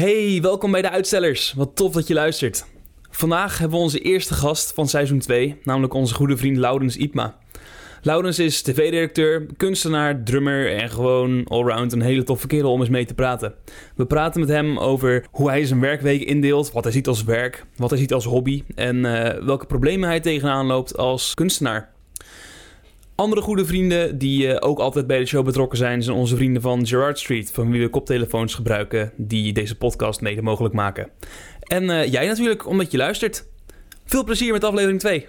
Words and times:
Hey, 0.00 0.38
welkom 0.42 0.70
bij 0.70 0.82
de 0.82 0.90
Uitstellers. 0.90 1.52
Wat 1.52 1.76
tof 1.76 1.92
dat 1.92 2.06
je 2.06 2.14
luistert. 2.14 2.66
Vandaag 3.10 3.58
hebben 3.58 3.78
we 3.78 3.84
onze 3.84 4.00
eerste 4.00 4.34
gast 4.34 4.72
van 4.72 4.88
seizoen 4.88 5.18
2, 5.18 5.56
namelijk 5.62 5.94
onze 5.94 6.14
goede 6.14 6.36
vriend 6.36 6.56
Laurens 6.56 6.96
Ipma. 6.96 7.38
Laurens 8.02 8.38
is 8.38 8.62
tv-directeur, 8.62 9.46
kunstenaar, 9.56 10.22
drummer 10.22 10.76
en 10.76 10.90
gewoon 10.90 11.44
allround 11.44 11.92
een 11.92 12.00
hele 12.00 12.22
toffe 12.22 12.46
kerel 12.46 12.72
om 12.72 12.80
eens 12.80 12.88
mee 12.88 13.06
te 13.06 13.14
praten. 13.14 13.54
We 13.94 14.06
praten 14.06 14.40
met 14.40 14.48
hem 14.48 14.78
over 14.78 15.26
hoe 15.30 15.48
hij 15.48 15.64
zijn 15.64 15.80
werkweek 15.80 16.22
indeelt, 16.22 16.72
wat 16.72 16.84
hij 16.84 16.92
ziet 16.92 17.08
als 17.08 17.24
werk, 17.24 17.66
wat 17.76 17.90
hij 17.90 17.98
ziet 17.98 18.12
als 18.12 18.24
hobby 18.24 18.64
en 18.74 19.04
eh, 19.04 19.44
welke 19.44 19.66
problemen 19.66 20.08
hij 20.08 20.20
tegenaan 20.20 20.66
loopt 20.66 20.96
als 20.96 21.34
kunstenaar. 21.34 21.92
Andere 23.20 23.40
goede 23.40 23.64
vrienden 23.64 24.18
die 24.18 24.46
uh, 24.46 24.56
ook 24.60 24.78
altijd 24.78 25.06
bij 25.06 25.18
de 25.18 25.26
show 25.26 25.44
betrokken 25.44 25.78
zijn, 25.78 26.02
zijn 26.02 26.16
onze 26.16 26.36
vrienden 26.36 26.62
van 26.62 26.86
Gerard 26.86 27.18
Street, 27.18 27.50
van 27.52 27.70
wie 27.70 27.80
we 27.80 27.88
koptelefoons 27.88 28.54
gebruiken 28.54 29.12
die 29.16 29.52
deze 29.52 29.76
podcast 29.76 30.20
mede 30.20 30.42
mogelijk 30.42 30.74
maken. 30.74 31.10
En 31.60 31.84
uh, 31.84 32.06
jij 32.06 32.26
natuurlijk, 32.26 32.66
omdat 32.66 32.90
je 32.90 32.96
luistert. 32.98 33.44
Veel 34.04 34.24
plezier 34.24 34.52
met 34.52 34.64
aflevering 34.64 35.00
2. 35.00 35.28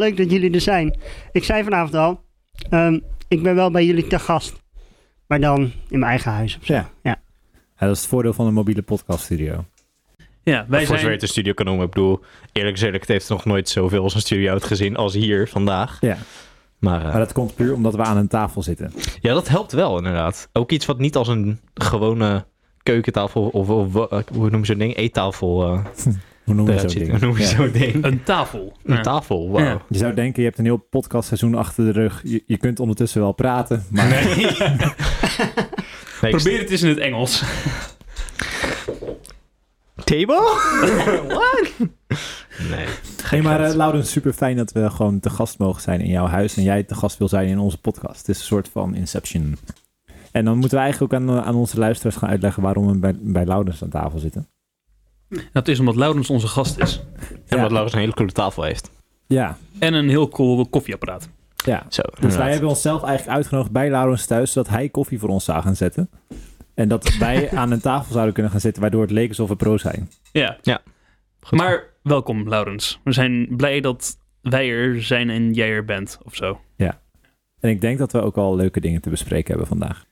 Leuk 0.00 0.16
dat 0.16 0.30
jullie 0.30 0.50
er 0.50 0.60
zijn. 0.60 0.98
Ik 1.32 1.44
zei 1.44 1.64
vanavond 1.64 1.94
al, 1.94 2.20
um, 2.70 3.02
ik 3.28 3.42
ben 3.42 3.54
wel 3.54 3.70
bij 3.70 3.84
jullie 3.84 4.06
te 4.06 4.18
gast. 4.18 4.62
Maar 5.26 5.40
dan 5.40 5.60
in 5.88 5.98
mijn 5.98 6.10
eigen 6.10 6.32
huis 6.32 6.56
of 6.56 6.64
zo. 6.64 6.72
Ja. 6.72 6.90
ja. 7.02 7.20
ja 7.78 7.86
dat 7.86 7.96
is 7.96 8.00
het 8.00 8.10
voordeel 8.10 8.32
van 8.32 8.46
een 8.46 8.54
mobiele 8.54 8.82
podcaststudio. 8.82 9.64
Ja, 10.42 10.66
wij 10.68 10.86
voor 10.86 10.96
zover 10.96 11.12
het 11.12 11.22
een 11.22 11.28
studio 11.28 11.52
kan 11.52 11.66
noemen. 11.66 11.84
Ik 11.84 11.90
bedoel, 11.90 12.20
eerlijk 12.52 12.76
gezegd, 12.76 12.94
het 12.94 13.08
heeft 13.08 13.28
nog 13.28 13.44
nooit 13.44 13.68
zoveel 13.68 14.02
als 14.02 14.14
een 14.14 14.20
studio 14.20 14.52
uitgezien 14.52 14.96
als 14.96 15.14
hier 15.14 15.48
vandaag. 15.48 15.98
Ja. 16.00 16.16
Maar, 16.78 17.00
uh, 17.00 17.10
maar 17.10 17.18
dat 17.18 17.32
komt 17.32 17.54
puur 17.54 17.74
omdat 17.74 17.94
we 17.94 18.02
aan 18.02 18.16
een 18.16 18.28
tafel 18.28 18.62
zitten. 18.62 18.92
Ja, 19.20 19.34
dat 19.34 19.48
helpt 19.48 19.72
wel 19.72 19.96
inderdaad. 19.96 20.48
Ook 20.52 20.70
iets 20.70 20.86
wat 20.86 20.98
niet 20.98 21.16
als 21.16 21.28
een 21.28 21.60
gewone 21.74 22.44
keukentafel 22.82 23.48
of, 23.48 23.68
of, 23.68 23.96
of 23.96 24.28
hoe 24.28 24.40
noemen 24.40 24.60
ze 24.60 24.72
zo'n 24.72 24.78
ding? 24.78 24.96
Eettafel 24.96 25.74
uh, 25.74 25.84
Hoe 26.50 26.58
noem 26.58 26.70
je 26.70 26.78
zo'n 26.78 26.88
ding? 26.88 27.10
Hoe 27.10 27.18
noem 27.18 27.36
je 27.36 27.42
Ja. 27.42 27.48
zo'n 27.48 27.70
ding? 27.70 28.04
Een 28.04 28.22
tafel. 28.22 28.72
Een 28.84 29.02
tafel, 29.02 29.50
wauw. 29.50 29.64
Ja. 29.64 29.82
Je 29.88 29.98
zou 29.98 30.14
denken, 30.14 30.42
je 30.42 30.48
hebt 30.48 30.58
een 30.60 30.64
heel 30.64 30.86
podcastseizoen 30.90 31.54
achter 31.54 31.84
de 31.84 31.90
rug. 31.90 32.20
Je, 32.24 32.42
je 32.46 32.56
kunt 32.56 32.80
ondertussen 32.80 33.20
wel 33.20 33.32
praten. 33.32 33.84
Maar 33.90 34.08
Nee. 34.08 34.46
Probeer 36.30 36.58
het 36.58 36.70
eens 36.70 36.82
in 36.82 36.88
het 36.88 36.98
Engels. 36.98 37.42
Table? 40.04 40.58
What? 41.28 41.70
Nee. 42.70 42.86
Nee, 43.30 43.42
maar 43.42 43.68
uh, 43.68 43.74
Laurens, 43.74 44.10
super 44.10 44.32
fijn 44.32 44.56
dat 44.56 44.72
we 44.72 44.90
gewoon 44.90 45.20
te 45.20 45.30
gast 45.30 45.58
mogen 45.58 45.82
zijn 45.82 46.00
in 46.00 46.10
jouw 46.10 46.26
huis. 46.26 46.56
En 46.56 46.62
jij 46.62 46.82
te 46.82 46.94
gast 46.94 47.18
wil 47.18 47.28
zijn 47.28 47.48
in 47.48 47.58
onze 47.58 47.78
podcast. 47.80 48.18
Het 48.18 48.28
is 48.28 48.38
een 48.38 48.44
soort 48.44 48.68
van 48.68 48.94
Inception. 48.94 49.56
En 50.32 50.44
dan 50.44 50.58
moeten 50.58 50.78
we 50.78 50.84
eigenlijk 50.84 51.12
ook 51.12 51.20
aan, 51.20 51.30
aan 51.42 51.54
onze 51.54 51.78
luisteraars 51.78 52.16
gaan 52.16 52.28
uitleggen 52.28 52.62
waarom 52.62 52.86
we 52.86 52.98
bij, 52.98 53.14
bij 53.20 53.44
Laurens 53.46 53.82
aan 53.82 53.88
tafel 53.88 54.18
zitten. 54.18 54.48
Dat 55.52 55.68
is 55.68 55.78
omdat 55.80 55.96
Laurens 55.96 56.30
onze 56.30 56.46
gast 56.46 56.78
is. 56.78 57.00
En 57.46 57.56
Ja. 57.56 57.62
wat 57.62 57.70
Laurens 57.70 57.92
een 57.94 58.00
hele 58.00 58.14
coole 58.14 58.32
tafel 58.32 58.62
heeft. 58.62 58.90
Ja, 59.26 59.56
En 59.78 59.94
een 59.94 60.08
heel 60.08 60.28
cool 60.28 60.66
koffieapparaat. 60.68 61.28
ja. 61.64 61.86
Zo, 61.88 62.02
Dus 62.02 62.14
inderdaad. 62.14 62.38
wij 62.38 62.50
hebben 62.50 62.68
onszelf 62.68 63.02
eigenlijk 63.02 63.36
uitgenodigd 63.36 63.72
bij 63.72 63.90
Laurens 63.90 64.26
thuis, 64.26 64.52
zodat 64.52 64.70
hij 64.70 64.88
koffie 64.88 65.18
voor 65.18 65.28
ons 65.28 65.44
zou 65.44 65.62
gaan 65.62 65.76
zetten. 65.76 66.10
En 66.74 66.88
dat 66.88 67.16
wij 67.16 67.50
aan 67.60 67.70
een 67.70 67.80
tafel 67.80 68.12
zouden 68.12 68.32
kunnen 68.34 68.52
gaan 68.52 68.60
zitten, 68.60 68.82
waardoor 68.82 69.02
het 69.02 69.10
leek 69.10 69.28
alsof 69.28 69.48
we 69.48 69.56
pro 69.56 69.78
zijn. 69.78 70.10
Ja. 70.32 70.58
Ja. 70.62 70.80
Goed. 71.40 71.58
Maar 71.58 71.84
welkom, 72.02 72.48
Laurens. 72.48 73.00
We 73.04 73.12
zijn 73.12 73.48
blij 73.56 73.80
dat 73.80 74.16
wij 74.42 74.70
er 74.70 75.02
zijn 75.02 75.30
en 75.30 75.52
jij 75.52 75.68
er 75.70 75.84
bent, 75.84 76.18
of 76.24 76.34
zo. 76.34 76.60
En 77.60 77.70
ik 77.70 77.80
denk 77.80 77.98
dat 77.98 78.12
we 78.12 78.20
ook 78.20 78.36
al 78.36 78.56
leuke 78.56 78.80
dingen 78.80 79.00
te 79.00 79.10
bespreken 79.10 79.48
hebben 79.48 79.66
vandaag. 79.66 80.04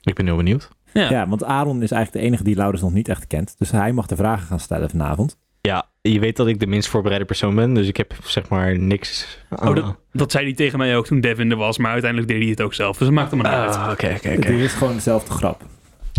Ik 0.00 0.14
ben 0.14 0.26
heel 0.26 0.36
benieuwd. 0.36 0.68
Ja. 0.94 1.10
Ja, 1.10 1.28
want 1.28 1.44
Aaron 1.44 1.82
is 1.82 1.90
eigenlijk 1.90 2.22
de 2.24 2.28
enige 2.30 2.44
die 2.44 2.56
Laurens 2.56 2.82
nog 2.82 2.92
niet 2.92 3.08
echt 3.08 3.26
kent. 3.26 3.54
Dus 3.58 3.70
hij 3.70 3.92
mag 3.92 4.06
de 4.06 4.16
vragen 4.16 4.46
gaan 4.46 4.60
stellen 4.60 4.90
vanavond. 4.90 5.36
Ja, 5.60 5.88
je 6.00 6.18
weet 6.20 6.36
dat 6.36 6.46
ik 6.46 6.60
de 6.60 6.66
minst 6.66 6.88
voorbereide 6.88 7.24
persoon 7.26 7.54
ben, 7.54 7.74
dus 7.74 7.86
ik 7.88 7.96
heb 7.96 8.14
zeg 8.24 8.48
maar 8.48 8.78
niks. 8.78 9.38
Oh, 9.50 9.74
dat, 9.74 9.96
dat 10.12 10.30
zei 10.32 10.44
hij 10.44 10.54
tegen 10.54 10.78
mij 10.78 10.96
ook 10.96 11.06
toen 11.06 11.20
Devin 11.20 11.50
er 11.50 11.56
was, 11.56 11.78
maar 11.78 11.90
uiteindelijk 11.92 12.30
deed 12.30 12.40
hij 12.40 12.50
het 12.50 12.60
ook 12.62 12.74
zelf. 12.74 12.96
Dus 12.96 13.06
dat 13.06 13.16
maakt 13.16 13.30
hem 13.30 13.40
maar 13.40 13.50
niet 13.50 13.60
uit. 13.60 13.74
Ah, 13.76 13.88
oké, 13.92 14.12
oké, 14.16 14.28
Het 14.28 14.38
oké. 14.38 14.52
is 14.52 14.72
gewoon 14.72 14.94
dezelfde 14.94 15.30
grap. 15.32 15.62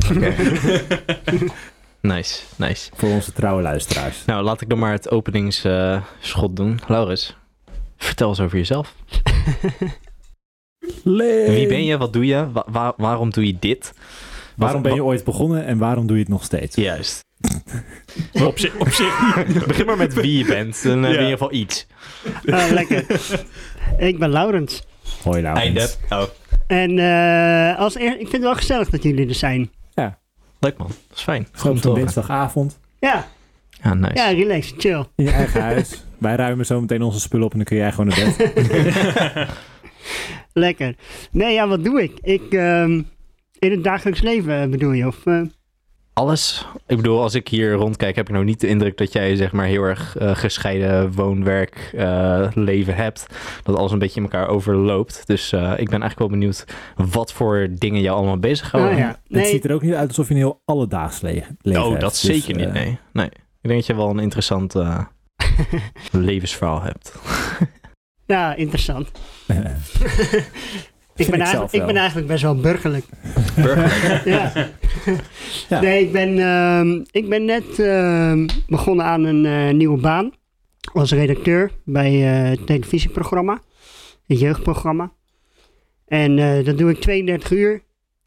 Nice, 2.01 2.41
nice. 2.55 2.89
voor 2.95 3.09
onze 3.09 3.33
trouwe 3.33 3.61
luisteraars. 3.61 4.25
Nou, 4.25 4.43
laat 4.43 4.61
ik 4.61 4.69
dan 4.69 4.79
maar 4.79 4.91
het 4.91 5.11
openingsschot 5.11 6.55
doen. 6.55 6.79
Laurens, 6.87 7.37
vertel 7.97 8.29
eens 8.29 8.39
over 8.39 8.57
jezelf. 8.57 8.95
Wie 11.03 11.67
ben 11.67 11.85
je? 11.85 11.97
Wat 11.97 12.13
doe 12.13 12.25
je? 12.25 12.51
Wa- 12.51 12.65
wa- 12.67 12.93
waarom 12.97 13.29
doe 13.29 13.45
je 13.45 13.55
dit? 13.59 13.93
Waarom 14.55 14.81
ben 14.81 14.93
je 14.93 15.03
ooit 15.03 15.23
begonnen 15.23 15.65
en 15.65 15.77
waarom 15.77 16.07
doe 16.07 16.15
je 16.15 16.21
het 16.21 16.31
nog 16.31 16.43
steeds? 16.43 16.75
Juist. 16.75 17.23
Op, 18.45 18.59
zich, 18.59 18.75
op 18.75 18.89
zich. 18.89 19.43
Begin 19.67 19.85
maar 19.85 19.97
met 19.97 20.13
wie 20.13 20.37
je 20.37 20.45
bent. 20.45 20.83
Dan 20.83 21.03
heb 21.03 21.11
je 21.11 21.17
Ja. 21.17 21.23
in 21.23 21.29
ieder 21.29 21.37
geval 21.37 21.53
iets. 21.53 21.87
Ah, 22.51 22.69
lekker. 22.71 23.05
ik 23.97 24.19
ben 24.19 24.29
Laurens. 24.29 24.83
Hoi 25.23 25.41
Laurens. 25.41 25.65
Einde. 25.65 25.89
Oh, 26.09 26.23
En 26.67 26.99
eh, 26.99 27.79
als 27.79 27.95
eer, 27.95 28.11
ik 28.11 28.17
vind 28.19 28.31
het 28.31 28.41
wel 28.41 28.55
gezellig 28.55 28.89
dat 28.89 29.03
jullie 29.03 29.27
er 29.27 29.35
zijn. 29.35 29.69
leuk 30.59 30.77
man. 30.77 30.87
Dat 30.87 31.17
is 31.17 31.21
fijn. 31.23 31.47
Gewoon 31.51 31.77
op 31.77 31.83
horen. 31.83 31.99
dinsdagavond 31.99 32.79
Ja, 32.99 33.27
Ja, 33.83 33.93
nice. 33.93 34.13
ja 34.15 34.27
relax, 34.29 34.73
chill. 34.77 35.05
in 35.15 35.25
je 35.25 35.31
eigen 35.31 35.61
huis. 35.61 36.03
Wij 36.17 36.35
ruimen 36.35 36.65
zo 36.65 36.81
meteen 36.81 37.01
onze 37.01 37.19
spullen 37.19 37.45
op 37.45 37.51
en 37.51 37.57
dan 37.57 37.67
kun 37.67 37.77
jij 37.77 37.91
gewoon 37.91 38.07
naar 38.07 38.33
bed. 38.37 39.47
Lekker. 40.53 40.95
Nee, 41.31 41.53
ja, 41.53 41.67
wat 41.67 41.83
doe 41.83 42.03
ik? 42.03 42.11
Ik, 42.21 42.53
ehm, 42.53 43.01
in 43.59 43.71
het 43.71 43.83
dagelijks 43.83 44.21
leven 44.21 44.61
eh, 44.61 44.69
bedoel 44.69 44.91
je? 44.91 45.07
Of, 45.07 45.25
eh, 45.25 45.41
Alles. 46.13 46.67
Ik 46.87 46.97
bedoel, 46.97 47.21
als 47.21 47.33
ik 47.35 47.47
hier 47.47 47.73
rondkijk, 47.73 48.15
heb 48.15 48.27
ik 48.27 48.33
nou 48.33 48.45
niet 48.45 48.59
de 48.59 48.67
indruk 48.67 48.97
dat 48.97 49.13
jij 49.13 49.35
zeg 49.35 49.51
maar 49.51 49.65
heel 49.65 49.83
erg 49.83 50.17
eh, 50.17 50.35
gescheiden 50.35 51.11
woon-werk 51.13 51.89
eh, 51.95 52.47
leven 52.53 52.95
hebt. 52.95 53.25
Dat 53.63 53.75
alles 53.77 53.91
een 53.91 53.99
beetje 53.99 54.15
in 54.21 54.23
elkaar 54.25 54.47
overloopt. 54.47 55.21
Dus 55.25 55.51
eh, 55.51 55.59
ik 55.61 55.89
ben 55.89 56.01
eigenlijk 56.01 56.19
wel 56.19 56.29
benieuwd 56.29 56.65
wat 56.95 57.33
voor 57.33 57.67
dingen 57.71 58.01
jou 58.01 58.17
allemaal 58.17 58.37
bezighouden. 58.39 58.93
Ah, 58.93 58.99
ja. 58.99 59.19
Het 59.27 59.47
ziet 59.47 59.65
er 59.65 59.73
ook 59.73 59.81
niet 59.81 59.93
uit 59.93 60.07
alsof 60.07 60.27
je 60.27 60.33
een 60.33 60.39
heel 60.39 60.61
alledaags 60.65 61.21
le- 61.21 61.43
leven 61.61 61.83
Oh, 61.83 61.89
hebt. 61.89 62.01
dat 62.01 62.11
Dus, 62.11 62.21
zeker 62.21 62.55
niet. 62.55 62.73
Nee. 62.73 62.97
nee. 63.13 63.25
Ik 63.61 63.71
denk 63.71 63.75
dat 63.75 63.85
je 63.85 63.95
wel 63.95 64.09
een 64.09 64.19
interessant 64.19 64.75
eh, 64.75 64.99
levensverhaal 66.11 66.81
hebt. 66.81 67.15
ja, 68.25 68.55
interessant. 68.55 69.11
ik, 71.15 71.29
ben 71.29 71.39
ik 71.39 71.45
zelf 71.45 71.71
ben 71.71 71.95
eigenlijk 71.95 72.27
best 72.27 72.41
wel 72.41 72.55
burgerlijk. 72.55 73.05
Burgerlijk. 73.55 74.25
ja. 74.35 74.51
Ja. 75.69 75.81
Nee, 75.81 76.03
ik 76.03 76.11
ben, 76.11 76.39
ehm, 76.39 77.03
ik 77.11 77.29
ben 77.29 77.45
net 77.45 77.79
ehm, 77.79 78.47
begonnen 78.67 79.05
aan 79.05 79.23
een 79.23 79.45
eh, 79.45 79.73
nieuwe 79.73 79.99
baan. 79.99 80.31
Als 80.93 81.11
redacteur 81.11 81.71
bij 81.83 82.11
eh, 82.11 82.49
het 82.49 82.65
televisieprogramma. 82.65 83.61
Het 84.27 84.39
jeugdprogramma. 84.39 85.11
En 86.07 86.39
eh, 86.39 86.65
dat 86.65 86.77
doe 86.77 86.89
ik 86.89 86.99
32 87.01 87.51
uur 87.51 87.81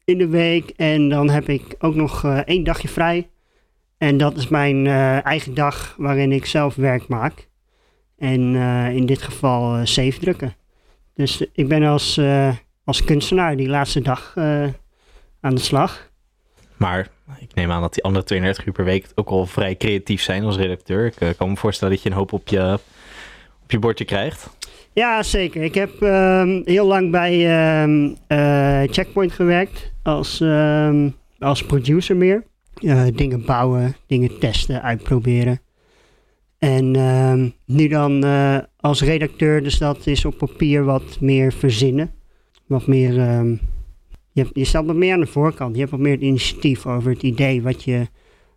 in 0.05 0.17
de 0.17 0.27
week. 0.27 0.69
En 0.69 1.09
dan 1.09 1.29
heb 1.29 1.49
ik 1.49 1.75
ook 1.79 1.95
nog 1.95 2.23
eh, 2.23 2.37
één 2.37 2.63
dagje 2.63 2.87
vrij. 2.87 3.29
En 3.99 4.17
dat 4.17 4.37
is 4.37 4.47
mijn 4.47 4.87
eh, 4.87 5.25
eigen 5.25 5.53
dag 5.53 5.95
waarin 5.97 6.31
ik 6.31 6.45
zelf 6.45 6.75
werk 6.75 7.07
maak. 7.07 7.47
En 8.17 8.55
eh, 8.55 8.95
in 8.95 9.05
dit 9.05 9.21
geval 9.21 9.75
eh 9.75 9.85
safe 9.85 10.19
drukken. 10.19 10.55
Dus 11.13 11.45
ik 11.53 11.67
ben 11.67 11.83
als, 11.83 12.17
eh, 12.17 12.55
als 12.89 13.03
kunstenaar 13.03 13.55
die 13.55 13.67
laatste 13.67 14.01
dag 14.01 14.33
eh, 14.35 14.63
aan 15.41 15.55
de 15.55 15.61
slag. 15.61 16.09
Maar 16.77 17.07
ik 17.39 17.53
neem 17.53 17.71
aan 17.71 17.81
dat 17.81 17.93
die 17.93 18.03
andere 18.03 18.25
32 18.25 18.65
uur 18.65 18.73
per 18.73 18.83
week 18.83 19.07
ook 19.15 19.29
al 19.29 19.45
vrij 19.45 19.75
creatief 19.75 20.21
zijn 20.21 20.43
als 20.43 20.57
redacteur. 20.57 21.05
Ik 21.05 21.15
eh, 21.15 21.29
kan 21.37 21.49
me 21.49 21.55
voorstellen 21.55 21.93
dat 21.93 22.03
je 22.03 22.09
een 22.09 22.15
hoop 22.15 22.33
op 22.33 22.47
je, 22.47 22.79
op 23.63 23.71
je 23.71 23.79
bordje 23.79 24.05
krijgt. 24.05 24.49
Ja, 24.93 25.23
zeker. 25.23 25.63
Ik 25.63 25.73
heb 25.73 26.01
ehm, 26.01 26.61
heel 26.65 26.85
lang 26.87 27.11
bij 27.11 27.47
ehm, 27.47 28.13
eh, 28.27 28.81
Checkpoint 28.91 29.31
gewerkt 29.31 29.91
als, 30.03 30.41
ehm, 30.41 31.09
als 31.39 31.65
producer 31.65 32.15
meer. 32.15 32.43
Dingen 33.13 33.45
bouwen, 33.45 33.95
dingen 34.07 34.39
testen, 34.39 34.81
uitproberen. 34.81 35.61
En 36.57 36.91
nu 37.65 37.87
dan 37.87 38.23
als 38.79 39.01
redacteur, 39.01 39.63
dus 39.63 39.77
dat 39.77 40.07
is 40.07 40.25
op 40.25 40.37
papier 40.37 40.83
wat 40.83 41.17
meer 41.19 41.53
verzinnen. 41.53 42.17
Wat 42.69 42.87
meer, 42.87 43.19
ehm, 43.19 43.55
je, 44.31 44.47
je 44.53 44.65
staat 44.65 44.85
wat 44.85 44.95
meer 44.95 45.13
aan 45.13 45.19
de 45.19 45.25
voorkant. 45.27 45.73
Je 45.73 45.79
hebt 45.79 45.91
wat 45.91 45.99
meer 45.99 46.11
het 46.11 46.21
initiatief 46.21 46.85
over 46.85 47.11
het 47.11 47.23
idee 47.23 47.61
wat, 47.61 47.83
je, 47.83 48.07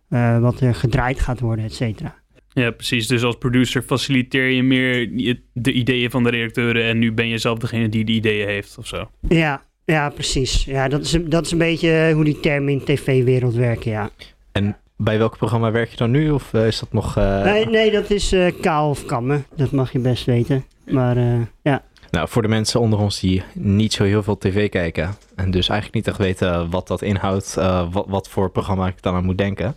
eh, 0.09 0.39
wat 0.39 0.59
er 0.59 0.75
gedraaid 0.75 1.19
gaat 1.19 1.39
worden, 1.39 1.65
et 1.65 1.73
cetera. 1.73 2.15
Ja, 2.53 2.71
precies. 2.71 3.07
Dus 3.07 3.23
als 3.23 3.35
producer 3.37 3.81
faciliteer 3.81 4.49
je 4.49 4.63
meer 4.63 5.09
de 5.53 5.71
ideeën 5.71 6.09
van 6.09 6.23
de 6.23 6.29
redacteuren 6.29 6.83
en 6.83 6.99
nu 6.99 7.11
ben 7.11 7.27
je 7.27 7.37
zelf 7.37 7.57
degene 7.59 7.89
die 7.89 8.05
de 8.05 8.11
ideeën 8.11 8.47
heeft 8.47 8.77
of 8.77 8.87
zo. 8.87 9.09
Ja, 9.29 9.61
Ja, 9.85 10.09
precies. 10.09 10.63
Ja, 10.65 10.87
dat 10.87 11.01
is, 11.01 11.17
dat 11.25 11.45
is 11.45 11.51
een 11.51 11.57
beetje 11.57 12.11
hoe 12.13 12.23
die 12.23 12.39
termen 12.39 12.73
in 12.73 12.83
tv-wereld 12.83 13.53
werken, 13.55 13.91
ja. 13.91 14.09
En 14.51 14.77
bij 14.97 15.17
welk 15.17 15.37
programma 15.37 15.71
werk 15.71 15.89
je 15.89 15.97
dan 15.97 16.11
nu? 16.11 16.29
Of 16.31 16.53
eh, 16.53 16.67
is 16.67 16.79
dat 16.79 16.93
nog... 16.93 17.17
eh, 17.17 17.43
Nee, 17.43 17.65
nee, 17.65 17.91
dat 17.91 18.09
is 18.09 18.31
eh, 18.31 18.51
kaal 18.61 18.89
of 18.89 19.05
kammen. 19.05 19.45
Dat 19.55 19.71
mag 19.71 19.91
je 19.91 19.99
best 19.99 20.25
weten. 20.25 20.63
Maar 20.89 21.17
eh, 21.17 21.39
ja. 21.63 21.83
Nou, 22.13 22.27
voor 22.29 22.41
de 22.41 22.47
mensen 22.47 22.79
onder 22.79 22.99
ons 22.99 23.19
die 23.19 23.43
niet 23.53 23.93
zo 23.93 24.03
heel 24.03 24.23
veel 24.23 24.37
tv 24.37 24.69
kijken... 24.69 25.15
en 25.35 25.51
dus 25.51 25.69
eigenlijk 25.69 25.93
niet 25.93 26.07
echt 26.07 26.17
weten 26.17 26.69
wat 26.69 26.87
dat 26.87 27.01
inhoudt... 27.01 27.57
eh, 27.57 27.87
wat, 27.91 28.05
wat 28.07 28.29
voor 28.29 28.49
programma 28.51 28.87
ik 28.87 29.01
dan 29.01 29.15
aan 29.15 29.25
moet 29.25 29.37
denken... 29.37 29.75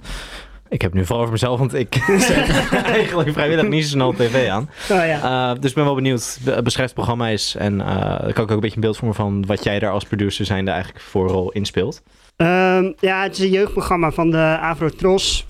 Ik 0.68 0.82
heb 0.82 0.94
nu 0.94 1.04
vooral 1.04 1.20
over 1.20 1.32
mezelf, 1.32 1.58
want 1.58 1.74
ik 1.74 1.94
zet 2.18 2.48
eigenlijk 2.84 3.32
vrijwillig 3.32 3.68
niet 3.68 3.82
zo 3.84 3.88
snel 3.88 4.12
tv 4.12 4.48
aan. 4.48 4.70
Oh 4.90 5.06
ja. 5.06 5.50
Uh, 5.52 5.60
dus 5.60 5.70
ik 5.70 5.76
ben 5.76 5.84
wel 5.84 5.94
benieuwd. 5.94 6.38
Be- 6.44 6.62
Beschrijf 6.62 6.86
het 6.86 6.96
programma 6.96 7.28
is. 7.28 7.54
En 7.58 7.74
uh, 7.78 8.18
kan 8.18 8.28
ik 8.28 8.38
ook 8.38 8.50
een 8.50 8.60
beetje 8.60 8.74
een 8.74 8.80
beeld 8.80 8.96
vormen 8.96 9.16
van 9.16 9.46
wat 9.46 9.64
jij 9.64 9.78
daar 9.78 9.90
als 9.90 10.04
producer 10.04 10.44
zijnde 10.44 10.70
eigenlijk 10.70 11.04
voor 11.04 11.28
rol 11.28 11.50
inspeelt. 11.52 12.02
Ehm, 12.36 12.92
ja, 13.00 13.22
het 13.22 13.32
is 13.32 13.38
een 13.38 13.50
jeugdprogramma 13.50 14.10
van 14.10 14.30
de 14.30 14.58
Avrotros. 14.60 15.46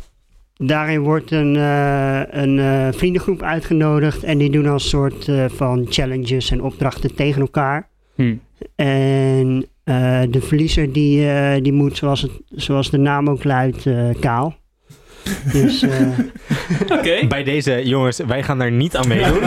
Daarin 0.56 1.00
wordt 1.00 1.30
een, 1.30 1.54
uh, 1.54 2.20
een 2.30 2.58
uh, 2.58 2.88
vriendengroep 2.90 3.42
uitgenodigd. 3.42 4.22
En 4.22 4.38
die 4.38 4.50
doen 4.50 4.66
als 4.66 4.88
soort 4.88 5.28
uh, 5.28 5.44
van 5.48 5.86
challenges 5.88 6.50
en 6.50 6.62
opdrachten 6.62 7.14
tegen 7.14 7.40
elkaar. 7.40 7.88
Hm. 8.14 8.34
En 8.74 9.66
uh, 9.84 10.22
de 10.30 10.40
verliezer 10.40 10.92
die, 10.92 11.26
uh, 11.26 11.54
die 11.62 11.72
moet, 11.72 11.96
zoals, 11.96 12.22
het, 12.22 12.30
zoals 12.50 12.90
de 12.90 12.98
naam 12.98 13.28
ook 13.28 13.44
luidt, 13.44 13.84
uh, 13.84 14.08
kaal. 14.20 14.56
Dus, 15.52 15.84
okay. 16.88 17.26
Bij 17.26 17.44
deze 17.44 17.82
jongens, 17.84 18.20
wij 18.26 18.42
gaan 18.42 18.58
daar 18.58 18.72
niet 18.72 18.96
aan 18.96 19.08
meedoen. 19.08 19.42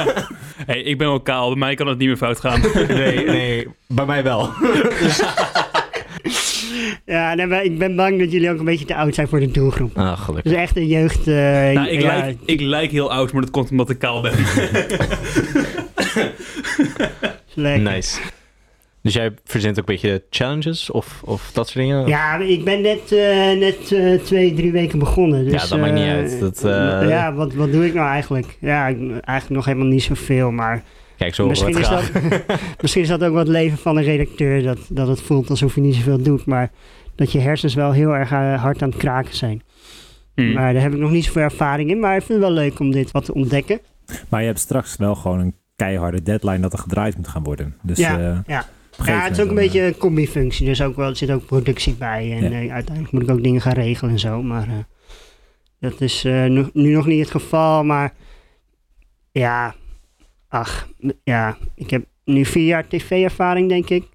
hey, 0.70 0.82
ik 0.82 0.98
ben 0.98 1.08
ook 1.08 1.24
kaal, 1.24 1.48
bij 1.48 1.58
mij 1.58 1.74
kan 1.74 1.86
het 1.86 1.98
niet 1.98 2.08
meer 2.08 2.16
fout 2.16 2.40
gaan. 2.40 2.60
nee, 2.88 3.24
nee, 3.24 3.68
bij 3.86 4.06
mij 4.06 4.22
wel. 4.22 4.50
Ja, 7.06 7.34
nee, 7.34 7.64
ik 7.64 7.78
ben 7.78 7.96
bang 7.96 8.18
dat 8.18 8.32
jullie 8.32 8.50
ook 8.50 8.58
een 8.58 8.64
beetje 8.64 8.84
te 8.84 8.94
oud 8.94 9.14
zijn 9.14 9.28
voor 9.28 9.40
de 9.40 9.50
doelgroep. 9.50 9.98
Ah, 9.98 10.20
gelukkig. 10.20 10.52
Dus 10.52 10.60
echt 10.60 10.76
een 10.76 10.86
jeugd... 10.86 11.26
Uh, 11.28 11.34
nou, 11.34 11.88
ik, 11.88 12.00
ja, 12.00 12.16
lijk, 12.16 12.38
ik 12.44 12.60
lijk 12.60 12.90
heel 12.90 13.12
oud, 13.12 13.32
maar 13.32 13.42
dat 13.42 13.50
komt 13.50 13.70
omdat 13.70 13.90
ik 13.90 13.98
kaal 13.98 14.20
ben. 14.20 14.32
nice. 17.82 18.20
Dus 19.02 19.14
jij 19.14 19.34
verzint 19.44 19.78
ook 19.78 19.88
een 19.88 19.94
beetje 19.94 20.22
challenges 20.30 20.90
of, 20.90 21.22
of 21.24 21.50
dat 21.52 21.68
soort 21.68 21.84
dingen? 21.84 22.06
Ja, 22.06 22.38
ik 22.38 22.64
ben 22.64 22.80
net, 22.80 23.12
uh, 23.12 23.58
net 23.58 23.90
uh, 23.90 24.20
twee, 24.20 24.54
drie 24.54 24.72
weken 24.72 24.98
begonnen. 24.98 25.44
Dus, 25.44 25.62
ja, 25.62 25.68
dat 25.68 25.78
maakt 25.78 25.94
niet 25.94 26.08
uit. 26.08 26.40
Dat, 26.40 26.64
uh... 26.64 27.08
Ja, 27.08 27.34
wat, 27.34 27.54
wat 27.54 27.72
doe 27.72 27.86
ik 27.86 27.94
nou 27.94 28.08
eigenlijk? 28.08 28.56
Ja, 28.60 28.84
eigenlijk 28.84 29.48
nog 29.48 29.64
helemaal 29.64 29.86
niet 29.86 30.02
zoveel, 30.02 30.50
maar... 30.50 30.82
Kijk, 31.22 31.34
zo 31.34 31.48
misschien, 31.48 31.78
is 31.78 31.88
dat, 31.88 32.10
misschien 32.82 33.02
is 33.02 33.08
dat 33.08 33.24
ook 33.24 33.34
wat 33.34 33.48
leven 33.48 33.78
van 33.78 33.96
een 33.96 34.04
redacteur, 34.04 34.62
dat, 34.62 34.78
dat 34.88 35.08
het 35.08 35.20
voelt 35.20 35.50
alsof 35.50 35.74
je 35.74 35.80
niet 35.80 35.94
zoveel 35.94 36.22
doet, 36.22 36.44
maar 36.44 36.70
dat 37.14 37.32
je 37.32 37.38
hersens 37.38 37.74
wel 37.74 37.92
heel 37.92 38.10
erg 38.16 38.28
hard 38.60 38.82
aan 38.82 38.88
het 38.88 38.98
kraken 38.98 39.36
zijn. 39.36 39.62
Mm. 40.34 40.52
Maar 40.52 40.72
daar 40.72 40.82
heb 40.82 40.92
ik 40.92 40.98
nog 40.98 41.10
niet 41.10 41.24
zoveel 41.24 41.42
ervaring 41.42 41.90
in, 41.90 42.00
maar 42.00 42.16
ik 42.16 42.22
vind 42.22 42.38
het 42.38 42.48
wel 42.48 42.56
leuk 42.56 42.78
om 42.78 42.90
dit 42.90 43.10
wat 43.10 43.24
te 43.24 43.34
ontdekken. 43.34 43.80
Maar 44.28 44.40
je 44.40 44.46
hebt 44.46 44.58
straks 44.58 44.96
wel 44.96 45.14
gewoon 45.14 45.38
een 45.38 45.54
keiharde 45.76 46.22
deadline 46.22 46.60
dat 46.60 46.72
er 46.72 46.78
gedraaid 46.78 47.16
moet 47.16 47.28
gaan 47.28 47.42
worden. 47.42 47.74
Dus, 47.82 47.98
ja, 47.98 48.18
uh, 48.18 48.38
ja. 48.46 48.66
Ja, 49.04 49.22
het 49.22 49.32
is 49.32 49.40
ook 49.40 49.48
een 49.48 49.54
beetje 49.54 49.82
een 49.82 49.96
combi-functie. 49.96 50.66
Dus 50.66 50.82
ook 50.82 50.96
wel, 50.96 51.08
er 51.08 51.16
zit 51.16 51.30
ook 51.30 51.46
productie 51.46 51.94
bij. 51.94 52.32
En 52.32 52.50
ja. 52.50 52.62
uh, 52.62 52.72
uiteindelijk 52.72 53.12
moet 53.12 53.22
ik 53.22 53.30
ook 53.30 53.42
dingen 53.42 53.60
gaan 53.60 53.72
regelen 53.72 54.12
en 54.12 54.18
zo. 54.18 54.42
Maar 54.42 54.68
uh, 54.68 54.74
dat 55.80 56.00
is 56.00 56.24
uh, 56.24 56.44
nu, 56.44 56.68
nu 56.72 56.92
nog 56.92 57.06
niet 57.06 57.20
het 57.20 57.30
geval. 57.30 57.84
Maar 57.84 58.14
ja, 59.32 59.74
ach, 60.52 60.88
ja, 61.24 61.56
ik 61.74 61.90
heb 61.90 62.04
nu 62.24 62.44
vier 62.44 62.66
jaar 62.66 62.88
tv-ervaring, 62.88 63.68
denk 63.68 63.88
ik. 63.88 64.08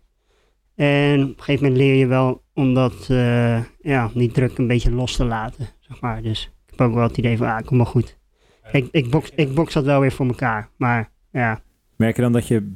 En 0.75 1.23
op 1.23 1.27
een 1.29 1.43
gegeven 1.43 1.65
moment 1.65 1.81
leer 1.81 1.95
je 1.95 2.07
wel 2.07 2.43
om 2.53 2.73
dat, 2.73 3.05
ja, 3.79 4.11
die 4.13 4.31
druk 4.31 4.57
een 4.57 4.67
beetje 4.67 4.91
los 4.91 5.15
te 5.15 5.25
laten, 5.25 5.67
zeg 5.79 6.01
maar. 6.01 6.21
Dus 6.21 6.51
ik 6.65 6.69
heb 6.69 6.87
ook 6.87 6.93
wel 6.93 7.03
het 7.03 7.17
idee 7.17 7.37
van, 7.37 7.47
ah, 7.47 7.65
kom 7.65 7.77
maar 7.77 7.85
goed. 7.85 8.17
Ik, 8.71 8.87
ik, 8.91 9.09
box, 9.09 9.31
ik 9.35 9.53
box 9.53 9.73
dat 9.73 9.85
wel 9.85 9.99
weer 9.99 10.11
voor 10.11 10.27
elkaar, 10.27 10.69
maar 10.77 11.11
ja. 11.31 11.61
Merk 11.95 12.15
je 12.15 12.21
dan 12.21 12.31
dat 12.31 12.47
je 12.47 12.75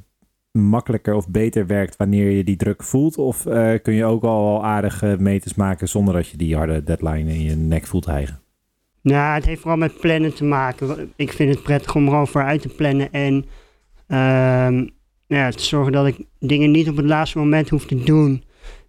makkelijker 0.51 1.13
of 1.13 1.29
beter 1.29 1.67
werkt 1.67 1.97
wanneer 1.97 2.29
je 2.29 2.43
die 2.43 2.55
druk 2.55 2.83
voelt? 2.83 3.17
Of 3.17 3.45
uh, 3.45 3.73
kun 3.81 3.93
je 3.93 4.05
ook 4.05 4.23
al 4.23 4.65
aardige 4.65 5.15
meters 5.19 5.53
maken 5.53 5.87
zonder 5.87 6.13
dat 6.13 6.27
je 6.27 6.37
die 6.37 6.55
harde 6.55 6.83
deadline 6.83 7.33
in 7.33 7.41
je 7.41 7.55
nek 7.55 7.87
voelt 7.87 8.05
hijgen? 8.05 8.40
Nou, 9.01 9.33
het 9.33 9.45
heeft 9.45 9.61
vooral 9.61 9.77
met 9.77 9.99
plannen 9.99 10.33
te 10.33 10.43
maken. 10.43 11.13
Ik 11.15 11.33
vind 11.33 11.53
het 11.53 11.63
prettig 11.63 11.95
om 11.95 12.09
gewoon 12.09 12.27
vooruit 12.27 12.61
te 12.61 12.67
plannen 12.67 13.11
en 13.11 13.45
uh, 14.07 14.87
ja, 15.27 15.49
te 15.49 15.63
zorgen 15.63 15.91
dat 15.91 16.07
ik 16.07 16.25
dingen 16.39 16.71
niet 16.71 16.89
op 16.89 16.95
het 16.95 17.05
laatste 17.05 17.37
moment 17.37 17.69
hoef 17.69 17.85
te 17.85 18.03
doen. 18.03 18.43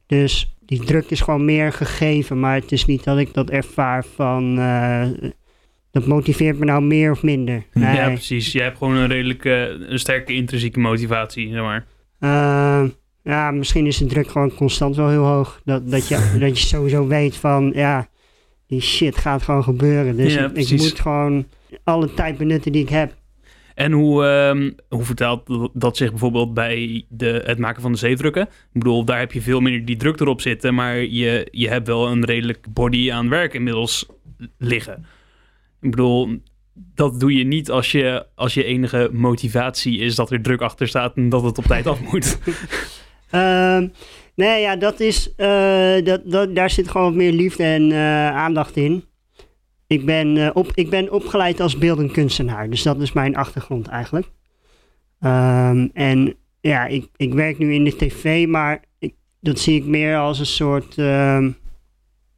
Dus 0.06 0.56
die 0.60 0.84
druk 0.84 1.10
is 1.10 1.20
gewoon 1.20 1.44
meer 1.44 1.72
gegeven, 1.72 2.40
maar 2.40 2.54
het 2.54 2.72
is 2.72 2.84
niet 2.84 3.04
dat 3.04 3.18
ik 3.18 3.34
dat 3.34 3.50
ervaar 3.50 4.04
van... 4.04 4.58
Uh, 4.58 5.06
dat 5.90 6.06
motiveert 6.06 6.58
me 6.58 6.64
nou 6.64 6.82
meer 6.82 7.10
of 7.10 7.22
minder. 7.22 7.62
Nee. 7.72 7.96
Ja, 7.96 8.06
precies. 8.06 8.52
Jij 8.52 8.64
hebt 8.64 8.78
gewoon 8.78 8.96
een 8.96 9.08
redelijk 9.08 9.44
een 9.44 9.98
sterke 9.98 10.32
intrinsieke 10.32 10.80
motivatie, 10.80 11.50
zeg 11.50 11.60
maar. 11.60 11.86
Uh, 12.20 12.88
ja, 13.22 13.50
misschien 13.50 13.86
is 13.86 13.96
de 13.96 14.06
druk 14.06 14.30
gewoon 14.30 14.54
constant 14.54 14.96
wel 14.96 15.08
heel 15.08 15.24
hoog. 15.24 15.60
Dat, 15.64 15.90
dat, 15.90 16.08
je, 16.08 16.16
dat 16.40 16.60
je 16.60 16.66
sowieso 16.66 17.06
weet 17.06 17.36
van, 17.36 17.72
ja, 17.74 18.08
die 18.72 18.80
shit 18.80 19.16
gaat 19.16 19.42
gewoon 19.42 19.62
gebeuren. 19.62 20.16
Dus 20.16 20.34
ja, 20.34 20.50
ik, 20.54 20.68
ik, 20.68 20.78
moet 20.78 21.00
gewoon 21.00 21.46
alle 21.84 22.14
tijd 22.14 22.36
benutten 22.36 22.72
die 22.72 22.82
ik 22.82 22.88
heb. 22.88 23.14
En 23.74 23.92
hoe, 23.92 24.24
um, 24.24 24.74
hoe 24.88 25.04
vertelt 25.04 25.70
dat 25.72 25.96
zich 25.96 26.10
bijvoorbeeld 26.10 26.54
bij 26.54 27.04
de, 27.08 27.42
het 27.44 27.58
maken 27.58 27.82
van 27.82 27.92
de 27.92 27.98
zeefdrukken? 27.98 28.42
Ik 28.42 28.48
bedoel, 28.72 29.04
daar 29.04 29.18
heb 29.18 29.32
je 29.32 29.42
veel 29.42 29.60
minder 29.60 29.84
die 29.84 29.96
druk 29.96 30.20
erop 30.20 30.40
zitten, 30.40 30.74
maar 30.74 30.96
je, 30.96 31.48
je 31.50 31.68
hebt 31.68 31.86
wel 31.86 32.08
een 32.08 32.24
redelijk 32.24 32.66
body 32.70 33.12
aan 33.12 33.28
werk 33.28 33.54
inmiddels 33.54 34.06
liggen. 34.58 35.06
Ik 35.80 35.90
bedoel, 35.90 36.40
dat 36.94 37.20
doe 37.20 37.34
je 37.34 37.44
niet 37.44 37.70
als 37.70 37.92
je, 37.92 38.26
als 38.34 38.54
je 38.54 38.64
enige 38.64 39.08
motivatie 39.12 39.98
is 39.98 40.14
dat 40.14 40.30
er 40.30 40.42
druk 40.42 40.60
achter 40.60 40.88
staat 40.88 41.16
en 41.16 41.28
dat 41.28 41.42
het 41.42 41.58
op 41.58 41.64
tijd 41.64 41.86
af 41.86 42.00
moet. 42.12 42.38
uh, 43.34 43.82
nee, 44.34 44.60
ja, 44.60 44.76
dat 44.76 45.00
is, 45.00 45.32
uh, 45.36 46.04
dat, 46.04 46.20
dat, 46.24 46.54
daar 46.54 46.70
zit 46.70 46.88
gewoon 46.88 47.06
wat 47.06 47.16
meer 47.16 47.32
liefde 47.32 47.64
en 47.64 47.90
uh, 47.90 48.28
aandacht 48.36 48.76
in. 48.76 49.04
Ik 49.86 50.04
ben, 50.04 50.36
uh, 50.36 50.50
op, 50.52 50.70
ik 50.74 50.90
ben 50.90 51.12
opgeleid 51.12 51.60
als 51.60 51.78
beeldend 51.78 52.12
kunstenaar, 52.12 52.70
dus 52.70 52.82
dat 52.82 53.00
is 53.00 53.12
mijn 53.12 53.36
achtergrond 53.36 53.88
eigenlijk. 53.88 54.26
Um, 55.20 55.90
en 55.92 56.34
ja, 56.60 56.86
ik, 56.86 57.08
ik 57.16 57.34
werk 57.34 57.58
nu 57.58 57.74
in 57.74 57.84
de 57.84 57.96
tv, 57.96 58.46
maar 58.46 58.84
ik, 58.98 59.14
dat 59.40 59.58
zie 59.58 59.76
ik 59.76 59.84
meer 59.84 60.16
als 60.16 60.38
een 60.38 60.46
soort 60.46 60.94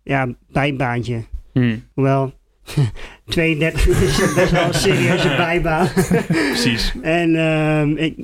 ja, 0.02 0.28
bijbaantje. 0.48 1.24
Hmm. 1.52 1.82
Hoewel, 1.94 2.32
32 3.24 3.86
is 3.86 4.34
best 4.34 4.50
wel 4.50 4.66
een 4.66 4.74
serieuze 4.74 5.28
bijbaan. 5.46 5.88
Precies. 6.26 6.94
en 7.02 7.36
um, 7.36 7.96
ik, 7.96 8.18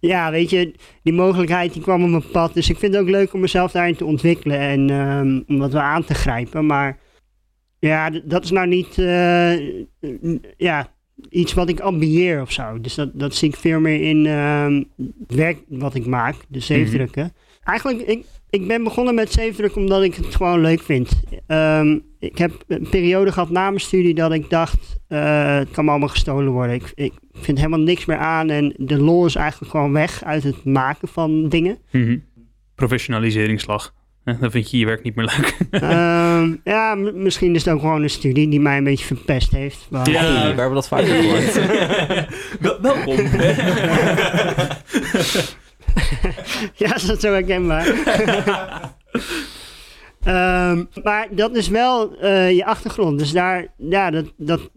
ja, 0.00 0.30
weet 0.30 0.50
je, 0.50 0.74
die 1.02 1.12
mogelijkheid 1.12 1.72
die 1.72 1.82
kwam 1.82 2.02
op 2.02 2.10
mijn 2.10 2.30
pad. 2.32 2.54
Dus 2.54 2.68
ik 2.68 2.78
vind 2.78 2.92
het 2.92 3.02
ook 3.02 3.08
leuk 3.08 3.32
om 3.32 3.40
mezelf 3.40 3.72
daarin 3.72 3.96
te 3.96 4.04
ontwikkelen 4.04 4.58
en 4.58 4.90
um, 4.90 5.44
om 5.48 5.58
dat 5.58 5.72
wel 5.72 5.82
aan 5.82 6.04
te 6.04 6.14
grijpen. 6.14 6.66
Maar 6.66 6.98
ja, 7.78 8.10
dat 8.24 8.44
is 8.44 8.50
nou 8.50 8.66
niet 8.66 8.96
uh, 8.96 9.84
ja, 10.56 10.92
iets 11.28 11.54
wat 11.54 11.68
ik 11.68 11.80
ambieer 11.80 12.40
of 12.40 12.52
zo. 12.52 12.80
Dus 12.80 12.94
dat, 12.94 13.10
dat 13.14 13.34
zie 13.34 13.48
ik 13.48 13.56
veel 13.56 13.80
meer 13.80 14.00
in 14.02 14.26
um, 14.26 14.88
het 14.96 15.36
werk 15.36 15.58
wat 15.68 15.94
ik 15.94 16.06
maak, 16.06 16.34
de 16.48 16.60
zeefdrukken. 16.60 17.22
Mm 17.22 17.30
-hmm. 17.34 17.44
Eigenlijk, 17.64 18.00
ik, 18.00 18.24
ik 18.50 18.66
ben 18.66 18.84
begonnen 18.84 19.14
met 19.14 19.32
zeefdruk 19.32 19.76
omdat 19.76 20.02
ik 20.02 20.14
het 20.14 20.34
gewoon 20.34 20.60
leuk 20.60 20.82
vind. 20.82 21.10
Um, 21.46 22.04
ik 22.26 22.38
heb 22.38 22.64
een 22.68 22.88
periode 22.90 23.32
gehad 23.32 23.50
na 23.50 23.68
mijn 23.68 23.80
studie 23.80 24.14
dat 24.14 24.32
ik 24.32 24.50
dacht, 24.50 24.96
uh, 25.08 25.56
het 25.56 25.70
kan 25.70 25.84
me 25.84 25.90
allemaal 25.90 26.08
gestolen 26.08 26.52
worden. 26.52 26.74
Ik, 26.74 26.92
ik 26.94 27.12
vind 27.32 27.58
helemaal 27.58 27.78
niks 27.80 28.04
meer 28.04 28.18
aan 28.18 28.50
en 28.50 28.74
de 28.76 28.98
lol 28.98 29.26
is 29.26 29.34
eigenlijk 29.34 29.70
gewoon 29.70 29.92
weg 29.92 30.24
uit 30.24 30.42
het 30.42 30.64
maken 30.64 31.08
van 31.08 31.48
dingen. 31.48 31.78
Mm 31.90 32.04
-hmm. 32.04 32.24
Professionaliseringsslag. 32.74 33.94
Dan 34.40 34.50
vind 34.50 34.70
je 34.70 34.78
je 34.78 34.86
werk 34.86 35.02
niet 35.02 35.14
meer 35.14 35.24
leuk. 35.36 35.82
um, 35.82 36.60
ja, 36.74 36.94
misschien 36.94 37.54
is 37.54 37.64
het 37.64 37.74
ook 37.74 37.80
gewoon 37.80 38.02
een 38.02 38.10
studie 38.10 38.48
die 38.48 38.60
mij 38.60 38.76
een 38.76 38.84
beetje 38.84 39.04
verpest 39.06 39.52
heeft. 39.52 39.86
Maar... 39.90 40.10
Ja, 40.10 40.20
hey, 40.20 40.54
we 40.54 40.60
hebben 40.60 40.74
dat 40.74 40.88
vaak 40.88 41.04
gehoord. 41.04 41.54
Wel, 42.60 42.80
welkom. 42.80 43.16
ja, 46.82 46.94
is 46.94 47.06
dat 47.06 47.20
zo 47.20 47.32
herkenbaar? 47.32 47.86
Um, 50.26 50.88
maar 51.02 51.28
dat 51.30 51.56
is 51.56 51.68
wel 51.68 52.24
uh, 52.24 52.50
je 52.50 52.64
achtergrond. 52.64 53.18
Dus 53.18 53.32
daar, 53.32 53.66
ja, 53.76 54.10
dat, 54.10 54.32
dat, 54.36 54.70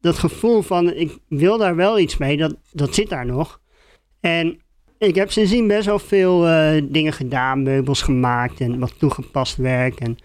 dat 0.00 0.18
gevoel 0.18 0.62
van 0.62 0.92
ik 0.92 1.18
wil 1.28 1.58
daar 1.58 1.76
wel 1.76 1.98
iets 1.98 2.16
mee, 2.16 2.36
dat, 2.36 2.56
dat 2.72 2.94
zit 2.94 3.08
daar 3.08 3.26
nog. 3.26 3.60
En 4.20 4.60
ik 4.98 5.14
heb 5.14 5.30
sindsdien 5.30 5.66
best 5.66 5.86
wel 5.86 5.98
veel 5.98 6.48
uh, 6.48 6.82
dingen 6.88 7.12
gedaan, 7.12 7.62
meubels 7.62 8.02
gemaakt 8.02 8.60
en 8.60 8.78
wat 8.78 8.98
toegepast 8.98 9.56
werk. 9.56 10.00
En, 10.00 10.16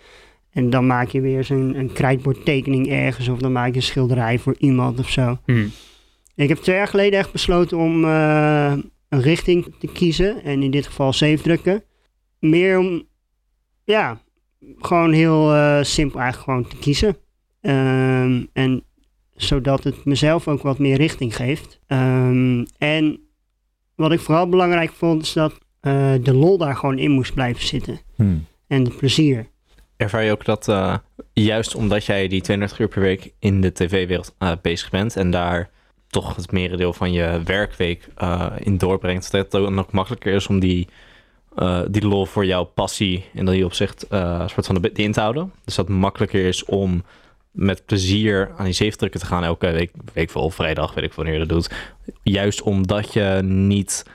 en 0.52 0.70
dan 0.70 0.88
maak 0.88 1.10
je 1.10 1.22
weer 1.22 1.44
zo'n 1.44 1.76
een 1.76 1.94
krijtbordtekening 1.94 2.90
ergens 2.90 3.28
of 3.28 3.40
dan 3.40 3.52
maak 3.52 3.70
je 3.70 3.76
een 3.76 3.82
schilderij 3.82 4.40
voor 4.40 4.56
iemand 4.58 5.00
of 5.00 5.10
zo. 5.10 5.38
Hmm. 5.46 5.72
Ik 6.36 6.50
heb 6.50 6.58
twee 6.58 6.76
jaar 6.76 6.88
geleden 6.88 7.20
echt 7.20 7.32
besloten 7.32 7.78
om 7.78 8.04
uh, 8.04 8.74
een 9.10 9.22
richting 9.22 9.76
te 9.80 9.88
kiezen 9.88 10.44
en 10.44 10.64
in 10.64 10.72
dit 10.72 10.86
geval 10.86 11.14
zeefdrukken. 11.14 11.84
meer 12.40 12.80
om, 12.80 13.04
ja, 13.84 14.22
gewoon 14.80 15.12
heel 15.12 15.54
eh, 15.54 15.84
simpel 15.84 16.20
eigenlijk 16.20 16.50
gewoon 16.50 16.68
te 16.70 16.78
kiezen. 16.78 17.18
Ehm, 17.62 18.44
en 18.54 18.84
zodat 19.36 19.84
het 19.84 20.06
mezelf 20.06 20.48
ook 20.48 20.62
wat 20.62 20.80
meer 20.80 20.98
richting 20.98 21.36
geeft. 21.36 21.80
Ehm, 21.88 22.66
en 22.78 23.20
wat 23.96 24.12
ik 24.12 24.20
vooral 24.20 24.50
belangrijk 24.50 24.92
vond, 24.92 25.22
is 25.22 25.34
dat 25.34 25.58
eh, 25.80 26.14
de 26.22 26.34
lol 26.34 26.58
daar 26.58 26.76
gewoon 26.76 26.98
in 26.98 27.12
moest 27.12 27.34
blijven 27.34 27.68
zitten. 27.68 28.00
Hmm. 28.16 28.46
En 28.68 28.84
het 28.84 28.98
plezier. 28.98 29.48
Ervaar 29.98 30.24
je 30.24 30.32
ook 30.32 30.46
dat 30.46 30.68
eh, 30.68 30.96
juist 31.34 31.76
omdat 31.76 32.06
jij 32.06 32.28
die 32.28 32.42
32 32.42 32.80
uur 32.80 32.88
per 32.88 33.02
week 33.02 33.34
in 33.40 33.62
de 33.62 33.74
tv-wereld 33.74 34.36
eh, 34.38 34.52
bezig 34.62 34.90
bent 34.90 35.16
en 35.16 35.32
daar 35.32 35.70
toch 36.08 36.36
het 36.36 36.52
merendeel 36.52 36.94
van 36.94 37.12
je 37.12 37.42
werkweek 37.46 38.08
eh, 38.16 38.52
in 38.60 38.78
doorbrengt, 38.78 39.32
dat 39.32 39.42
het 39.42 39.52
dan 39.52 39.80
ook 39.80 39.92
makkelijker 39.92 40.34
is 40.34 40.48
om 40.48 40.60
die, 40.60 40.88
eh, 41.56 41.82
die 41.88 42.08
lol 42.08 42.26
voor 42.26 42.46
jouw 42.46 42.64
passie 42.64 43.26
in 43.34 43.46
die 43.46 43.66
opzicht 43.66 44.08
eh, 44.08 44.38
een 44.40 44.50
soort 44.50 44.66
van 44.66 44.76
de, 44.76 44.92
in 44.92 45.12
te 45.12 45.20
houden? 45.20 45.52
Dus 45.66 45.76
dat 45.76 45.88
het 45.88 45.98
makkelijker 45.98 46.46
is 46.46 46.66
om 46.66 47.04
met 47.52 47.86
plezier 47.86 48.52
aan 48.58 48.66
die 48.66 48.74
zeefdrukken 48.74 49.20
te 49.20 49.26
gaan 49.26 49.44
elke 49.44 49.72
week, 49.72 49.92
week 50.14 50.32
vrijdag, 50.32 50.94
weet 50.94 51.04
ik 51.04 51.14
wanneer 51.14 51.34
je 51.34 51.40
dat 51.40 51.50
doet. 51.50 51.72
Juist 52.24 52.62
omdat 52.62 53.14
je 53.14 53.40
niet 53.44 54.06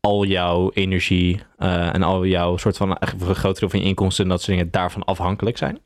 al 0.00 0.24
jouw 0.24 0.70
energie 0.70 1.40
eh, 1.58 1.94
en 1.94 2.02
al 2.02 2.26
jouw 2.26 2.56
soort 2.56 2.76
van 2.76 2.96
een 3.00 3.34
groot 3.34 3.58
deel 3.58 3.68
van 3.68 3.80
je 3.80 3.84
inkomsten 3.84 4.24
en 4.24 4.30
dat 4.30 4.42
soort 4.42 4.56
dingen 4.56 4.72
daarvan 4.72 5.04
afhankelijk 5.04 5.56
zijn. 5.56 5.78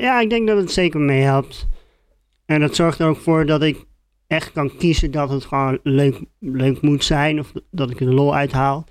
Ja, 0.00 0.20
ik 0.20 0.30
denk 0.30 0.48
dat 0.48 0.56
het 0.56 0.72
zeker 0.72 1.00
meehelpt. 1.00 1.68
En 2.46 2.60
dat 2.60 2.74
zorgt 2.74 2.98
er 2.98 3.08
ook 3.08 3.20
voor 3.20 3.46
dat 3.46 3.62
ik 3.62 3.84
echt 4.26 4.52
kan 4.52 4.76
kiezen 4.76 5.10
dat 5.10 5.30
het 5.30 5.44
gewoon 5.44 5.78
leuk, 5.82 6.20
leuk 6.38 6.80
moet 6.80 7.04
zijn. 7.04 7.38
Of 7.38 7.52
dat 7.70 7.90
ik 7.90 8.00
er 8.00 8.14
lol 8.14 8.34
uithaal. 8.34 8.86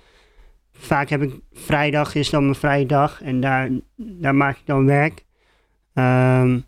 Vaak 0.80 1.08
heb 1.08 1.22
ik 1.22 1.32
vrijdag 1.52 2.14
is 2.14 2.30
dan 2.30 2.42
mijn 2.42 2.54
vrije 2.54 2.86
dag. 2.86 3.22
En 3.22 3.40
daar, 3.40 3.68
daar 3.96 4.34
maak 4.34 4.56
ik 4.56 4.66
dan 4.66 4.86
werk. 4.86 5.24
Ehm, 5.94 6.58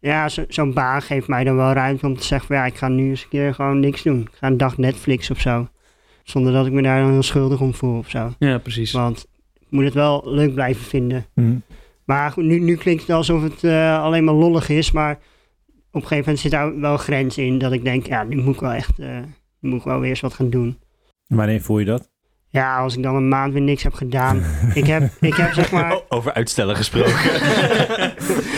ja, 0.00 0.28
zo- 0.28 0.44
zo'n 0.48 0.72
baan 0.72 1.02
geeft 1.02 1.28
mij 1.28 1.44
dan 1.44 1.56
wel 1.56 1.72
ruimte 1.72 2.06
om 2.06 2.16
te 2.16 2.24
zeggen 2.24 2.46
van 2.46 2.56
ja, 2.56 2.64
ik 2.66 2.76
ga 2.76 2.88
nu 2.88 3.08
eens 3.08 3.22
een 3.22 3.28
keer 3.28 3.54
gewoon 3.54 3.80
niks 3.80 4.02
doen. 4.02 4.20
Ik 4.20 4.30
ga 4.34 4.46
een 4.46 4.56
dag 4.56 4.76
Netflix 4.78 5.30
of 5.30 5.40
zo. 5.40 5.68
Zonder 6.22 6.52
dat 6.52 6.66
ik 6.66 6.72
me 6.72 6.82
daar 6.82 7.00
dan 7.00 7.10
heel 7.10 7.22
schuldig 7.22 7.60
om 7.60 7.74
voel 7.74 7.98
of 7.98 8.08
zo. 8.10 8.32
Ja, 8.38 8.58
precies. 8.58 8.92
Want 8.92 9.26
ik 9.60 9.66
moet 9.70 9.84
het 9.84 9.94
wel 9.94 10.22
leuk 10.24 10.54
blijven 10.54 10.84
vinden. 10.84 11.26
Hmm. 11.34 11.62
Maar 12.04 12.30
goed, 12.30 12.44
nu, 12.44 12.58
nu 12.58 12.76
klinkt 12.76 13.00
het 13.02 13.10
alsof 13.10 13.42
het 13.42 13.64
eh, 13.64 14.02
alleen 14.02 14.24
maar 14.24 14.34
lollig 14.34 14.68
is. 14.68 14.90
Maar 14.92 15.12
op 15.12 15.20
een 15.94 16.00
gegeven 16.00 16.18
moment 16.18 16.38
zit 16.38 16.50
daar 16.50 16.80
wel 16.80 16.92
een 16.92 16.98
grens 16.98 17.38
in. 17.38 17.58
Dat 17.58 17.72
ik 17.72 17.84
denk, 17.84 18.06
ja, 18.06 18.24
nu 18.24 18.36
moet 18.36 18.54
ik 18.54 18.60
wel 18.60 18.72
echt, 18.72 18.98
eh, 18.98 19.18
nu 19.60 19.68
moet 19.70 19.78
ik 19.78 19.84
wel 19.84 20.00
weer 20.00 20.08
eens 20.10 20.20
wat 20.20 20.34
gaan 20.34 20.50
doen. 20.50 20.78
Wanneer 21.26 21.60
voel 21.60 21.78
je 21.78 21.84
dat? 21.84 22.10
Ja, 22.50 22.78
als 22.78 22.96
ik 22.96 23.02
dan 23.02 23.14
een 23.14 23.28
maand 23.28 23.52
weer 23.52 23.62
niks 23.62 23.82
heb 23.82 23.94
gedaan. 23.94 24.42
ik, 24.74 24.86
heb, 24.86 25.12
ik 25.20 25.34
heb 25.34 25.52
zeg 25.52 25.70
maar, 25.70 25.92
Oh, 25.94 26.02
over 26.18 26.32
uitstellen 26.32 26.76
gesproken. 26.76 27.30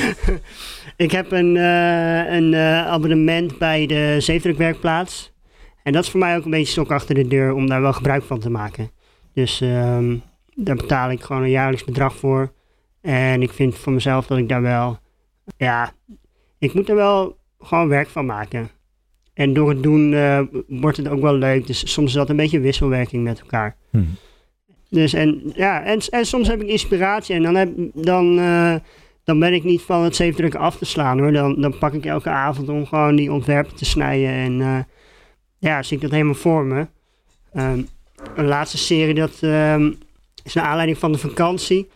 ik 1.04 1.10
heb 1.10 1.32
een, 1.32 1.56
eh, 1.56 2.32
een 2.32 2.54
eh, 2.54 2.86
abonnement 2.86 3.58
bij 3.58 3.86
de 3.86 4.16
zeefdrukwerkplaats. 4.18 5.32
En 5.82 5.92
dat 5.92 6.04
is 6.04 6.10
voor 6.10 6.20
mij 6.20 6.36
ook 6.36 6.44
een 6.44 6.50
beetje 6.50 6.72
stok 6.72 6.90
achter 6.90 7.14
de 7.14 7.28
deur 7.28 7.52
om 7.52 7.66
daar 7.66 7.80
wel 7.80 7.92
gebruik 7.92 8.22
van 8.22 8.40
te 8.40 8.50
maken. 8.50 8.90
Dus 9.34 9.60
ehm, 9.60 10.16
daar 10.54 10.76
betaal 10.76 11.10
ik 11.10 11.22
gewoon 11.22 11.42
een 11.42 11.50
jaarlijks 11.50 11.84
bedrag 11.84 12.16
voor. 12.16 12.52
En 13.00 13.42
ik 13.42 13.50
vind 13.50 13.78
voor 13.78 13.92
mezelf 13.92 14.26
dat 14.26 14.38
ik 14.38 14.48
daar 14.48 14.62
wel, 14.62 14.98
ja, 15.56 15.92
ik 16.58 16.74
moet 16.74 16.88
er 16.88 16.94
wel 16.94 17.38
gewoon 17.60 17.88
werk 17.88 18.08
van 18.08 18.26
maken. 18.26 18.70
En 19.40 19.52
door 19.52 19.68
het 19.68 19.82
doen 19.82 20.14
eh, 20.14 20.40
wordt 20.66 20.96
het 20.96 21.08
ook 21.08 21.20
wel 21.20 21.34
leuk. 21.34 21.66
Dus 21.66 21.92
soms 21.92 22.08
is 22.08 22.16
dat 22.16 22.28
een 22.28 22.36
beetje 22.36 22.60
wisselwerking 22.60 23.24
met 23.24 23.40
elkaar. 23.40 23.76
Hmm. 23.90 24.16
Dus 24.88 25.12
en 25.12 25.52
ja, 25.54 25.84
en, 25.84 26.00
en 26.10 26.26
soms 26.26 26.48
heb 26.48 26.60
ik 26.62 26.68
inspiratie 26.68 27.34
en 27.34 27.42
dan, 27.42 27.54
heb, 27.54 27.70
dan, 27.94 28.38
eh, 28.38 28.74
dan 29.24 29.38
ben 29.38 29.52
ik 29.52 29.64
niet 29.64 29.82
van 29.82 30.02
het 30.02 30.16
zeefdrukken 30.16 30.60
af 30.60 30.76
te 30.76 30.84
slaan 30.84 31.18
hoor. 31.18 31.32
Dan, 31.32 31.60
dan 31.60 31.78
pak 31.78 31.92
ik 31.92 32.06
elke 32.06 32.28
avond 32.28 32.68
om 32.68 32.86
gewoon 32.86 33.16
die 33.16 33.32
ontwerpen 33.32 33.76
te 33.76 33.84
snijden 33.84 34.28
en 34.28 34.60
eh, 34.60 34.78
ja, 35.58 35.82
zie 35.82 35.96
ik 35.96 36.02
dat 36.02 36.10
helemaal 36.10 36.34
voor 36.34 36.64
me. 36.64 36.86
Ehm, 37.52 37.82
een 38.36 38.46
laatste 38.46 38.78
serie 38.78 39.14
dat 39.14 39.38
ehm, 39.40 39.92
is 40.44 40.54
naar 40.54 40.64
aanleiding 40.64 40.98
van 40.98 41.12
de 41.12 41.18
vakantie. 41.18 41.88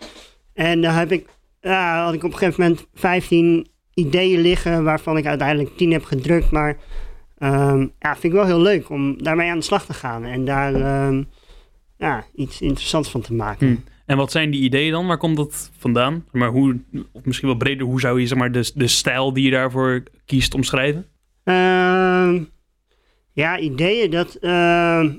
En 0.53 0.81
daar 0.81 0.99
heb 0.99 1.13
ik, 1.13 1.27
ja, 1.61 2.05
had 2.05 2.15
ik 2.15 2.25
op 2.25 2.33
een 2.33 2.39
gegeven 2.39 2.63
moment 2.63 2.87
15 2.95 3.67
ideeën 3.95 4.41
liggen 4.41 4.85
waarvan 4.85 5.17
ik 5.17 5.27
uiteindelijk 5.27 5.77
10 5.77 5.93
heb 5.93 6.05
gedrukt. 6.05 6.51
Maar 6.51 6.77
ehm, 7.45 7.87
ja, 7.99 8.13
vind 8.13 8.25
ik 8.25 8.33
wel 8.33 8.47
heel 8.47 8.61
leuk 8.61 8.91
om 8.91 9.23
daarmee 9.23 9.51
aan 9.51 9.59
de 9.59 9.65
slag 9.65 9.87
te 9.87 9.95
gaan 9.95 10.25
en 10.25 10.45
daar 10.45 10.75
ehm, 10.75 11.23
ja, 11.99 12.25
iets 12.35 12.61
interessants 12.61 13.11
van 13.11 13.21
te 13.21 13.35
maken. 13.35 13.67
Hm. 13.67 13.77
En 14.07 14.17
wat 14.17 14.31
zijn 14.31 14.51
die 14.51 14.63
ideeën 14.63 14.93
dan? 14.93 15.07
Waar 15.07 15.19
komt 15.19 15.37
dat 15.37 15.71
vandaan? 15.79 16.25
Maar 16.33 16.49
hoe, 16.49 16.81
of 17.13 17.25
misschien 17.25 17.49
wel 17.49 17.57
breder, 17.57 17.87
hoe 17.87 18.01
zou 18.01 18.21
je 18.21 18.27
zeg 18.27 18.39
maar, 18.39 18.53
de, 18.53 18.71
de 18.75 18.87
stijl 18.87 19.33
die 19.33 19.45
je 19.45 19.51
daarvoor 19.51 20.03
kiest 20.25 20.55
omschrijven? 20.55 21.07
Ehm, 21.45 22.43
ja, 23.33 23.59
ideeën, 23.59 24.11
dat, 24.11 24.39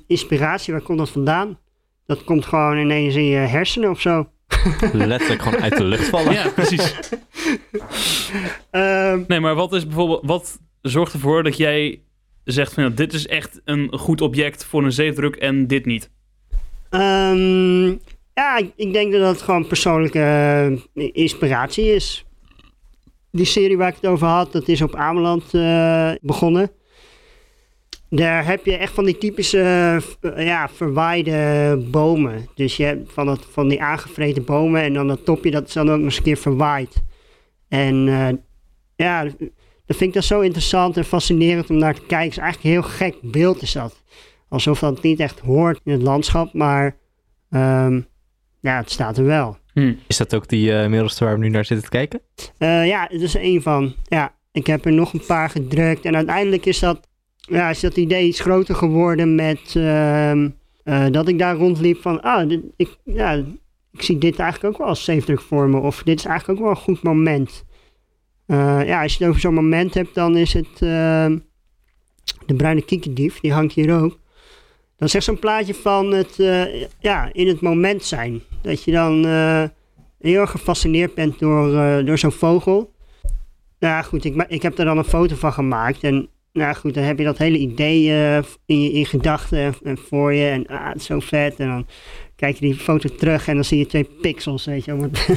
inspiratie, 0.07 0.73
waar 0.73 0.81
komt 0.81 0.97
dat 0.97 1.09
vandaan? 1.09 1.57
Dat 2.05 2.23
komt 2.23 2.45
gewoon 2.45 2.77
ineens 2.77 3.15
in 3.15 3.25
je 3.25 3.37
hersenen 3.37 3.89
of 3.89 4.01
zo. 4.01 4.29
Letterlijk 4.93 5.41
gewoon 5.41 5.61
uit 5.61 5.77
de 5.77 5.83
lucht 5.83 6.07
vallen. 6.07 6.33
Ja, 6.33 6.49
precies. 6.49 6.93
Ehm, 8.71 9.23
Nee, 9.27 9.39
maar 9.39 9.55
wat 9.55 9.73
is 9.73 9.85
bijvoorbeeld, 9.85 10.21
wat 10.23 10.59
zorgt 10.81 11.13
ervoor 11.13 11.43
dat 11.43 11.57
jij 11.57 12.01
zegt 12.45 12.73
van 12.73 12.83
ja, 12.83 12.89
dit 12.89 13.13
is 13.13 13.27
echt 13.27 13.61
een 13.63 13.97
goed 13.97 14.21
object 14.21 14.65
voor 14.65 14.83
een 14.83 14.91
zeefdruk 14.91 15.35
en 15.35 15.67
dit 15.67 15.85
niet? 15.85 16.09
Ehm, 16.89 17.87
ja, 18.33 18.57
ik, 18.75 18.93
denk 18.93 19.11
dat 19.11 19.21
dat 19.21 19.41
gewoon 19.41 19.67
persoonlijke 19.67 20.19
eh, 20.93 21.09
inspiratie 21.13 21.93
is. 21.93 22.25
Die 23.31 23.45
serie 23.45 23.77
waar 23.77 23.87
ik 23.87 23.95
het 24.01 24.11
over 24.11 24.27
had, 24.27 24.51
dat 24.51 24.67
is 24.67 24.81
op 24.81 24.95
Ameland 24.95 25.53
eh, 25.53 26.11
begonnen. 26.21 26.71
Daar 28.09 28.45
heb 28.45 28.65
je 28.65 28.75
echt 28.75 28.93
van 28.93 29.05
die 29.05 29.17
typische 29.17 29.59
eh, 30.21 30.45
ja, 30.45 30.69
verwaaide 30.69 31.83
bomen. 31.91 32.47
Dus 32.55 32.77
je 32.77 32.83
hebt 32.83 33.13
van, 33.13 33.25
dat, 33.25 33.45
van 33.51 33.67
die 33.67 33.81
aangevreten 33.81 34.45
bomen 34.45 34.81
en 34.81 34.93
dan 34.93 35.07
dat 35.07 35.25
topje, 35.25 35.51
dat 35.51 35.67
is 35.67 35.73
dan 35.73 35.89
ook 35.89 35.95
nog 35.95 36.05
eens 36.05 36.17
een 36.17 36.23
keer 36.23 36.37
verwaaid. 36.37 37.03
En 37.67 37.95
ja, 38.95 39.27
dat 39.85 39.97
vind 39.97 40.09
ik 40.09 40.13
dat 40.13 40.23
zo 40.23 40.39
interessant 40.39 40.97
en 40.97 41.05
fascinerend 41.05 41.69
om 41.69 41.77
naar 41.77 41.93
te 41.93 41.99
kijken. 41.99 42.25
Het 42.25 42.31
is 42.31 42.37
eigenlijk 42.37 42.63
een 42.63 42.81
heel 42.81 42.91
gek 42.97 43.15
beeld 43.21 43.61
is 43.61 43.71
dat. 43.71 44.03
Alsof 44.49 44.79
dat 44.79 45.01
niet 45.01 45.19
echt 45.19 45.39
hoort 45.39 45.79
in 45.83 45.91
het 45.91 46.01
landschap, 46.01 46.53
maar 46.53 46.95
ehm, 47.49 48.01
ja, 48.59 48.77
het 48.77 48.91
staat 48.91 49.17
er 49.17 49.25
wel. 49.25 49.57
Hm. 49.73 49.93
Is 50.07 50.17
dat 50.17 50.35
ook 50.35 50.47
die 50.47 50.73
eh 50.73 50.89
middelste 50.89 51.23
waar 51.23 51.33
we 51.33 51.39
nu 51.39 51.49
naar 51.49 51.65
zitten 51.65 51.85
te 51.85 51.91
kijken? 51.91 52.21
Eh, 52.57 52.87
ja, 52.87 53.07
het 53.09 53.21
is 53.21 53.35
er 53.35 53.41
één 53.41 53.61
van. 53.61 53.95
Ja, 54.03 54.33
ik 54.51 54.67
heb 54.67 54.85
er 54.85 54.91
nog 54.91 55.13
een 55.13 55.25
paar 55.25 55.49
gedrukt. 55.49 56.05
En 56.05 56.15
uiteindelijk 56.15 56.65
is 56.65 56.79
dat, 56.79 57.07
ja, 57.35 57.69
is 57.69 57.79
dat 57.79 57.97
idee 57.97 58.27
iets 58.27 58.39
groter 58.39 58.75
geworden 58.75 59.35
met 59.35 59.73
ehm, 59.75 60.49
eh, 60.83 61.05
dat 61.11 61.27
ik 61.27 61.39
daar 61.39 61.55
rondliep 61.55 62.01
van, 62.01 62.21
ah, 62.21 62.49
dit, 62.49 62.61
ik, 62.75 62.97
ja, 63.03 63.43
ik 63.91 64.01
zie 64.01 64.17
dit 64.17 64.39
eigenlijk 64.39 64.73
ook 64.73 64.79
wel 64.79 64.87
als 64.87 65.03
zeefdruk 65.03 65.41
voor 65.41 65.69
me. 65.69 65.79
Of 65.79 66.03
dit 66.03 66.19
is 66.19 66.25
eigenlijk 66.25 66.59
ook 66.59 66.65
wel 66.65 66.75
een 66.75 66.81
goed 66.81 67.03
moment. 67.03 67.65
Eh, 68.45 68.81
ja, 68.85 69.01
als 69.01 69.11
je 69.13 69.17
het 69.19 69.27
over 69.29 69.41
zo'n 69.41 69.53
moment 69.53 69.93
hebt, 69.93 70.13
dan 70.15 70.37
is 70.37 70.53
het 70.53 70.67
ehm, 70.79 71.37
de 72.45 72.53
bruine 72.57 72.81
kiekendief, 72.81 73.39
die 73.39 73.53
hangt 73.53 73.73
hier 73.73 74.01
ook. 74.01 74.19
Dan 74.97 75.09
zegt 75.09 75.25
zo'n 75.25 75.39
plaatje 75.39 75.73
van 75.73 76.11
het, 76.13 76.39
eh, 76.39 76.81
ja, 76.99 77.29
in 77.33 77.47
het 77.47 77.61
moment 77.61 78.03
zijn. 78.03 78.41
Dat 78.61 78.83
je 78.83 78.91
dan 78.91 79.25
eh, 79.25 79.63
heel 80.19 80.41
erg 80.41 80.51
gefascineerd 80.51 81.13
bent 81.15 81.39
door, 81.39 81.71
door 82.05 82.17
zo'n 82.17 82.31
vogel. 82.31 82.93
Ja, 83.79 84.01
goed, 84.01 84.25
ik, 84.25 84.45
ik 84.47 84.61
heb 84.61 84.77
er 84.77 84.85
dan 84.85 84.97
een 84.97 85.03
foto 85.03 85.35
van 85.35 85.53
gemaakt. 85.53 86.03
En 86.03 86.29
nou 86.53 86.75
goed, 86.75 86.93
dan 86.93 87.03
heb 87.03 87.17
je 87.17 87.23
dat 87.25 87.37
hele 87.37 87.57
idee 87.57 87.99
in, 88.65 88.81
je- 88.81 88.91
in 88.91 89.05
gedachten 89.05 89.59
en, 89.59 89.73
en 89.83 89.97
voor 89.97 90.33
je. 90.33 90.47
En 90.47 90.67
ah, 90.67 90.87
het 90.87 90.95
is 90.95 91.05
zo 91.05 91.19
vet. 91.19 91.55
En 91.59 91.67
dan 91.67 91.87
kijk 92.35 92.55
je 92.55 92.65
die 92.65 92.75
foto 92.75 93.09
terug 93.15 93.47
en 93.47 93.55
dan 93.55 93.63
zie 93.63 93.77
je 93.77 93.85
twee 93.85 94.09
pixels, 94.21 94.65
weet 94.65 94.85
je, 94.85 94.93
op 94.93 95.01
het, 95.01 95.29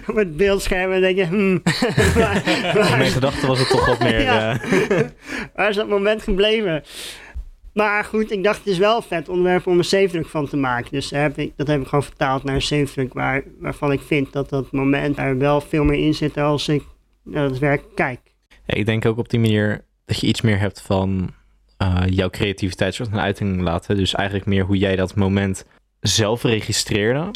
op 0.10 0.16
het 0.16 0.36
beeldscherm. 0.36 0.92
En 0.92 1.00
denk 1.00 1.16
je, 1.16 1.26
hmm, 1.26 1.62
waar, 2.14 2.48
In 2.48 2.62
waar 2.62 2.90
mijn 2.90 3.00
is, 3.00 3.12
gedachten 3.12 3.48
was 3.48 3.58
het 3.58 3.68
toch 3.68 3.86
wat 3.86 3.98
meer... 3.98 4.22
Ja. 4.26 4.60
eh, 4.60 5.00
waar 5.54 5.68
is 5.68 5.76
dat 5.76 5.88
moment 5.88 6.22
gebleven? 6.22 6.82
Maar 7.72 8.04
goed, 8.04 8.30
ik 8.30 8.44
dacht 8.44 8.58
het 8.58 8.66
is 8.66 8.78
wel 8.78 8.96
een 8.96 9.02
vet 9.02 9.28
onderwerp 9.28 9.66
om 9.66 9.78
een 9.78 9.84
zeefdruk 9.84 10.26
van 10.26 10.48
te 10.48 10.56
maken. 10.56 10.90
Dus 10.92 11.08
daar 11.08 11.22
heb 11.22 11.38
ik, 11.38 11.52
dat 11.56 11.66
heb 11.66 11.80
ik 11.80 11.86
gewoon 11.86 12.04
vertaald 12.04 12.44
naar 12.44 12.54
een 12.54 12.62
zeefdruk 12.62 13.12
waar, 13.12 13.42
waarvan 13.58 13.92
ik 13.92 14.00
vind 14.00 14.32
dat 14.32 14.48
dat 14.48 14.72
moment 14.72 15.18
er 15.18 15.38
wel 15.38 15.60
veel 15.60 15.84
meer 15.84 15.98
in 15.98 16.14
zit 16.14 16.36
als 16.36 16.68
ik 16.68 16.82
naar 17.22 17.44
het 17.44 17.58
werk 17.58 17.82
kijk. 17.94 18.20
Ja, 18.48 18.74
ik 18.74 18.86
denk 18.86 19.06
ook 19.06 19.18
op 19.18 19.28
die 19.28 19.40
manier 19.40 19.84
dat 20.04 20.20
je 20.20 20.26
iets 20.26 20.40
meer 20.40 20.58
hebt 20.58 20.82
van 20.82 21.30
eh, 21.76 22.02
jouw 22.06 22.30
creativiteit 22.30 22.94
soort 22.94 23.08
van 23.08 23.20
uiting 23.20 23.60
laten. 23.60 23.96
Dus 23.96 24.14
eigenlijk 24.14 24.48
meer 24.48 24.64
hoe 24.64 24.76
jij 24.76 24.96
dat 24.96 25.14
moment 25.14 25.64
zelf 26.00 26.42
registreerde. 26.42 27.30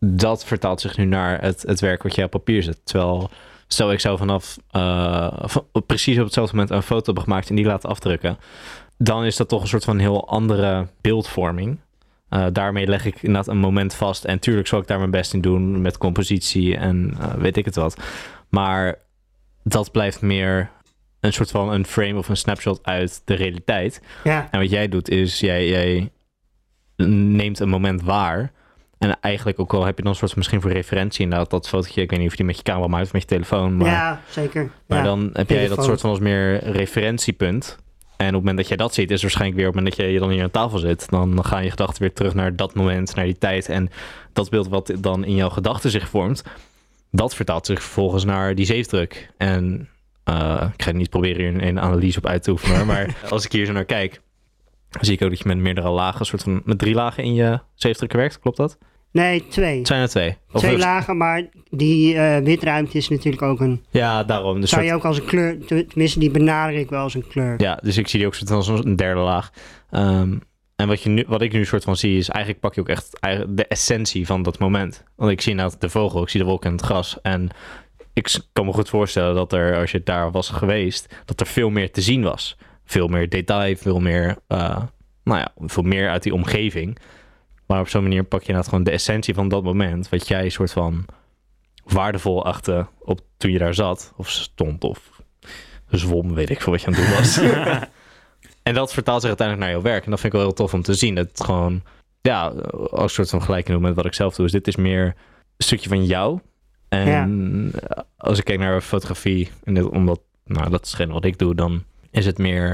Dat 0.00 0.44
vertaalt 0.44 0.80
zich 0.80 0.96
nu 0.96 1.04
naar 1.04 1.40
het, 1.40 1.62
het 1.62 1.80
werk 1.80 2.02
wat 2.02 2.14
jij 2.14 2.24
op 2.24 2.30
papier 2.30 2.62
zet. 2.62 2.80
Terwijl, 2.84 3.30
stel 3.66 3.92
ik 3.92 4.00
zou 4.00 4.18
vanaf 4.18 4.58
eh, 4.70 5.44
precies 5.86 6.18
op 6.18 6.24
hetzelfde 6.24 6.54
moment 6.56 6.74
een 6.74 6.82
foto 6.82 7.04
hebben 7.04 7.22
gemaakt 7.22 7.48
en 7.48 7.56
die 7.56 7.64
laten 7.64 7.88
afdrukken. 7.88 8.38
Dan 8.98 9.24
is 9.24 9.36
dat 9.36 9.48
toch 9.48 9.62
een 9.62 9.68
soort 9.68 9.84
van 9.84 9.98
heel 9.98 10.28
andere 10.28 10.86
beeldvorming. 11.00 11.78
Eh, 12.28 12.46
daarmee 12.52 12.86
leg 12.86 13.04
ik 13.04 13.22
inderdaad 13.22 13.48
een 13.48 13.58
moment 13.58 13.94
vast. 13.94 14.24
En 14.24 14.38
tuurlijk 14.38 14.66
zal 14.66 14.80
ik 14.80 14.86
daar 14.86 14.98
mijn 14.98 15.10
best 15.10 15.34
in 15.34 15.40
doen 15.40 15.80
met 15.80 15.98
compositie 15.98 16.76
en 16.76 17.16
weet 17.38 17.56
ik 17.56 17.64
het 17.64 17.74
wat. 17.74 17.96
Maar 18.48 18.98
dat 19.62 19.92
blijft 19.92 20.20
meer 20.20 20.70
een 21.22 21.32
soort 21.32 21.50
van 21.50 21.72
een 21.72 21.86
frame 21.86 22.18
of 22.18 22.28
een 22.28 22.36
snapshot 22.36 22.80
uit 22.82 23.22
de 23.24 23.34
realiteit. 23.34 24.00
Ja, 24.24 24.48
En 24.50 24.60
wat 24.60 24.70
jij 24.70 24.88
doet 24.88 25.08
is, 25.08 25.40
jij, 25.40 25.68
jij 25.68 26.10
neemt 27.06 27.58
een 27.58 27.68
moment 27.68 28.02
waar. 28.02 28.52
En 28.98 29.20
eigenlijk 29.20 29.60
ook 29.60 29.74
al 29.74 29.84
heb 29.84 29.96
je 29.96 30.02
dan 30.02 30.12
een 30.12 30.18
soort 30.18 30.30
van 30.30 30.38
misschien 30.38 30.60
voor 30.60 30.70
referentie 30.70 31.22
inderdaad 31.22 31.50
dat 31.50 31.68
fotootje. 31.68 32.02
Ik 32.02 32.10
weet 32.10 32.18
niet 32.18 32.28
of 32.28 32.34
je 32.34 32.38
die 32.38 32.46
met 32.46 32.56
je 32.56 32.62
camera 32.62 32.86
maakt 32.86 33.06
of 33.06 33.12
met 33.12 33.22
je 33.22 33.28
telefoon. 33.28 33.76
Maar, 33.76 33.86
ja 33.86 34.20
zeker. 34.28 34.70
maar 34.86 34.98
ja. 34.98 35.04
dan 35.04 35.30
heb 35.32 35.50
jij 35.50 35.68
dat 35.68 35.84
soort 35.84 36.00
van 36.00 36.10
als 36.10 36.18
meer 36.18 36.64
referentiepunt. 36.64 37.78
En 38.16 38.28
op 38.28 38.34
het 38.34 38.40
moment 38.40 38.56
dat 38.56 38.68
jij 38.68 38.76
dat 38.76 38.94
ziet, 38.94 39.10
is 39.10 39.22
waarschijnlijk 39.22 39.58
weer 39.58 39.68
op 39.68 39.74
het 39.74 39.82
moment 39.82 40.00
dat 40.00 40.12
je 40.12 40.18
dan 40.18 40.30
hier 40.30 40.42
aan 40.42 40.50
tafel 40.50 40.78
zit. 40.78 41.10
Dan 41.10 41.44
gaan 41.44 41.64
je 41.64 41.70
gedachten 41.70 42.02
weer 42.02 42.12
terug 42.12 42.34
naar 42.34 42.56
dat 42.56 42.74
moment, 42.74 43.14
naar 43.14 43.24
die 43.24 43.38
tijd. 43.38 43.68
En 43.68 43.90
dat 44.32 44.50
beeld 44.50 44.68
wat 44.68 44.92
dan 44.98 45.24
in 45.24 45.34
jouw 45.34 45.48
gedachten 45.48 45.90
zich 45.90 46.08
vormt, 46.08 46.42
dat 47.10 47.34
vertaalt 47.34 47.66
zich 47.66 47.82
vervolgens 47.82 48.24
naar 48.24 48.54
die 48.54 48.66
zeefdruk. 48.66 49.30
En 49.36 49.88
eh, 50.24 50.68
ik 50.74 50.82
ga 50.82 50.90
niet 50.90 51.10
proberen 51.10 51.54
hier 51.54 51.68
een 51.68 51.80
analyse 51.80 52.18
op 52.18 52.26
uit 52.26 52.42
te 52.42 52.50
oefenen, 52.50 52.86
maar 52.86 53.16
als 53.30 53.44
ik 53.44 53.52
hier 53.52 53.66
zo 53.66 53.72
naar 53.72 53.84
kijk, 53.84 54.20
dan 54.90 55.04
zie 55.04 55.14
ik 55.14 55.22
ook 55.22 55.28
dat 55.30 55.38
je 55.38 55.44
met 55.48 55.56
meerdere 55.58 55.88
lagen, 55.90 56.26
soort 56.26 56.42
van 56.42 56.62
met 56.64 56.78
drie 56.78 56.94
lagen 56.94 57.24
in 57.24 57.34
je 57.34 57.60
zeefdruk 57.74 58.12
werkt. 58.12 58.38
Klopt 58.40 58.56
dat? 58.56 58.78
Nee, 59.12 59.46
twee. 59.48 59.78
Het 59.78 59.86
zijn 59.86 60.02
er 60.02 60.08
twee. 60.08 60.36
Of 60.52 60.60
Twee 60.60 60.78
lagen, 60.78 61.16
maar 61.16 61.48
die 61.70 62.16
eh, 62.16 62.44
witruimte 62.44 62.96
is 62.96 63.08
natuurlijk 63.08 63.42
ook 63.42 63.60
een... 63.60 63.84
Ja, 63.90 64.24
daarom. 64.24 64.60
Dus 64.60 64.70
zou 64.70 64.82
soort- 64.82 64.92
je 64.92 64.98
ook 64.98 65.06
als 65.08 65.18
een 65.18 65.24
kleur... 65.24 65.58
Tenminste, 65.88 66.18
die 66.18 66.30
benader 66.30 66.76
ik 66.76 66.90
wel 66.90 67.02
als 67.02 67.14
een 67.14 67.26
kleur. 67.28 67.54
Ja, 67.60 67.78
dus 67.82 67.96
ik 67.96 68.08
zie 68.08 68.18
die 68.18 68.28
ook 68.28 68.34
soort 68.34 68.48
van 68.48 68.56
als 68.56 68.68
een 68.68 68.96
derde 68.96 69.20
laag. 69.20 69.50
Ehm, 69.90 70.38
en 70.76 70.88
wat, 70.88 71.02
je 71.02 71.08
nu, 71.08 71.24
wat 71.28 71.42
ik 71.42 71.52
nu 71.52 71.64
soort 71.64 71.84
van 71.84 71.96
zie, 71.96 72.16
is 72.16 72.28
eigenlijk 72.28 72.64
pak 72.64 72.74
je 72.74 72.80
ook 72.80 72.88
echt 72.88 73.18
eigenlijk 73.20 73.56
de 73.56 73.66
essentie 73.66 74.26
van 74.26 74.42
dat 74.42 74.58
moment. 74.58 75.04
Want 75.16 75.30
ik 75.30 75.40
zie 75.40 75.54
nou 75.54 75.72
de 75.78 75.88
vogel, 75.90 76.22
ik 76.22 76.28
zie 76.28 76.40
de 76.40 76.46
wolken 76.46 76.70
en 76.70 76.76
het 76.76 76.84
gras. 76.84 77.18
En 77.22 77.48
ik 78.12 78.40
kan 78.52 78.66
me 78.66 78.72
goed 78.72 78.88
voorstellen 78.88 79.34
dat 79.34 79.52
er, 79.52 79.76
als 79.76 79.90
je 79.90 80.02
daar 80.02 80.30
was 80.30 80.48
geweest, 80.48 81.14
dat 81.24 81.40
er 81.40 81.46
veel 81.46 81.70
meer 81.70 81.90
te 81.90 82.00
zien 82.00 82.22
was. 82.22 82.56
Veel 82.84 83.08
meer 83.08 83.28
detail, 83.28 83.76
veel 83.76 84.00
meer, 84.00 84.36
eh, 84.46 84.82
nou 85.24 85.38
ja, 85.38 85.52
veel 85.56 85.82
meer 85.82 86.10
uit 86.10 86.22
die 86.22 86.34
omgeving. 86.34 86.98
Maar 87.66 87.80
op 87.80 87.88
zo'n 87.88 88.02
manier 88.02 88.24
pak 88.24 88.40
je 88.40 88.46
inderdaad 88.46 88.70
gewoon 88.70 88.84
de 88.84 88.90
essentie 88.90 89.34
van 89.34 89.48
dat 89.48 89.62
moment, 89.62 90.08
wat 90.08 90.28
jij 90.28 90.48
soort 90.48 90.72
van 90.72 91.04
waardevol 91.84 92.44
achtte 92.44 92.86
op 92.98 93.20
toen 93.36 93.50
je 93.50 93.58
daar 93.58 93.74
zat, 93.74 94.12
of 94.16 94.30
stond, 94.30 94.84
of 94.84 95.22
zwom, 95.88 96.34
weet 96.34 96.50
ik 96.50 96.60
veel 96.60 96.72
wat 96.72 96.80
je 96.80 96.86
aan 96.86 96.94
het 96.94 97.06
doen 97.06 97.14
was. 97.16 97.38
en 98.62 98.74
dat 98.74 98.92
vertaalt 98.92 99.20
zich 99.20 99.28
uiteindelijk 99.28 99.68
naar 99.68 99.76
jouw 99.76 99.90
werk. 99.92 100.04
En 100.04 100.10
dat 100.10 100.20
vind 100.20 100.32
ik 100.32 100.38
wel 100.38 100.48
heel 100.48 100.58
tof 100.58 100.74
om 100.74 100.82
te 100.82 100.94
zien. 100.94 101.14
Dat 101.14 101.28
het 101.28 101.44
gewoon, 101.44 101.82
ja, 102.20 102.46
als 102.46 103.02
een 103.02 103.08
soort 103.08 103.30
van 103.30 103.42
gelijking 103.42 103.76
doen 103.76 103.86
met 103.86 103.96
wat 103.96 104.04
ik 104.04 104.14
zelf 104.14 104.34
doe. 104.34 104.44
Dus 104.44 104.54
dit 104.54 104.66
is 104.66 104.76
meer 104.76 105.04
een 105.04 105.64
stukje 105.64 105.88
van 105.88 106.04
jou. 106.04 106.40
En 106.92 107.70
als 108.16 108.38
ik 108.38 108.44
kijk 108.44 108.58
naar 108.58 108.80
fotografie, 108.80 109.48
en 109.64 109.74
dit, 109.74 109.84
omdat, 109.84 110.20
nou, 110.44 110.70
dat 110.70 110.86
is 110.86 110.92
geen 110.94 111.10
wat 111.12 111.24
ik 111.24 111.38
doe, 111.38 111.54
dan 111.54 111.84
is 112.10 112.26
het 112.26 112.38
meer, 112.38 112.70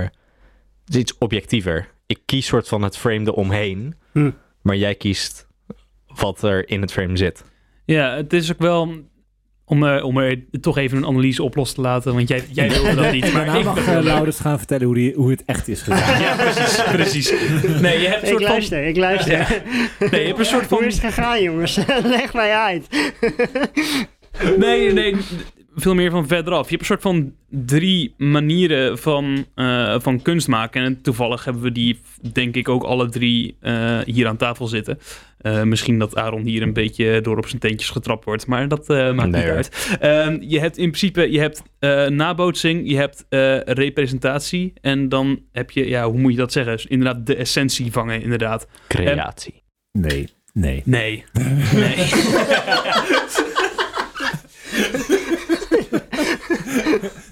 het 0.85 0.95
is 0.95 1.01
iets 1.01 1.19
objectiever. 1.19 1.89
Ik 2.07 2.19
kies 2.25 2.47
soort 2.47 2.69
van 2.69 2.83
het 2.83 2.97
frame 2.97 3.27
eromheen, 3.27 3.95
Hm. 4.13 4.31
maar 4.63 4.77
jij 4.77 4.95
kiest 4.95 5.47
wat 6.07 6.43
er 6.43 6.69
in 6.69 6.81
het 6.81 6.93
frame 6.93 7.17
zit. 7.17 7.45
Ja, 7.85 8.15
het 8.17 8.33
is 8.33 8.53
ook 8.53 8.59
wel 8.59 8.95
om, 9.69 9.87
eh, 9.87 10.05
om 10.05 10.19
er 10.19 10.39
toch 10.61 10.79
even 10.79 10.97
een 10.97 11.07
analyse 11.07 11.43
op 11.43 11.55
los 11.57 11.73
te 11.73 11.81
laten, 11.81 12.15
want 12.15 12.29
jij, 12.29 12.43
jij 12.51 12.69
wilde 12.69 12.95
dat 12.95 13.13
niet. 13.13 13.33
Maar 13.33 13.45
Daarna 13.53 13.59
ik 13.59 13.65
mag 13.65 13.89
uh, 13.89 13.99
Laurens 14.01 14.41
gaan 14.41 14.59
vertellen 14.59 14.87
hoe, 14.87 14.95
die, 14.95 15.15
hoe 15.15 15.31
het 15.31 15.43
echt 15.45 15.69
is 15.69 15.83
gedaan. 15.83 16.21
Ja, 16.29 16.35
precies, 16.37 16.83
precies. 16.93 17.33
Nee, 17.81 18.01
je 18.01 18.09
hebt 18.09 18.23
een 18.23 18.29
Ik 18.29 18.29
soort 18.29 18.43
van... 18.43 18.51
luister, 18.51 18.87
ik 18.87 18.97
luister. 18.97 19.63
Nee, 20.11 20.21
je 20.21 20.27
hebt 20.27 20.39
een 20.39 20.45
soort 20.45 20.69
Hoe 20.69 20.79
van... 20.79 20.87
is 20.87 20.95
het 20.95 21.15
gegaan, 21.15 21.43
jongens? 21.43 21.79
Leg 22.03 22.35
mij 22.35 22.53
uit. 22.53 22.87
Nee, 24.59 24.93
nee, 24.93 25.17
veel 25.81 25.95
meer 25.95 26.11
van 26.11 26.27
verderaf. 26.29 26.63
Je 26.65 26.69
hebt 26.77 26.81
een 26.81 26.87
soort 26.87 27.03
van 27.03 27.33
drie 27.51 28.15
manieren 28.17 28.99
van, 28.99 29.47
eh, 29.55 29.95
van 30.01 30.23
kunst 30.23 30.49
maken. 30.49 30.83
En 30.83 31.03
toevallig 31.03 31.45
hebben 31.45 31.63
we 31.63 31.73
die, 31.73 32.01
denk 32.33 32.55
ik, 32.57 32.69
ook 32.69 32.83
alle 32.83 33.09
drie 33.09 33.57
eh, 33.61 33.99
hier 34.05 34.27
aan 34.27 34.37
tafel 34.37 34.67
zitten. 34.67 34.99
Eh, 35.39 35.63
misschien 35.63 35.99
dat 35.99 36.17
Aaron 36.17 36.43
hier 36.43 36.63
een 36.63 36.73
beetje 36.73 37.21
door 37.21 37.37
op 37.37 37.49
zijn 37.49 37.61
teentjes 37.61 37.91
getrapt 37.91 38.25
wordt, 38.25 38.47
maar 38.47 38.69
dat 38.69 38.89
eh, 38.91 38.97
maakt 39.13 39.31
Nee, 39.31 39.41
niet 39.41 39.51
hoor. 39.51 39.57
uit. 39.57 39.97
Ehm, 40.01 40.37
je 40.41 40.61
hebt 40.61 40.77
in 40.77 40.87
principe 40.91 41.31
je 41.33 41.41
hebt, 41.41 41.63
eh, 41.79 42.07
nabootsing, 42.07 42.91
je 42.91 42.97
hebt 42.97 43.27
eh, 43.29 43.61
representatie 43.61 44.73
en 44.81 45.09
dan 45.09 45.41
heb 45.53 45.71
je, 45.71 45.89
ja, 45.89 46.09
hoe 46.11 46.19
moet 46.19 46.33
je 46.33 46.39
dat 46.39 46.53
zeggen? 46.53 46.73
Dus 46.73 46.87
inderdaad 46.87 47.27
de 47.27 47.37
essentie 47.37 47.93
vangen, 47.93 48.23
inderdaad. 48.23 48.67
Creatie. 48.89 49.63
Nee, 49.93 50.29
nee. 50.53 50.83
Nee. 50.85 51.25
Nee. 51.75 51.97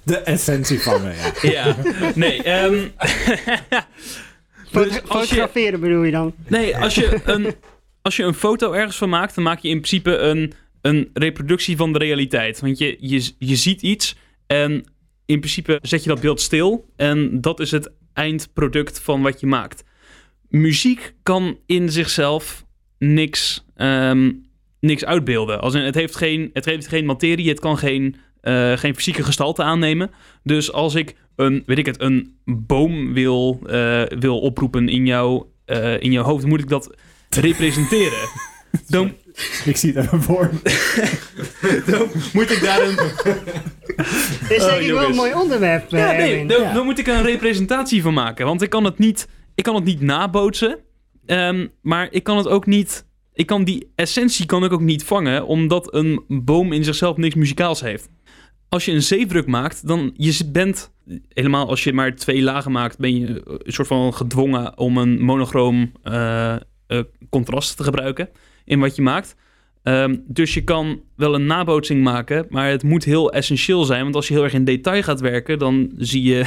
De 0.07 0.16
essentie 0.16 0.81
van 0.81 1.03
me, 1.03 1.12
ja. 1.42 1.51
ja. 1.51 1.77
Nee. 2.14 2.42
ehm, 2.42 2.73
dus 4.73 4.95
je, 4.95 5.03
Fotograferen 5.05 5.81
bedoel 5.81 6.03
je 6.03 6.11
dan? 6.11 6.35
nee, 6.49 6.77
als 6.77 6.95
je, 6.95 7.21
een, 7.25 7.55
als 8.03 8.16
je 8.16 8.23
een 8.23 8.35
foto 8.35 8.73
ergens 8.73 8.97
van 8.97 9.09
maakt, 9.09 9.35
dan 9.35 9.45
maak 9.45 9.59
je 9.59 9.69
in 9.69 9.81
principe 9.81 10.16
een, 10.16 10.53
een 10.83 11.11
reproductie 11.12 11.77
van 11.77 11.92
de 11.92 11.99
realiteit. 11.99 12.61
Want 12.61 12.79
je, 12.79 12.97
je, 13.01 13.33
je 13.38 13.57
ziet 13.57 13.83
iets 13.83 14.16
en 14.47 14.85
in 15.25 15.38
principe 15.38 15.79
zet 15.83 16.03
je 16.03 16.09
dat 16.09 16.21
beeld 16.21 16.40
stil. 16.40 16.92
En 16.97 17.40
dat 17.40 17.61
is 17.61 17.71
het 17.71 17.90
eindproduct 18.12 19.01
van 19.01 19.23
wat 19.23 19.40
je 19.40 19.47
maakt. 19.47 19.85
Muziek 20.49 21.14
kan 21.23 21.59
in 21.66 21.92
zichzelf 21.92 22.64
niks, 22.99 23.64
ehm, 23.75 24.33
niks 24.81 25.05
uitbeelden. 25.05 25.61
Als 25.61 25.75
in, 25.75 25.83
het, 25.83 25.95
heeft 25.95 26.16
geen, 26.16 26.51
het 26.53 26.64
heeft 26.64 26.88
geen 26.88 27.05
materie, 27.05 27.49
het 27.49 27.61
kan 27.61 27.79
geen, 27.79 28.16
eh, 28.47 28.73
geen 28.77 28.95
fysieke 28.95 29.23
gestalte 29.23 29.63
aannemen. 29.63 30.11
Dus 30.43 30.73
als 30.73 30.95
ik 30.95 31.15
een, 31.37 31.63
weet 31.67 31.79
ik 31.79 31.87
het, 31.87 32.01
een 32.01 32.37
boom 32.45 33.13
wil, 33.13 33.61
eh, 33.67 34.03
wil 34.19 34.41
oproepen 34.41 34.89
in, 34.89 35.07
jouw 35.07 35.51
eh, 35.65 36.01
in 36.01 36.13
jouw 36.13 36.25
hoofd, 36.25 36.47
moet 36.47 36.61
ik 36.61 36.69
dat 36.69 36.95
representeren. 37.31 38.29
Dan, 38.89 39.13
Ik 39.65 39.77
zie 39.77 39.93
het 39.93 40.05
even 40.05 40.23
voor 40.23 40.51
me. 40.53 41.83
dan 41.87 42.09
moet 42.33 42.51
ik 42.51 42.61
daar 42.63 42.83
een, 42.83 42.97
Dit 44.49 44.51
is 44.57 44.63
Oh, 44.63 44.69
denk 44.69 44.81
ik 44.81 44.91
wel 44.93 45.09
een 45.09 45.15
mooi 45.15 45.35
onderwerp, 45.35 45.93
eh, 45.93 45.99
Ja, 46.01 46.13
nee, 46.13 46.47
dan, 46.47 46.61
Ja. 46.63 46.73
dan 46.73 46.85
moet 46.85 46.99
ik 46.99 47.07
er 47.07 47.15
een 47.15 47.23
representatie 47.25 48.03
van 48.03 48.15
maken. 48.15 48.47
Want 48.47 48.63
ik 48.63 48.71
kan 48.71 48.85
het 48.85 48.99
niet, 48.99 49.29
ik 49.55 49.65
kan 49.65 49.75
het 49.75 49.85
niet 49.85 50.01
nabootsen. 50.01 50.79
Ehm, 51.27 51.67
maar 51.83 52.09
ik 52.11 52.23
kan 52.23 52.37
het 52.37 52.49
ook 52.49 52.67
niet. 52.67 53.07
Ik 53.35 53.47
kan 53.47 53.65
die 53.65 53.93
essentie 53.95 54.47
kan 54.47 54.65
ik 54.65 54.73
ook 54.73 54.81
niet 54.81 55.05
vangen, 55.05 55.47
omdat 55.47 55.95
een 55.95 56.25
boom 56.29 56.73
in 56.73 56.85
zichzelf 56.85 57.17
niks 57.17 57.35
muzikaals 57.35 57.81
heeft. 57.81 58.09
Als 58.69 58.85
je 58.85 58.93
een 58.93 59.03
zeefdruk 59.03 59.47
maakt, 59.47 59.87
dan 59.87 60.13
je 60.17 60.51
bent 60.53 60.93
helemaal 61.29 61.69
als 61.69 61.85
je 61.85 61.93
maar 61.93 62.17
twee 62.17 62.43
lagen 62.43 62.73
maakt, 62.73 62.99
ben 62.99 63.19
je 63.19 63.41
een 63.45 63.73
soort 63.73 63.89
van 63.89 64.15
gedwongen 64.15 64.79
om 64.79 64.99
een 64.99 65.21
monochroom 65.23 65.93
eh, 66.03 66.55
eh, 66.87 67.01
contrast 67.31 67.77
te 67.77 67.83
gebruiken 67.83 68.29
in 68.65 68.81
wat 68.81 68.97
je 68.97 69.03
maakt. 69.03 69.37
Ehm, 69.87 70.17
dus 70.27 70.55
je 70.55 70.65
kan 70.65 71.01
wel 71.17 71.35
een 71.35 71.47
nabootsing 71.47 72.03
maken, 72.03 72.47
maar 72.49 72.69
het 72.69 72.83
moet 72.83 73.05
heel 73.05 73.33
essentieel 73.33 73.85
zijn. 73.85 74.03
Want 74.03 74.15
als 74.15 74.29
je 74.29 74.35
heel 74.35 74.43
erg 74.43 74.53
in 74.53 74.65
detail 74.65 75.03
gaat 75.03 75.21
werken, 75.21 75.59
dan 75.59 75.93
zie 75.97 76.23
je 76.23 76.45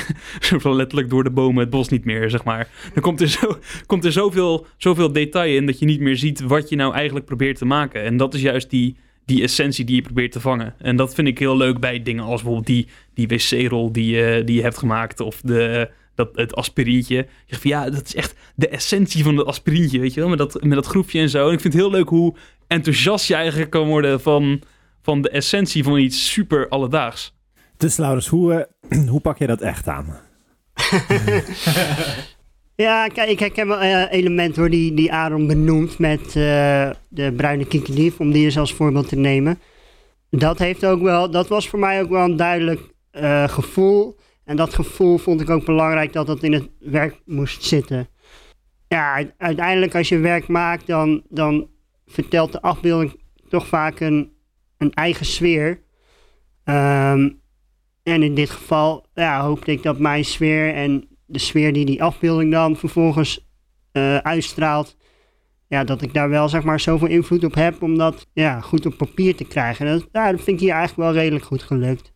letterlijk 0.63 1.09
door 1.09 1.23
de 1.23 1.31
bomen 1.31 1.59
het 1.59 1.69
bos 1.69 1.89
niet 1.89 2.05
meer, 2.05 2.29
zeg 2.29 2.43
maar. 2.43 2.67
Dan 2.93 3.03
komt 3.03 3.21
er, 3.21 3.27
zo, 3.27 3.57
komt 3.85 4.05
er 4.05 4.11
zoveel, 4.11 4.65
zoveel 4.77 5.11
detail 5.11 5.55
in 5.55 5.65
dat 5.65 5.79
je 5.79 5.85
niet 5.85 5.99
meer 5.99 6.17
ziet 6.17 6.41
wat 6.41 6.69
je 6.69 6.75
nou 6.75 6.93
eigenlijk 6.93 7.25
probeert 7.25 7.57
te 7.57 7.65
maken. 7.65 8.03
En 8.03 8.17
dat 8.17 8.33
is 8.33 8.41
juist 8.41 8.69
die, 8.69 8.97
die 9.29 9.43
essentie 9.43 9.85
die 9.85 9.95
je 9.95 10.01
probeert 10.01 10.31
te 10.31 10.39
vangen. 10.39 10.73
En 10.77 10.95
dat 10.95 11.13
vind 11.13 11.27
ik 11.27 11.39
heel 11.39 11.57
leuk 11.57 11.79
bij 11.79 12.03
dingen 12.03 12.23
als 12.23 12.41
bijvoorbeeld 12.41 12.65
die, 12.65 12.87
die 13.13 13.27
wc-rol 13.27 13.91
die, 13.91 14.15
je 14.15 14.43
die 14.45 14.55
je 14.55 14.61
hebt 14.61 14.77
gemaakt. 14.77 15.19
Of 15.19 15.41
de, 15.41 15.89
dat, 16.15 16.29
het 16.33 16.55
aspirientje. 16.55 17.15
Je 17.15 17.25
zegt 17.45 17.61
van 17.61 17.71
ja, 17.71 17.89
dat 17.89 18.05
is 18.05 18.15
echt 18.15 18.35
de 18.55 18.67
essentie 18.67 19.23
van 19.23 19.37
het 19.37 19.47
aspirientje, 19.47 19.99
weet 19.99 20.13
je 20.13 20.19
wel. 20.19 20.29
Met 20.29 20.37
dat, 20.37 20.63
met 20.63 20.73
dat 20.73 20.85
groefje 20.85 21.19
en 21.19 21.29
zo. 21.29 21.47
En 21.47 21.53
ik 21.53 21.61
vind 21.61 21.73
het 21.73 21.81
heel 21.81 21.91
leuk 21.91 22.09
hoe 22.09 22.35
enthousiast 22.67 23.27
je 23.27 23.35
eigenlijk 23.35 23.71
kan 23.71 23.87
worden 23.87 24.21
van, 24.21 24.61
van 25.01 25.21
de 25.21 25.29
essentie 25.29 25.83
van 25.83 25.97
iets 25.97 26.31
super 26.31 26.67
alledaags. 26.69 27.35
Dus 27.77 27.97
Laurens, 27.97 28.27
hoe, 28.27 28.67
eh, 28.89 29.07
hoe 29.13 29.21
pak 29.21 29.37
je 29.37 29.47
dat 29.47 29.61
echt 29.61 29.87
aan? 29.87 30.17
Ja, 32.79 33.07
kijk, 33.07 33.29
ik 33.29 33.39
herken 33.39 33.67
wel 33.67 33.79
eh, 33.79 34.11
elementen 34.11 34.61
hoor, 34.61 34.69
die, 34.69 34.93
die 34.93 35.13
Aaron 35.13 35.47
benoemt 35.47 35.97
met 35.97 36.25
eh, 36.25 36.89
de 37.09 37.33
bruine 37.35 37.65
kiekendief, 37.65 38.19
om 38.19 38.31
die 38.31 38.45
eens 38.45 38.57
als 38.57 38.73
voorbeeld 38.73 39.07
te 39.07 39.15
nemen. 39.15 39.59
Dat, 40.29 40.59
heeft 40.59 40.85
ook 40.85 41.01
wel, 41.01 41.31
dat 41.31 41.47
was 41.47 41.69
voor 41.69 41.79
mij 41.79 42.01
ook 42.01 42.09
wel 42.09 42.23
een 42.23 42.35
duidelijk 42.35 42.81
eh, 43.11 43.47
gevoel. 43.47 44.17
En 44.43 44.55
dat 44.55 44.73
gevoel 44.73 45.17
vond 45.17 45.41
ik 45.41 45.49
ook 45.49 45.65
belangrijk 45.65 46.13
dat 46.13 46.27
dat 46.27 46.43
in 46.43 46.53
het 46.53 46.69
werk 46.79 47.21
moest 47.25 47.63
zitten. 47.63 48.07
Ja, 48.87 49.25
uiteindelijk 49.37 49.95
als 49.95 50.09
je 50.09 50.17
werk 50.17 50.47
maakt, 50.47 50.87
dan, 50.87 51.23
dan 51.29 51.67
vertelt 52.05 52.51
de 52.51 52.61
afbeelding 52.61 53.21
toch 53.49 53.67
vaak 53.67 53.99
een, 53.99 54.31
een 54.77 54.93
eigen 54.93 55.25
sfeer. 55.25 55.81
Ehm, 56.63 57.29
en 58.03 58.23
in 58.23 58.35
dit 58.35 58.49
geval 58.49 59.05
ja, 59.13 59.41
hoopte 59.41 59.71
ik 59.71 59.83
dat 59.83 59.99
mijn 59.99 60.25
sfeer 60.25 60.73
en 60.73 61.08
de 61.29 61.39
sfeer 61.39 61.73
die 61.73 61.85
die 61.85 62.03
afbeelding 62.03 62.51
dan 62.51 62.75
vervolgens 62.75 63.47
eh, 63.91 64.17
uitstraalt, 64.17 64.97
ja, 65.67 65.83
dat 65.83 66.01
ik 66.01 66.13
daar 66.13 66.29
wel 66.29 66.49
zeg 66.49 66.63
maar 66.63 66.79
zoveel 66.79 67.07
invloed 67.07 67.43
op 67.43 67.53
heb 67.53 67.81
om 67.81 67.97
dat 67.97 68.27
ja, 68.33 68.61
goed 68.61 68.85
op 68.85 68.97
papier 68.97 69.35
te 69.35 69.43
krijgen. 69.43 70.03
Ja, 70.11 70.31
dat 70.31 70.41
vind 70.41 70.57
ik 70.57 70.59
hier 70.59 70.73
eigenlijk 70.73 71.11
wel 71.11 71.21
redelijk 71.21 71.45
goed 71.45 71.63
gelukt. 71.63 72.13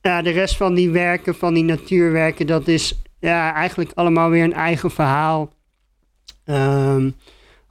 Ja, 0.00 0.22
de 0.22 0.30
rest 0.30 0.56
van 0.56 0.74
die 0.74 0.90
werken, 0.90 1.34
van 1.34 1.54
die 1.54 1.64
natuurwerken, 1.64 2.46
dat 2.46 2.68
is 2.68 3.02
ja, 3.20 3.54
eigenlijk 3.54 3.92
allemaal 3.94 4.30
weer 4.30 4.44
een 4.44 4.52
eigen 4.52 4.90
verhaal. 4.90 5.52
Ehm, 6.44 7.10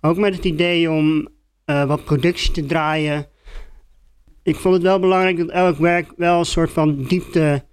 ook 0.02 0.18
met 0.18 0.36
het 0.36 0.46
idee 0.46 0.92
om 0.92 1.28
eh, 1.66 1.86
wat 1.86 2.04
productie 2.04 2.52
te 2.52 2.66
draaien. 2.66 3.28
Ik 4.44 4.56
vond 4.56 4.74
het 4.74 4.84
wel 4.84 5.00
belangrijk 5.00 5.38
dat 5.38 5.50
elk 5.50 5.78
werk 5.78 6.14
wel 6.18 6.40
een 6.40 6.46
soort 6.46 6.72
van 6.72 7.04
diepte 7.04 7.64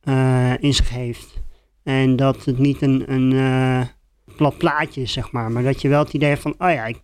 eh, 0.00 0.52
in 0.60 0.74
zich 0.74 0.90
heeft. 0.90 1.41
En 1.82 2.16
dat 2.16 2.44
het 2.44 2.58
niet 2.58 2.82
een, 2.82 3.12
een 3.12 3.32
eh, 3.32 3.86
plat 4.36 4.58
plaatje 4.58 5.00
is, 5.00 5.12
zeg 5.12 5.30
maar. 5.30 5.50
Maar 5.50 5.62
dat 5.62 5.80
je 5.80 5.88
wel 5.88 6.02
het 6.02 6.12
idee 6.12 6.28
hebt 6.28 6.42
van, 6.42 6.54
oh 6.58 6.70
ja, 6.70 6.86
ik, 6.86 7.02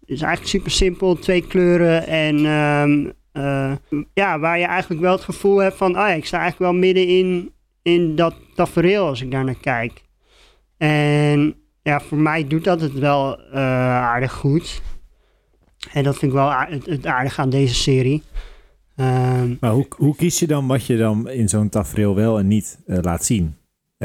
het 0.00 0.10
is 0.10 0.20
eigenlijk 0.20 0.50
super 0.50 0.70
simpel, 0.70 1.14
twee 1.14 1.46
kleuren. 1.46 2.06
En 2.06 2.46
ehm, 2.46 3.10
eh, 3.32 3.72
ja, 4.14 4.38
waar 4.38 4.58
je 4.58 4.64
eigenlijk 4.64 5.00
wel 5.00 5.12
het 5.12 5.24
gevoel 5.24 5.58
hebt 5.58 5.76
van, 5.76 5.90
oh 5.90 5.96
ja, 5.96 6.08
ik 6.08 6.26
sta 6.26 6.38
eigenlijk 6.38 6.72
wel 6.72 6.80
midden 6.80 7.06
in, 7.06 7.52
in 7.82 8.16
dat 8.16 8.34
tafereel 8.54 9.06
als 9.06 9.22
ik 9.22 9.30
daar 9.30 9.44
naar 9.44 9.60
kijk. 9.60 10.02
En 10.76 11.54
ja, 11.82 12.00
voor 12.00 12.18
mij 12.18 12.46
doet 12.46 12.64
dat 12.64 12.80
het 12.80 12.92
wel 12.92 13.40
eh, 13.40 13.60
aardig 14.02 14.32
goed. 14.32 14.82
En 15.92 16.02
dat 16.02 16.18
vind 16.18 16.32
ik 16.32 16.38
wel 16.38 16.50
het, 16.50 17.06
aardige 17.06 17.40
aan 17.40 17.50
deze 17.50 17.74
serie. 17.74 18.22
Ehm, 18.96 19.54
Maar 19.60 19.70
hoe, 19.70 19.86
hoe 19.96 20.16
kies 20.16 20.38
je 20.38 20.46
dan 20.46 20.66
wat 20.66 20.86
je 20.86 20.96
dan 20.96 21.28
in 21.28 21.48
zo'n 21.48 21.68
tafereel 21.68 22.14
wel 22.14 22.38
en 22.38 22.46
niet 22.46 22.78
laat 22.86 23.24
zien? 23.24 23.56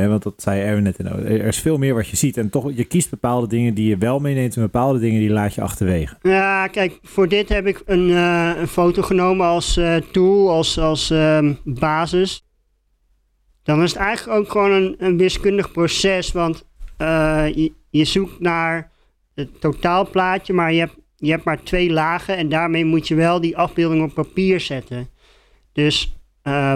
Want 0.06 0.24
dat 0.24 0.34
zei 0.38 0.62
Erwin 0.62 0.84
net. 0.84 1.00
in- 1.00 1.06
Er 1.08 1.46
is 1.46 1.60
veel 1.60 1.78
meer 1.78 1.94
wat 1.94 2.08
je 2.08 2.16
ziet. 2.16 2.38
En 2.38 2.50
toch, 2.50 2.72
je 2.76 2.84
kiest 2.86 3.10
bepaalde 3.10 3.48
dingen 3.48 3.74
die 3.74 3.90
je 3.90 3.98
wel 3.98 4.20
meeneemt... 4.20 4.56
en 4.56 4.62
bepaalde 4.62 5.00
dingen 5.00 5.20
die 5.20 5.30
laat 5.30 5.54
je 5.54 5.62
achterwege. 5.62 6.18
Ja, 6.22 6.68
kijk, 6.68 7.00
voor 7.04 7.28
dit 7.28 7.50
heb 7.50 7.66
ik 7.68 7.82
een, 7.86 8.10
eh, 8.10 8.52
een 8.58 8.68
foto 8.68 9.02
genomen 9.02 9.46
als 9.48 9.78
eh, 9.78 9.96
tool, 9.96 10.50
als, 10.50 10.80
als 10.80 11.10
ehm, 11.10 11.54
basis. 11.64 12.46
Dan 13.64 13.84
is 13.84 13.92
het 13.92 14.00
eigenlijk 14.00 14.40
ook 14.40 14.52
gewoon 14.52 14.72
een, 14.72 14.96
een 15.00 15.18
wiskundig 15.18 15.72
proces, 15.72 16.32
want 16.32 16.66
eh, 16.98 17.46
je, 17.56 17.72
je 17.90 18.06
zoekt 18.06 18.40
naar 18.40 18.92
het 19.36 19.62
totaalplaatje, 19.62 20.54
maar 20.54 20.74
je 20.74 20.80
hebt, 20.80 20.96
je 21.16 21.32
hebt 21.32 21.44
maar 21.44 21.64
twee 21.64 21.90
lagen 21.92 22.38
en 22.38 22.50
daarmee 22.50 22.86
moet 22.86 23.08
je 23.08 23.16
wel 23.16 23.42
die 23.42 23.58
afbeelding 23.58 24.04
op 24.04 24.14
papier 24.14 24.60
zetten. 24.60 25.10
Dus 25.74 26.16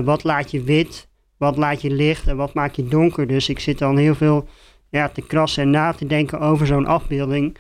wat 0.04 0.24
laat 0.24 0.52
je 0.52 0.64
wit, 0.64 1.10
wat 1.42 1.58
laat 1.58 1.82
je 1.82 1.92
licht 1.92 2.28
en 2.28 2.38
wat 2.38 2.54
maak 2.54 2.76
je 2.76 2.88
donker. 2.88 3.28
Dus 3.28 3.50
ik 3.50 3.60
zit 3.60 3.78
dan 3.78 3.98
heel 3.98 4.16
veel 4.16 4.48
ja, 4.90 5.10
te 5.10 5.22
krassen 5.22 5.64
en 5.64 5.70
na 5.70 5.94
te 5.94 6.08
denken 6.08 6.40
over 6.40 6.68
zo'n 6.68 6.86
afbeelding. 6.86 7.58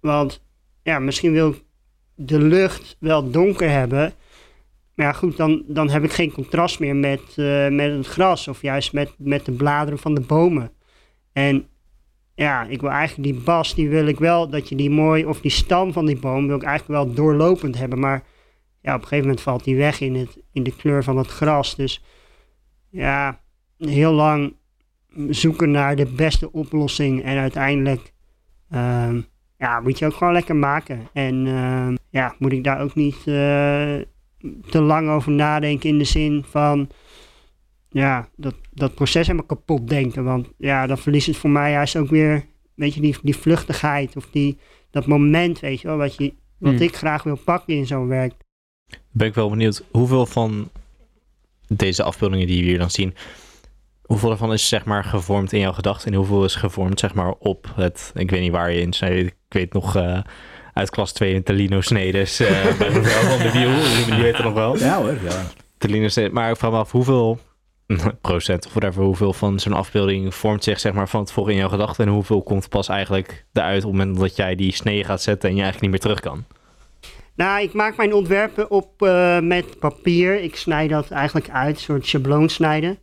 Want 0.00 0.42
ja, 0.82 0.98
misschien 0.98 1.32
wil 1.32 1.48
ik 1.48 1.62
de 2.14 2.40
lucht 2.40 2.96
wel 3.00 3.30
donker 3.30 3.70
hebben. 3.70 4.12
Maar 4.94 5.06
ja, 5.06 5.12
goed, 5.12 5.36
dan, 5.36 5.62
dan 5.66 5.90
heb 5.90 6.04
ik 6.04 6.12
geen 6.12 6.32
contrast 6.32 6.80
meer 6.80 6.96
met, 6.96 7.20
eh, 7.36 7.68
met 7.68 7.92
het 7.92 8.06
gras 8.06 8.48
of 8.48 8.62
juist 8.62 8.92
met, 8.92 9.12
met 9.18 9.44
de 9.44 9.52
bladeren 9.52 9.98
van 9.98 10.14
de 10.14 10.20
bomen. 10.20 10.70
En 11.32 11.66
ja, 12.34 12.64
ik 12.64 12.80
wil 12.80 12.90
eigenlijk 12.90 13.32
die 13.32 13.42
bas, 13.42 13.74
die 13.74 13.88
wil 13.88 14.06
ik 14.06 14.18
wel, 14.18 14.48
dat 14.48 14.68
je 14.68 14.74
die 14.74 14.90
mooi, 14.90 15.24
of 15.24 15.40
die 15.40 15.50
stam 15.50 15.92
van 15.92 16.06
die 16.06 16.18
boom 16.18 16.46
wil 16.46 16.56
ik 16.56 16.62
eigenlijk 16.62 17.04
wel 17.04 17.14
doorlopend 17.14 17.78
hebben. 17.78 17.98
Maar 17.98 18.24
ja, 18.82 18.94
op 18.94 19.00
een 19.00 19.08
gegeven 19.08 19.26
moment 19.26 19.40
valt 19.40 19.64
die 19.64 19.76
weg 19.76 20.00
in, 20.00 20.14
het, 20.14 20.38
in 20.52 20.62
de 20.62 20.76
kleur 20.76 21.04
van 21.04 21.16
het 21.16 21.28
gras. 21.28 21.76
Dus 21.76 22.02
ja, 22.90 23.40
heel 23.78 24.12
lang 24.12 24.54
zoeken 25.28 25.70
naar 25.70 25.96
de 25.96 26.06
beste 26.06 26.52
oplossing 26.52 27.22
en 27.22 27.38
uiteindelijk 27.38 28.12
ehm, 28.70 29.20
ja, 29.56 29.80
moet 29.80 29.98
je 29.98 30.06
ook 30.06 30.14
gewoon 30.14 30.32
lekker 30.32 30.56
maken. 30.56 31.08
En 31.12 31.46
ehm, 31.46 31.96
ja, 32.10 32.34
moet 32.38 32.52
ik 32.52 32.64
daar 32.64 32.80
ook 32.80 32.94
niet 32.94 33.16
eh, 33.16 33.96
te 34.70 34.80
lang 34.80 35.08
over 35.08 35.32
nadenken 35.32 35.88
in 35.88 35.98
de 35.98 36.04
zin 36.04 36.44
van 36.48 36.88
ja, 37.88 38.28
dat, 38.36 38.54
dat 38.70 38.94
proces 38.94 39.26
helemaal 39.26 39.46
kapot 39.46 39.88
denken. 39.88 40.24
Want 40.24 40.48
ja, 40.56 40.86
dan 40.86 40.98
verliest 40.98 41.26
het 41.26 41.36
voor 41.36 41.50
mij 41.50 41.70
juist 41.70 41.96
ook 41.96 42.08
weer, 42.08 42.44
weet 42.74 42.94
je, 42.94 43.00
die, 43.00 43.16
die 43.22 43.36
vluchtigheid 43.36 44.16
of 44.16 44.28
die, 44.30 44.58
dat 44.90 45.06
moment, 45.06 45.60
weet 45.60 45.80
je 45.80 45.88
wel, 45.88 45.96
wat, 45.96 46.16
je, 46.16 46.34
wat 46.58 46.72
Hmm. 46.72 46.82
ik 46.82 46.96
graag 46.96 47.22
wil 47.22 47.38
pakken 47.44 47.74
in 47.74 47.86
zo'n 47.86 48.08
werk. 48.08 48.32
Ben 49.10 49.26
ik 49.26 49.34
wel 49.34 49.50
benieuwd, 49.50 49.84
hoeveel 49.90 50.26
van 50.26 50.68
deze 51.68 52.02
afbeeldingen 52.02 52.46
die 52.46 52.60
we 52.62 52.68
hier 52.68 52.78
dan 52.78 52.90
zien, 52.90 53.14
hoeveel 54.02 54.30
ervan 54.30 54.52
is 54.52 54.68
zeg 54.68 54.84
maar 54.84 55.04
gevormd 55.04 55.52
in 55.52 55.60
jouw 55.60 55.72
gedachten 55.72 56.10
en 56.10 56.16
hoeveel 56.16 56.44
is 56.44 56.54
gevormd 56.54 57.00
zeg 57.00 57.14
maar 57.14 57.34
op 57.38 57.72
het, 57.74 58.10
ik 58.14 58.30
weet 58.30 58.40
niet 58.40 58.52
waar 58.52 58.72
je 58.72 58.80
in 58.80 58.92
snijdt, 58.92 59.26
ik 59.28 59.34
weet 59.48 59.72
nog 59.72 59.96
eh, 59.96 60.18
uit 60.72 60.90
klas 60.90 61.12
2 61.12 61.34
in 61.34 61.42
Talino 61.42 61.80
Snedes, 61.80 62.36
bij 62.78 62.90
mevrouw 62.90 63.36
van 63.36 63.38
de 63.38 63.52
Wiel, 63.52 64.04
jullie 64.06 64.22
weten 64.22 64.44
nog 64.44 64.54
wel. 64.54 64.78
Ja 64.78 64.96
hoor, 64.96 65.16
ja. 65.24 65.46
Talino 65.78 66.08
Snedes, 66.08 66.32
maar 66.32 66.50
ik 66.50 66.56
vraag 66.56 66.70
me 66.70 66.76
af 66.76 66.90
hoeveel 66.90 67.38
procent 68.20 68.66
of 68.66 68.72
whatever, 68.72 69.02
hoeveel 69.02 69.32
van 69.32 69.60
zo'n 69.60 69.72
afbeelding 69.72 70.34
vormt 70.34 70.64
zich 70.64 70.80
zeg 70.80 70.92
maar 70.92 71.08
van 71.08 71.24
tevoren 71.24 71.52
in 71.52 71.58
jouw 71.58 71.68
gedachten 71.68 72.06
en 72.06 72.12
hoeveel 72.12 72.42
komt 72.42 72.68
pas 72.68 72.88
eigenlijk 72.88 73.46
eruit 73.52 73.84
op 73.84 73.90
het 73.90 73.98
moment 73.98 74.18
dat 74.18 74.36
jij 74.36 74.54
die 74.54 74.74
snee 74.74 75.04
gaat 75.04 75.22
zetten 75.22 75.48
en 75.48 75.56
je 75.56 75.62
eigenlijk 75.62 75.92
niet 75.92 76.02
meer 76.02 76.14
terug 76.14 76.32
kan. 76.32 76.44
Nou, 77.38 77.62
ik 77.62 77.72
maak 77.72 77.96
mijn 77.96 78.14
ontwerpen 78.14 78.70
op 78.70 79.02
eh, 79.02 79.40
met 79.40 79.78
papier. 79.78 80.42
Ik 80.42 80.56
snij 80.56 80.88
dat 80.88 81.10
eigenlijk 81.10 81.50
uit, 81.50 81.74
een 81.76 81.82
soort 81.82 82.06
schabloon 82.06 82.48
snijden. 82.48 82.98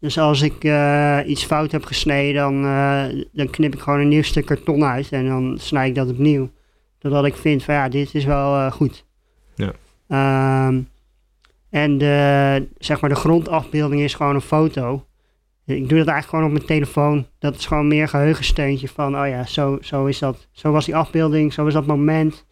Dus 0.00 0.18
als 0.18 0.42
ik 0.42 0.64
eh, 0.64 1.18
iets 1.26 1.44
fout 1.44 1.72
heb 1.72 1.84
gesneden, 1.84 2.34
dan, 2.34 2.64
eh, 2.64 3.24
dan 3.32 3.50
knip 3.50 3.74
ik 3.74 3.80
gewoon 3.80 4.00
een 4.00 4.08
nieuw 4.08 4.22
stuk 4.22 4.46
karton 4.46 4.84
uit 4.84 5.12
en 5.12 5.26
dan 5.26 5.56
snij 5.58 5.88
ik 5.88 5.94
dat 5.94 6.08
opnieuw. 6.08 6.50
Totdat 6.98 7.24
ik 7.24 7.36
vind 7.36 7.64
van 7.64 7.74
ja, 7.74 7.88
dit 7.88 8.14
is 8.14 8.24
wel 8.24 8.70
goed. 8.70 9.04
Ja. 9.54 9.72
Ehm, 10.08 10.80
en 11.70 11.98
de, 11.98 12.68
zeg 12.78 13.00
maar 13.00 13.10
de 13.10 13.16
grondafbeelding 13.16 14.00
is 14.00 14.14
gewoon 14.14 14.34
een 14.34 14.40
foto. 14.40 15.06
Ik 15.66 15.88
doe 15.88 15.98
dat 15.98 16.08
eigenlijk 16.08 16.28
gewoon 16.28 16.44
op 16.44 16.50
mijn 16.50 16.66
telefoon. 16.66 17.26
Dat 17.38 17.54
is 17.54 17.66
gewoon 17.66 17.88
meer 17.88 18.08
geheugensteuntje 18.08 18.88
van, 18.88 19.18
oh 19.18 19.28
ja, 19.28 19.44
zo, 19.44 19.78
zo 19.80 20.06
is 20.06 20.18
dat. 20.18 20.48
Zo 20.52 20.72
was 20.72 20.84
die 20.84 20.96
afbeelding, 20.96 21.52
zo 21.52 21.64
was 21.64 21.74
dat 21.74 21.86
moment. 21.86 22.44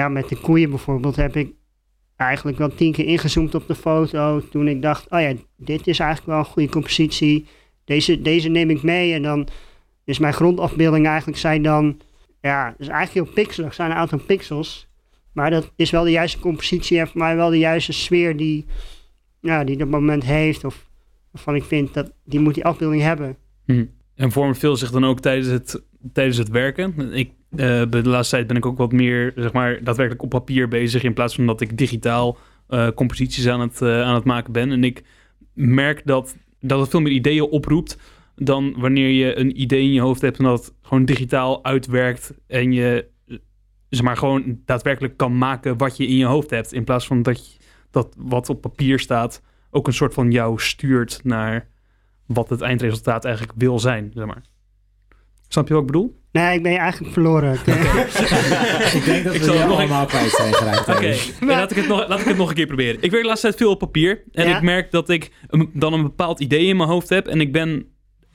Ja, 0.00 0.08
met 0.08 0.28
de 0.28 0.36
koeien 0.36 0.70
bijvoorbeeld 0.70 1.16
heb 1.16 1.36
ik 1.36 1.52
eigenlijk 2.16 2.58
wel 2.58 2.74
tien 2.74 2.92
keer 2.92 3.06
ingezoomd 3.06 3.54
op 3.54 3.66
de 3.66 3.74
foto. 3.74 4.42
Toen 4.50 4.68
ik 4.68 4.82
dacht, 4.82 5.10
oh 5.10 5.20
ja, 5.20 5.34
dit 5.56 5.86
is 5.86 5.98
eigenlijk 5.98 6.30
wel 6.30 6.38
een 6.38 6.52
goede 6.52 6.68
compositie. 6.68 7.46
Deze, 7.84 8.22
deze 8.22 8.48
neem 8.48 8.70
ik 8.70 8.82
mee. 8.82 9.12
En 9.12 9.22
dan 9.22 9.48
is 10.04 10.18
mijn 10.18 10.32
grondafbeelding 10.32 11.06
eigenlijk 11.06 11.38
zijn 11.38 11.62
dan, 11.62 12.00
ja, 12.40 12.74
is 12.78 12.88
eigenlijk 12.88 13.26
heel 13.26 13.44
pixelig. 13.44 13.74
zijn 13.74 13.90
een 13.90 13.96
aantal 13.96 14.18
pixels. 14.18 14.88
Maar 15.32 15.50
dat 15.50 15.72
is 15.76 15.90
wel 15.90 16.04
de 16.04 16.10
juiste 16.10 16.38
compositie 16.38 16.98
en 16.98 17.08
voor 17.08 17.18
mij 17.20 17.36
wel 17.36 17.50
de 17.50 17.58
juiste 17.58 17.92
sfeer 17.92 18.36
die, 18.36 18.66
ja, 19.40 19.64
die 19.64 19.76
dat 19.76 19.88
moment 19.88 20.24
heeft. 20.24 20.64
Of 20.64 20.90
waarvan 21.30 21.54
ik 21.54 21.64
vind 21.64 21.94
dat 21.94 22.12
die 22.24 22.40
moet 22.40 22.54
die 22.54 22.64
afbeelding 22.64 23.02
hebben. 23.02 23.36
Hm. 23.66 23.84
En 24.14 24.32
vormt 24.32 24.58
veel 24.58 24.76
zich 24.76 24.90
dan 24.90 25.04
ook 25.04 25.20
tijdens 25.20 25.48
het, 25.48 25.82
tijdens 26.12 26.36
het 26.36 26.48
werken. 26.48 27.12
Ik, 27.12 27.30
de 27.50 28.00
laatste 28.02 28.34
tijd 28.34 28.46
ben 28.46 28.56
ik 28.56 28.66
ook 28.66 28.78
wat 28.78 28.92
meer, 28.92 29.32
zeg 29.36 29.52
maar, 29.52 29.84
daadwerkelijk 29.84 30.22
op 30.22 30.30
papier 30.30 30.68
bezig. 30.68 31.02
In 31.02 31.14
plaats 31.14 31.34
van 31.34 31.46
dat 31.46 31.60
ik 31.60 31.78
digitaal 31.78 32.38
eh, 32.70 32.88
composities 32.94 33.48
aan 33.48 33.60
het, 33.60 33.82
eh, 33.82 34.02
aan 34.02 34.14
het 34.14 34.24
maken 34.24 34.52
ben. 34.52 34.70
En 34.70 34.84
ik 34.84 35.04
merk 35.52 36.02
dat, 36.04 36.36
dat 36.60 36.80
het 36.80 36.90
veel 36.90 37.00
meer 37.00 37.12
ideeën 37.12 37.42
oproept 37.42 37.98
dan 38.36 38.74
wanneer 38.76 39.08
je 39.08 39.38
een 39.38 39.60
idee 39.60 39.82
in 39.82 39.92
je 39.92 40.00
hoofd 40.00 40.20
hebt 40.20 40.38
en 40.38 40.44
dat 40.44 40.74
gewoon 40.82 41.04
digitaal 41.04 41.64
uitwerkt. 41.64 42.34
En 42.46 42.72
je, 42.72 43.08
eh, 43.26 43.36
zeg 43.88 44.04
maar, 44.04 44.16
gewoon 44.16 44.60
daadwerkelijk 44.64 45.16
kan 45.16 45.38
maken 45.38 45.76
wat 45.76 45.96
je 45.96 46.06
in 46.06 46.16
je 46.16 46.24
hoofd 46.24 46.50
hebt. 46.50 46.72
In 46.72 46.84
plaats 46.84 47.06
van 47.06 47.22
dat, 47.22 47.52
je, 47.52 47.58
dat 47.90 48.14
wat 48.18 48.48
op 48.48 48.60
papier 48.60 48.98
staat 48.98 49.42
ook 49.70 49.86
een 49.86 49.92
soort 49.92 50.14
van 50.14 50.30
jou 50.30 50.60
stuurt 50.60 51.20
naar 51.22 51.68
wat 52.26 52.48
het 52.48 52.60
eindresultaat 52.60 53.24
eigenlijk 53.24 53.54
wil 53.58 53.78
zijn, 53.78 54.10
zeg 54.14 54.26
maar. 54.26 54.42
Snap 55.52 55.68
je 55.68 55.72
wat 55.74 55.82
ik 55.82 55.86
bedoel? 55.86 56.18
Nee, 56.32 56.56
ik 56.56 56.62
ben 56.62 56.72
je 56.72 56.78
eigenlijk 56.78 57.12
verloren. 57.12 57.52
ik 58.94 59.04
denk 59.04 59.24
dat 59.24 59.34
Ik 59.34 59.40
we 59.40 59.44
zal 59.46 59.58
het 59.58 59.66
nog 59.68 59.78
allemaal 59.78 60.06
kwijt 60.06 60.30
zijn 60.30 60.54
geraakt. 60.54 60.88
Oké, 60.88 61.06
ja, 61.06 61.16
laat, 61.40 61.70
ik 61.70 61.76
het 61.76 61.88
nog, 61.88 62.08
laat 62.08 62.20
ik 62.20 62.26
het 62.26 62.36
nog 62.36 62.48
een 62.48 62.54
keer 62.54 62.66
proberen. 62.66 63.02
Ik 63.02 63.10
werk 63.10 63.22
de 63.22 63.28
laatste 63.28 63.46
tijd 63.46 63.58
veel 63.60 63.70
op 63.70 63.78
papier. 63.78 64.22
En 64.32 64.48
Ja. 64.48 64.56
ik 64.56 64.62
merk 64.62 64.90
dat 64.90 65.08
ik 65.08 65.30
een- 65.48 65.70
dan 65.72 65.92
een 65.92 66.02
bepaald 66.02 66.40
idee 66.40 66.66
in 66.66 66.76
mijn 66.76 66.88
hoofd 66.88 67.08
heb. 67.08 67.26
En 67.26 67.40
ik 67.40 67.52
ben 67.52 67.86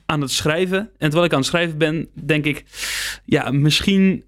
aan 0.06 0.22
het 0.22 0.32
schrijven. 0.32 0.80
En 0.80 0.90
terwijl 0.98 1.24
ik 1.26 1.32
aan 1.32 1.38
het 1.40 1.48
schrijven 1.48 1.78
ben, 1.78 2.08
denk 2.26 2.46
ik... 2.46 2.64
Ja, 3.26 3.52
misschien 3.52 4.24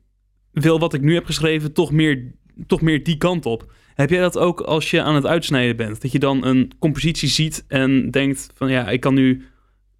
wil 0.51 0.79
wat 0.79 0.93
ik 0.93 1.01
nu 1.01 1.13
heb 1.13 1.25
geschreven 1.25 1.73
toch 1.73 1.91
meer, 1.91 2.31
toch 2.67 2.81
meer 2.81 3.03
die 3.03 3.17
kant 3.17 3.45
op. 3.45 3.71
Heb 3.95 4.09
jij 4.09 4.19
dat 4.19 4.37
ook 4.37 4.61
als 4.61 4.91
je 4.91 5.01
aan 5.01 5.15
het 5.15 5.25
uitsnijden 5.25 5.75
bent? 5.75 6.01
Dat 6.01 6.11
je 6.11 6.19
dan 6.19 6.45
een 6.45 6.71
compositie 6.79 7.29
ziet 7.29 7.65
en 7.67 8.11
denkt 8.11 8.49
van... 8.55 8.69
Ja, 8.69 8.89
ik 8.89 8.99
kan 8.99 9.13
nu 9.13 9.45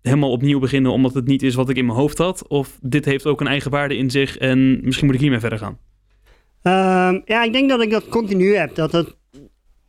helemaal 0.08 0.32
opnieuw 0.32 0.60
beginnen 0.60 0.92
omdat 0.92 1.14
het 1.14 1.26
niet 1.28 1.44
is 1.44 1.56
wat 1.56 1.70
ik 1.70 1.78
in 1.78 1.86
mijn 1.86 1.98
hoofd 1.98 2.18
had? 2.18 2.48
Of 2.48 2.78
dit 2.82 3.06
heeft 3.06 3.26
ook 3.26 3.42
een 3.42 3.48
eigen 3.48 3.72
waarde 3.72 3.98
in 3.98 4.12
zich 4.12 4.38
en 4.38 4.80
misschien 4.84 5.06
moet 5.06 5.16
ik 5.16 5.22
hiermee 5.22 5.40
verder 5.40 5.60
gaan? 5.60 5.78
Ehm, 6.62 7.20
ja, 7.26 7.44
ik 7.44 7.54
denk 7.54 7.70
dat 7.70 7.82
ik 7.82 7.92
dat 7.92 8.08
continu 8.08 8.56
heb. 8.56 8.76
Dat 8.76 8.92
het, 8.92 9.16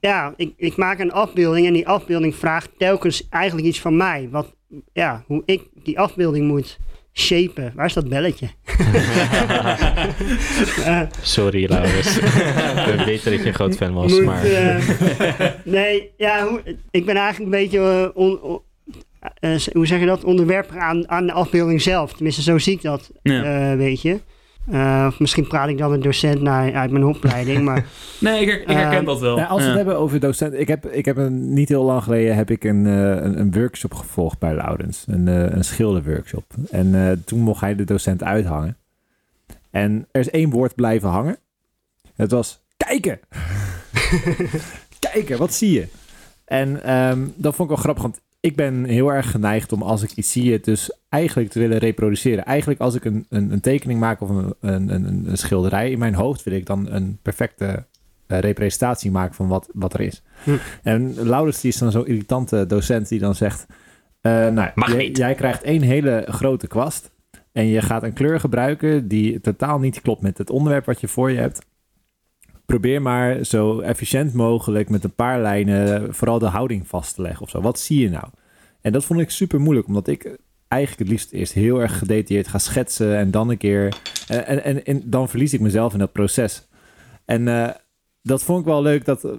ja, 0.01 0.35
ik, 0.37 0.53
ik 0.57 0.77
maak 0.77 0.99
een 0.99 1.13
afbeelding 1.13 1.67
en 1.67 1.73
die 1.73 1.89
afbeelding 1.89 2.35
vraagt 2.35 2.71
telkens 2.79 3.27
eigenlijk 3.31 3.67
iets 3.67 3.81
van 3.81 3.97
mij. 3.97 4.29
Wat, 4.31 4.55
ja, 4.93 5.25
hoe 5.27 5.43
ik 5.45 5.63
die 5.83 5.99
afbeelding 5.99 6.47
moet 6.47 6.79
shapen. 7.13 7.73
Waar 7.75 7.87
is 7.87 7.93
dat 7.93 8.09
belletje? 8.09 8.49
Eh, 10.85 11.01
Sorry, 11.23 11.69
Laurens. 11.69 12.15
We 12.21 13.03
weten 13.07 13.31
dat 13.31 13.41
je 13.41 13.47
een 13.47 13.55
groot 13.55 13.77
fan 13.77 13.93
was, 13.95 14.13
moet, 14.13 14.25
maar... 14.25 14.45
eh, 14.45 14.85
nee, 15.65 16.11
ja, 16.17 16.47
hoe, 16.49 16.63
ik 16.91 17.05
ben 17.05 17.17
eigenlijk 17.17 17.45
een 17.53 17.61
beetje, 17.61 17.79
eh, 17.79 18.09
on- 18.23 18.41
on- 18.41 18.61
eh, 19.41 19.57
hoe 19.73 19.87
zeg 19.87 20.01
je 20.01 20.07
dat, 20.07 20.25
onderwerpig 20.25 20.77
aan, 20.77 21.09
aan 21.11 21.27
de 21.27 21.33
afbeelding 21.33 21.83
zelf. 21.83 22.13
Tenminste, 22.13 22.43
zo 22.43 22.59
zie 22.59 22.73
ik 22.75 22.83
dat, 22.83 23.11
Ja. 23.23 23.71
eh, 23.71 23.77
weet 23.77 24.03
je. 24.03 24.21
Eh, 24.71 25.05
of 25.09 25.19
misschien 25.19 25.47
praat 25.49 25.69
ik 25.69 25.79
dan 25.79 25.93
een 25.93 26.03
docent 26.03 26.41
naar, 26.41 26.75
uit 26.75 26.91
mijn 26.91 27.05
opleiding, 27.05 27.63
maar 27.65 27.87
Nee, 28.21 28.41
ik, 28.41 28.49
her- 28.49 28.61
ik 28.61 28.69
herken 28.69 29.05
dat 29.05 29.21
wel. 29.21 29.37
Ja, 29.37 29.45
als 29.45 29.59
we 29.59 29.63
Ja. 29.63 29.69
het 29.69 29.77
hebben 29.77 29.99
over 29.99 30.21
docenten. 30.21 30.61
Ik 30.61 30.69
heb, 30.69 30.87
ik 30.87 31.05
heb 31.05 31.17
een, 31.17 31.53
niet 31.53 31.69
heel 31.69 31.85
lang 31.85 32.03
geleden 32.03 32.35
heb 32.37 32.51
ik 32.51 32.65
een, 32.65 32.87
eh, 32.87 32.93
een, 33.25 33.39
een 33.41 33.53
workshop 33.53 33.95
gevolgd 33.95 34.39
bij 34.39 34.55
Laurens. 34.55 35.05
Een, 35.07 35.29
eh, 35.29 35.35
een 35.57 35.65
schilderworkshop. 35.65 36.45
En 36.71 36.95
eh, 37.09 37.17
toen 37.25 37.41
mocht 37.41 37.61
hij 37.61 37.75
de 37.75 37.85
docent 37.85 38.23
uithangen. 38.23 38.77
En 39.71 40.07
er 40.11 40.21
is 40.21 40.31
één 40.31 40.51
woord 40.51 40.75
blijven 40.75 41.09
hangen. 41.09 41.37
Het 42.17 42.31
was 42.31 42.61
kijken. 42.77 43.21
kijken, 45.13 45.39
wat 45.39 45.53
zie 45.55 45.73
je? 45.73 45.87
En 46.45 46.83
ehm, 46.83 47.27
dat 47.35 47.55
vond 47.55 47.71
ik 47.71 47.75
wel 47.75 47.85
grappig, 47.85 48.03
want 48.03 48.21
ik 48.41 48.57
ben 48.57 48.85
heel 48.85 49.13
erg 49.13 49.31
geneigd 49.31 49.73
om 49.73 49.83
als 49.83 50.03
ik 50.03 50.11
iets 50.13 50.33
zie, 50.33 50.53
het 50.53 50.65
dus 50.65 50.93
eigenlijk 51.09 51.51
te 51.51 51.59
willen 51.59 51.79
reproduceren. 51.79 52.45
Eigenlijk 52.45 52.81
als 52.81 52.95
ik 52.95 53.05
een, 53.05 53.27
een, 53.29 53.53
een 53.53 53.61
tekening 53.61 54.01
maak 54.01 54.21
of 54.21 54.29
een, 54.29 54.55
een, 54.61 54.89
een, 54.89 55.29
een 55.29 55.37
schilderij 55.39 55.91
in 55.91 55.99
mijn 55.99 56.15
hoofd, 56.15 56.43
wil 56.43 56.55
ik 56.55 56.67
dan 56.67 56.91
een 56.91 57.19
perfecte 57.23 57.87
eh, 58.27 58.39
representatie 58.39 59.11
maken 59.11 59.35
van 59.35 59.49
wat, 59.49 59.69
wat 59.73 59.95
er 59.95 60.01
is. 60.01 60.23
Hm. 60.45 60.57
En 60.83 61.15
Laurens 61.15 61.61
die 61.61 61.71
is 61.71 61.79
dan 61.79 61.91
zo'n 61.91 62.07
irritante 62.07 62.67
docent 62.67 63.09
die 63.09 63.19
dan 63.19 63.35
zegt... 63.35 63.67
eh, 64.21 64.49
nou, 64.49 64.71
jij, 64.75 64.97
niet. 64.97 65.17
jij 65.17 65.35
krijgt 65.35 65.63
één 65.63 65.83
hele 65.83 66.27
grote 66.29 66.67
kwast 66.67 67.11
en 67.53 67.67
je 67.67 67.83
gaat 67.83 68.03
een 68.03 68.13
kleur 68.13 68.41
gebruiken 68.41 69.09
die 69.09 69.41
totaal 69.41 69.79
niet 69.79 70.01
klopt 70.01 70.23
met 70.23 70.39
het 70.39 70.51
onderwerp 70.51 70.85
wat 70.85 71.01
je 71.01 71.09
voor 71.09 71.31
je 71.31 71.39
hebt. 71.39 71.67
Probeer 72.69 73.03
maar 73.03 73.45
zo 73.45 73.81
efficiënt 73.81 74.33
mogelijk 74.33 74.89
met 74.89 75.05
een 75.05 75.15
paar 75.15 75.41
lijnen 75.41 76.15
vooral 76.15 76.39
de 76.39 76.47
houding 76.47 76.87
vast 76.87 77.15
te 77.15 77.23
leggen 77.23 77.43
of 77.43 77.51
zo. 77.51 77.61
Wat 77.61 77.79
zie 77.79 78.01
je 78.01 78.11
nou? 78.11 78.25
En 78.81 78.93
dat 78.93 79.05
vond 79.05 79.21
ik 79.21 79.31
super 79.31 79.61
moeilijk, 79.61 79.87
omdat 79.87 80.07
ik 80.07 80.39
eigenlijk 80.69 81.03
het 81.03 81.11
liefst 81.11 81.33
eerst 81.33 81.53
heel 81.53 81.81
erg 81.81 81.99
gedetailleerd 81.99 82.49
ga 82.49 82.59
schetsen 82.59 83.17
en 83.17 83.31
dan 83.31 83.51
een 83.51 83.57
keer... 83.57 83.97
En, 84.29 84.47
en, 84.47 84.65
en, 84.65 84.85
en 84.85 85.03
dan 85.05 85.29
verlies 85.29 85.53
ik 85.53 85.61
mezelf 85.61 85.93
in 85.93 85.99
dat 85.99 86.13
proces. 86.13 86.69
En 87.25 87.49
eh, 87.49 87.75
dat 88.23 88.43
vond 88.43 88.61
ik 88.61 88.65
wel 88.65 88.83
leuk 88.83 89.05
dat, 89.05 89.25
eh, 89.25 89.33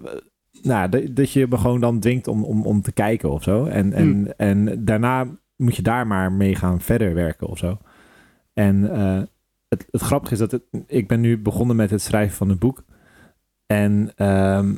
nou, 0.62 1.14
dat, 1.14 1.32
je 1.32 1.48
me 1.50 1.58
gewoon 1.58 1.80
dan 1.80 2.00
dwingt 2.00 2.28
om, 2.28 2.44
om, 2.44 2.66
om 2.66 2.82
te 2.82 2.92
kijken 2.92 3.32
of 3.32 3.44
zo. 3.44 3.66
En, 3.66 3.94
en, 3.94 4.38
en 4.38 4.86
daarna 4.86 5.28
moet 5.56 5.76
je 5.76 5.82
daar 5.82 6.08
maar 6.08 6.32
mee 6.32 6.56
gaan 6.56 6.82
verder 6.82 7.14
werken 7.14 7.48
of 7.48 7.58
zo. 7.58 7.78
En 8.54 8.92
eh, 8.92 9.22
het, 9.68 9.88
het 9.92 10.02
grappige 10.02 10.34
is 10.34 10.40
dat 10.40 10.52
het, 10.52 10.64
ik 10.88 11.08
ben 11.08 11.22
nu 11.22 11.38
begonnen 11.38 11.76
met 11.76 11.90
het 11.90 12.02
schrijven 12.02 12.36
van 12.36 12.50
een 12.50 12.58
boek. 12.58 12.84
En 13.74 14.12
ehm, 14.16 14.76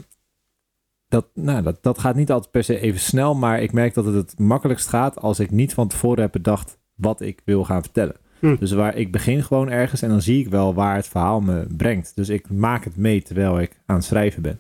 dat, 1.08 1.27
nou, 1.34 1.63
dat, 1.63 1.77
dat 1.82 1.99
gaat 1.99 2.15
niet 2.15 2.32
altijd 2.32 2.51
per 2.51 2.63
se 2.63 2.80
even 2.80 2.99
snel, 2.99 3.36
maar 3.36 3.62
ik 3.62 3.71
merk 3.71 3.93
dat 3.93 4.06
het 4.06 4.15
het 4.15 4.39
makkelijkst 4.39 4.88
gaat 4.88 5.19
als 5.19 5.39
ik 5.39 5.51
niet 5.51 5.73
van 5.73 5.88
tevoren 5.88 6.21
heb 6.21 6.32
bedacht 6.32 6.80
wat 6.95 7.21
ik 7.21 7.41
wil 7.45 7.63
gaan 7.63 7.82
vertellen. 7.82 8.15
Hm. 8.39 8.56
Dus 8.60 8.71
waar 8.71 8.95
ik 8.95 9.12
begin 9.12 9.43
gewoon 9.43 9.69
ergens 9.69 10.01
en 10.01 10.10
dan 10.10 10.21
zie 10.21 10.39
ik 10.39 10.49
wel 10.49 10.73
waar 10.73 10.95
het 10.95 11.08
verhaal 11.08 11.41
me 11.41 11.67
brengt. 11.77 12.15
Dus 12.15 12.30
ik 12.30 12.49
maak 12.49 12.84
het 12.84 12.97
mee 12.97 13.21
terwijl 13.21 13.60
ik 13.60 13.80
aan 13.86 13.95
het 13.95 14.06
schrijven 14.06 14.41
ben. 14.41 14.60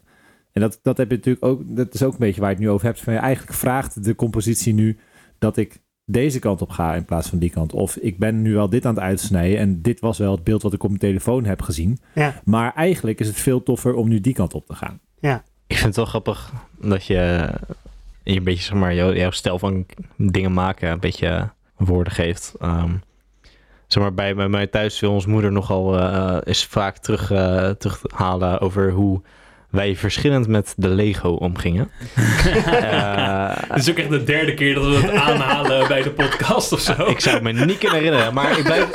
En 0.51 0.61
dat, 0.61 0.79
dat 0.81 0.97
heb 0.97 1.09
je 1.09 1.15
natuurlijk 1.15 1.45
ook, 1.45 1.61
dat 1.65 1.93
is 1.93 2.03
ook 2.03 2.13
een 2.13 2.19
beetje 2.19 2.41
waar 2.41 2.49
je 2.49 2.55
het 2.55 2.65
nu 2.65 2.69
over 2.69 2.85
hebt. 2.85 3.01
Van, 3.01 3.13
ja, 3.13 3.21
eigenlijk 3.21 3.57
vraagt 3.57 4.03
de 4.03 4.15
compositie 4.15 4.73
nu 4.73 4.97
dat 5.39 5.57
ik 5.57 5.81
deze 6.11 6.39
kant 6.39 6.61
op 6.61 6.69
ga 6.69 6.95
in 6.95 7.05
plaats 7.05 7.29
van 7.29 7.39
die 7.39 7.49
kant. 7.49 7.73
Of 7.73 7.95
ik 7.95 8.17
ben 8.17 8.41
nu 8.41 8.53
wel 8.53 8.69
dit 8.69 8.85
aan 8.85 8.95
het 8.95 9.03
uitsnijden 9.03 9.57
en 9.57 9.81
dit 9.81 9.99
was 9.99 10.17
wel 10.17 10.31
het 10.31 10.43
beeld 10.43 10.61
wat 10.61 10.73
ik 10.73 10.83
op 10.83 10.89
mijn 10.89 11.01
telefoon 11.01 11.45
heb 11.45 11.61
gezien. 11.61 11.99
ja, 12.13 12.41
Maar 12.43 12.73
eigenlijk 12.73 13.19
is 13.19 13.27
het 13.27 13.35
veel 13.35 13.63
toffer 13.63 13.93
om 13.93 14.07
nu 14.07 14.21
die 14.21 14.33
kant 14.33 14.53
op 14.53 14.65
te 14.65 14.75
gaan. 14.75 14.99
Ik 15.67 15.75
vind 15.75 15.87
het 15.87 15.95
wel 15.95 16.05
grappig 16.05 16.53
dat 16.81 17.05
je, 17.05 17.49
je 18.23 18.35
een 18.37 18.43
beetje, 18.43 18.63
zeg 18.63 18.77
maar, 18.77 18.93
jouw, 18.93 19.13
jouw 19.13 19.31
stijl 19.31 19.59
van 19.59 19.85
dingen 20.17 20.53
maken 20.53 20.91
een 20.91 20.99
beetje 20.99 21.49
woorden 21.77 22.13
geeft. 22.13 22.53
Ehm, 22.59 22.93
zeg 23.87 24.03
maar, 24.03 24.13
bij, 24.13 24.35
bij 24.35 24.49
mij 24.49 24.67
thuis 24.67 24.99
wil 24.99 25.11
ons 25.13 25.25
moeder 25.25 25.51
nogal 25.51 25.99
eh 25.99 26.37
is 26.43 26.65
vaak 26.65 26.97
terug, 26.97 27.31
eh, 27.31 27.69
terughalen 27.69 28.59
over 28.59 28.91
hoe 28.91 29.21
wij 29.71 29.95
verschillend 29.95 30.47
met 30.47 30.73
de 30.77 30.87
Lego 30.87 31.29
omgingen. 31.29 31.89
Eh, 32.65 33.49
Het 33.67 33.77
is 33.81 33.89
ook 33.89 33.97
echt 33.97 34.09
de 34.09 34.23
derde 34.23 34.53
keer 34.53 34.73
dat 34.75 34.85
we 34.85 34.95
het 34.95 35.11
aanhalen 35.11 35.87
bij 35.87 36.01
de 36.01 36.09
podcast 36.11 36.71
of 36.71 36.79
zo. 36.79 36.91
ik 37.07 37.19
zou 37.19 37.35
het 37.35 37.43
me 37.43 37.65
niet 37.65 37.77
kunnen 37.77 37.97
herinneren, 37.97 38.33
maar 38.33 38.57
ik 38.57 38.63
blijf, 38.63 38.87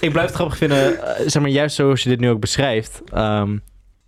ik 0.00 0.10
blijf 0.12 0.26
het 0.26 0.34
grappig 0.34 0.56
vinden, 0.56 1.02
eh, 1.16 1.22
zeg 1.28 1.42
maar, 1.42 1.50
juist 1.50 1.76
zoals 1.76 2.02
je 2.02 2.08
dit 2.08 2.20
nu 2.20 2.30
ook 2.30 2.40
beschrijft. 2.40 3.02
ehm, 3.12 3.56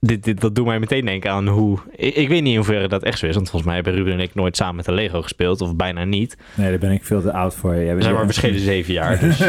dit, 0.00 0.24
dit, 0.24 0.40
dat 0.40 0.54
doet 0.54 0.66
mij 0.66 0.78
meteen 0.78 1.04
denken 1.04 1.30
aan 1.30 1.48
hoe... 1.48 1.78
Ik, 1.96 2.14
ik 2.14 2.28
weet 2.28 2.42
niet 2.42 2.50
in 2.50 2.56
hoeverre 2.56 2.88
dat 2.88 3.02
echt 3.02 3.18
zo 3.18 3.26
is, 3.26 3.34
want 3.34 3.50
volgens 3.50 3.64
mij 3.72 3.74
hebben 3.74 3.94
Ruben 3.94 4.12
en 4.12 4.20
ik 4.20 4.34
nooit 4.34 4.56
samen 4.56 4.76
met 4.76 4.84
de 4.84 4.92
Lego 4.92 5.22
gespeeld, 5.22 5.60
of 5.60 5.76
bijna 5.76 6.04
niet. 6.04 6.36
Nee, 6.54 6.70
daar 6.70 6.78
ben 6.78 6.90
ik 6.90 7.04
veel 7.04 7.22
te 7.22 7.32
oud 7.32 7.54
voor. 7.54 7.74
Jij 7.74 7.80
We 7.84 7.90
bent- 7.90 8.02
zijn 8.02 8.14
maar 8.14 8.24
verschillende 8.24 8.60
zeven 8.62 8.92
jaar, 8.92 9.18
dus... 9.24 9.40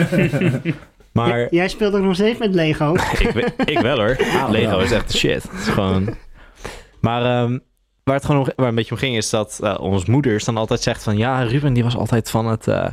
maar 1.12 1.40
J- 1.42 1.48
jij 1.50 1.68
speelt 1.68 1.94
ook 1.96 2.04
nog 2.04 2.16
steeds 2.16 2.40
met 2.40 2.54
Lego. 2.54 2.94
ik, 3.20 3.52
ik 3.66 3.80
wel 3.80 3.98
hoor. 3.98 4.18
Ah, 4.36 4.50
Lego 4.50 4.70
wel. 4.70 4.82
is 4.82 4.92
echt 4.92 5.16
shit. 5.16 5.44
Het 5.44 5.62
is 5.62 5.68
gewoon... 5.68 6.16
Maar 7.08 7.26
ehm, 7.26 7.58
waar 8.04 8.16
het 8.16 8.26
gewoon 8.26 8.52
waar 8.56 8.68
een 8.68 8.76
beetje 8.76 8.92
om 8.92 8.98
ging 8.98 9.16
is 9.16 9.30
dat 9.30 9.60
eh 9.64 9.76
onze 9.80 10.12
moeders 10.12 10.44
dan 10.44 10.58
altijd 10.58 10.82
zegt 10.82 11.04
van... 11.04 11.18
Ja, 11.18 11.44
Ruben 11.44 11.74
die 11.74 11.84
was 11.84 11.98
altijd 11.98 12.30
van 12.30 12.48
het... 12.48 12.68
eh, 12.68 12.88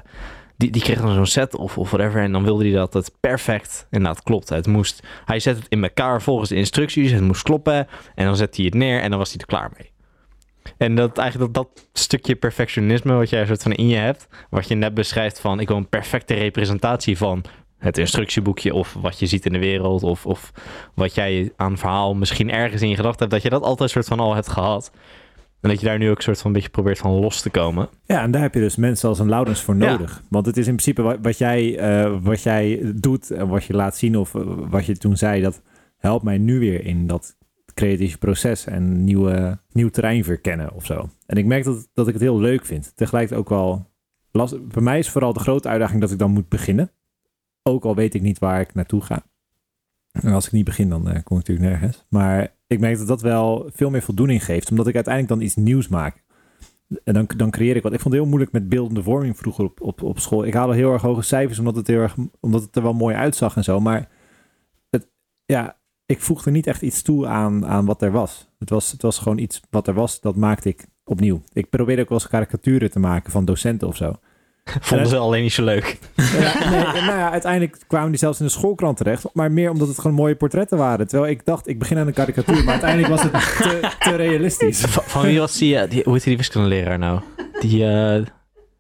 die, 0.57 0.71
die 0.71 0.83
kreeg 0.83 1.01
dan 1.01 1.15
zo'n 1.15 1.27
set 1.27 1.57
of, 1.57 1.79
of 1.79 1.91
whatever. 1.91 2.23
En 2.23 2.33
dan 2.33 2.45
wilde 2.45 2.65
hij 2.65 2.73
dat 2.73 2.95
het 2.95 3.13
perfect... 3.21 3.87
Inderdaad, 3.91 4.23
klopt. 4.23 4.49
Het 4.49 4.67
moest... 4.67 5.03
Hij 5.25 5.41
zet 5.41 5.57
het 5.57 5.67
in 5.69 5.83
elkaar 5.83 6.23
volgens 6.23 6.49
de 6.49 6.55
instructies. 6.55 7.11
Het 7.11 7.21
moest 7.23 7.43
kloppen. 7.43 7.87
En 8.15 8.25
dan 8.25 8.37
zet 8.37 8.57
hij 8.57 8.65
het 8.65 8.75
neer 8.75 9.01
en 9.01 9.11
dan 9.11 9.19
was 9.19 9.31
hij 9.31 9.41
er 9.41 9.47
klaar 9.47 9.71
mee. 9.77 9.93
En 10.77 10.95
dat 10.95 11.19
eigenlijk 11.19 11.55
dat, 11.55 11.67
dat 11.75 11.87
stukje 11.93 12.35
perfectionisme 12.35 13.13
wat 13.13 13.31
jij 13.31 13.47
soort 13.47 13.63
van 13.63 13.73
in 13.73 13.89
je 13.89 13.97
hebt... 13.97 14.29
Wat 14.51 14.69
je 14.69 14.75
net 14.75 14.95
beschrijft 14.95 15.41
van... 15.41 15.61
Ik 15.61 15.69
wil 15.69 15.77
een 15.77 15.89
perfecte 15.89 16.35
representatie 16.35 17.17
van 17.17 17.45
het 17.85 17.99
instructieboekje... 17.99 18.75
Of 18.75 18.97
wat 19.01 19.19
je 19.19 19.27
ziet 19.27 19.47
in 19.47 19.53
de 19.53 19.59
wereld. 19.59 20.03
Of, 20.03 20.27
of 20.27 20.53
wat 20.95 21.15
jij 21.15 21.53
aan 21.57 21.79
verhaal 21.79 22.15
misschien 22.15 22.51
ergens 22.51 22.83
in 22.83 22.89
je 22.89 22.97
gedachten 22.97 23.21
hebt, 23.21 23.31
dat 23.31 23.43
je 23.43 23.51
dat 23.51 23.63
altijd 23.63 23.91
soort 23.91 24.07
van 24.07 24.21
al 24.21 24.35
hebt 24.35 24.49
gehad. 24.49 24.91
En 25.61 25.71
dat 25.71 25.81
je 25.81 25.87
daar 25.87 25.99
nu 25.99 26.11
ook 26.11 26.21
soort 26.23 26.39
van 26.39 26.47
een 26.47 26.53
beetje 26.53 26.69
probeert 26.69 26.99
van 26.99 27.13
los 27.13 27.41
te 27.41 27.51
komen. 27.51 27.89
Ja, 28.05 28.23
en 28.23 28.31
daar 28.31 28.43
heb 28.43 28.55
je 28.55 28.61
dus 28.61 28.77
mensen 28.77 29.09
als 29.09 29.19
een 29.19 29.29
Laurens 29.29 29.61
voor 29.61 29.77
Ja. 29.77 29.91
nodig. 29.91 30.23
Want 30.29 30.47
het 30.47 30.57
is 30.57 30.67
in 30.67 30.73
principe 30.77 31.03
wat, 31.03 31.19
wat, 31.23 31.39
jij, 31.39 31.79
eh, 31.79 32.17
wat 32.23 32.43
jij 32.43 32.93
doet 32.95 33.31
en 33.31 33.49
wat 33.49 33.65
je 33.65 33.75
laat 33.75 33.97
zien 33.97 34.17
of 34.19 34.35
eh, 34.35 34.43
wat 34.47 34.87
je 34.87 34.97
toen 34.97 35.17
zei, 35.17 35.43
dat 35.43 35.63
helpt 35.99 36.25
mij 36.25 36.39
nu 36.39 36.59
weer 36.59 36.85
in 36.85 37.07
dat 37.07 37.37
creatieve 37.75 38.19
proces 38.19 38.67
en 38.67 39.05
nieuwe, 39.05 39.59
nieuw 39.73 39.89
terrein 39.91 40.25
verkennen 40.25 40.75
of 40.75 40.87
zo. 40.87 41.09
En 41.27 41.37
ik 41.37 41.45
merk 41.47 41.65
dat, 41.65 41.89
dat 41.95 42.07
ik 42.07 42.13
het 42.13 42.23
heel 42.23 42.41
leuk 42.41 42.65
vind. 42.65 42.93
Tegelijkertijd 42.97 43.41
ook 43.41 43.49
wel 43.49 43.87
lastig. 44.31 44.61
Bij 44.63 44.83
mij 44.83 44.99
is 44.99 45.11
vooral 45.11 45.33
de 45.33 45.41
grote 45.41 45.69
uitdaging 45.69 46.01
dat 46.01 46.11
ik 46.11 46.19
dan 46.19 46.31
moet 46.31 46.49
beginnen. 46.49 46.91
Ook 47.69 47.85
al 47.85 47.95
weet 47.95 48.15
ik 48.15 48.23
niet 48.23 48.39
waar 48.39 48.61
ik 48.61 48.75
naartoe 48.75 49.01
ga. 49.01 49.23
En 50.11 50.33
als 50.33 50.47
ik 50.47 50.53
niet 50.53 50.65
begin, 50.65 50.89
dan 50.89 51.09
eh, 51.09 51.23
kom 51.23 51.39
ik 51.39 51.47
natuurlijk 51.47 51.69
nergens. 51.69 52.05
Maar 52.09 52.55
ik 52.67 52.81
merk 52.81 52.99
dat 52.99 53.07
dat 53.07 53.23
wel 53.23 53.71
veel 53.73 53.91
meer 53.91 54.03
voldoening 54.03 54.45
geeft, 54.45 54.71
omdat 54.71 54.87
ik 54.87 54.95
uiteindelijk 54.95 55.35
dan 55.35 55.45
iets 55.47 55.57
nieuws 55.57 55.89
maak. 55.89 56.23
En 57.05 57.15
dan, 57.15 57.27
dan 57.37 57.51
creëer 57.51 57.77
ik 57.77 57.83
wat. 57.83 57.93
Ik 57.93 58.01
vond 58.01 58.15
het 58.15 58.23
heel 58.23 58.31
moeilijk 58.31 58.53
met 58.53 58.69
beeldende 58.69 59.03
vorming 59.03 59.37
vroeger 59.37 59.65
op, 59.65 59.81
op, 59.81 60.03
op 60.03 60.19
school. 60.19 60.45
Ik 60.45 60.55
haalde 60.55 60.75
heel 60.75 60.93
erg 60.93 61.03
hoge 61.03 61.23
cijfers 61.23 61.59
omdat 61.59 61.77
het, 61.77 61.89
erg, 61.89 62.17
omdat 62.41 62.63
het 62.63 62.77
er 62.77 62.83
wel 62.83 62.93
mooi 62.93 63.17
uitzag 63.17 63.57
en 63.57 63.65
zo. 63.65 63.81
Maar 63.81 64.09
het, 64.91 65.09
ja, 65.45 65.79
ik 66.07 66.21
voegde 66.21 66.51
niet 66.51 66.67
echt 66.67 66.83
iets 66.83 67.03
toe 67.03 67.27
aan, 67.27 67.67
aan 67.67 67.85
wat 67.85 68.03
er 68.03 68.11
was. 68.11 68.51
Het, 68.59 68.71
was. 68.71 68.93
het 68.93 69.03
was 69.03 69.19
gewoon 69.19 69.39
iets 69.39 69.61
wat 69.71 69.89
er 69.89 69.95
was, 69.95 70.21
dat 70.21 70.37
maakte 70.37 70.69
ik 70.69 70.87
opnieuw. 71.05 71.43
Ik 71.53 71.71
probeerde 71.71 72.03
ook 72.03 72.09
wel 72.09 72.19
eens 72.19 72.29
karikaturen 72.29 72.91
te 72.91 72.99
maken 72.99 73.31
van 73.31 73.45
docenten 73.45 73.89
of 73.89 73.97
zo. 73.97 74.19
Vonden 74.81 75.07
ze 75.07 75.17
alleen 75.17 75.43
niet 75.43 75.53
zo 75.53 75.65
leuk. 75.65 75.99
Ja, 76.17 76.71
nee, 76.71 76.83
nou 77.09 77.19
ja, 77.19 77.31
uiteindelijk 77.31 77.79
kwamen 77.87 78.11
die 78.11 78.19
zelfs 78.19 78.39
in 78.41 78.45
de 78.47 78.51
schoolkrant 78.53 78.97
terecht. 78.97 79.25
Maar 79.33 79.53
meer 79.53 79.71
omdat 79.71 79.89
het 79.89 79.99
gewoon 79.99 80.17
mooie 80.17 80.35
portretten 80.35 80.79
waren. 80.79 81.09
Terwijl 81.09 81.31
ik 81.33 81.45
dacht, 81.45 81.69
ik 81.69 81.79
begin 81.79 81.99
aan 81.99 82.07
een 82.07 82.13
karikatuur. 82.13 82.65
Maar 82.65 82.73
uiteindelijk 82.73 83.11
was 83.11 83.23
het 83.23 83.33
te, 83.33 83.91
te 83.99 84.15
realistisch. 84.17 84.81
Van, 84.95 85.03
van 85.07 85.23
wie 85.23 85.39
was 85.39 85.59
die, 85.59 85.79
eh, 85.79 85.91
die, 85.91 86.03
hoe 86.05 86.13
heet 86.13 86.25
die 86.25 86.37
wiskundeleraar 86.37 86.99
nou? 86.99 87.21
Die, 87.61 87.87
eh, 87.87 88.23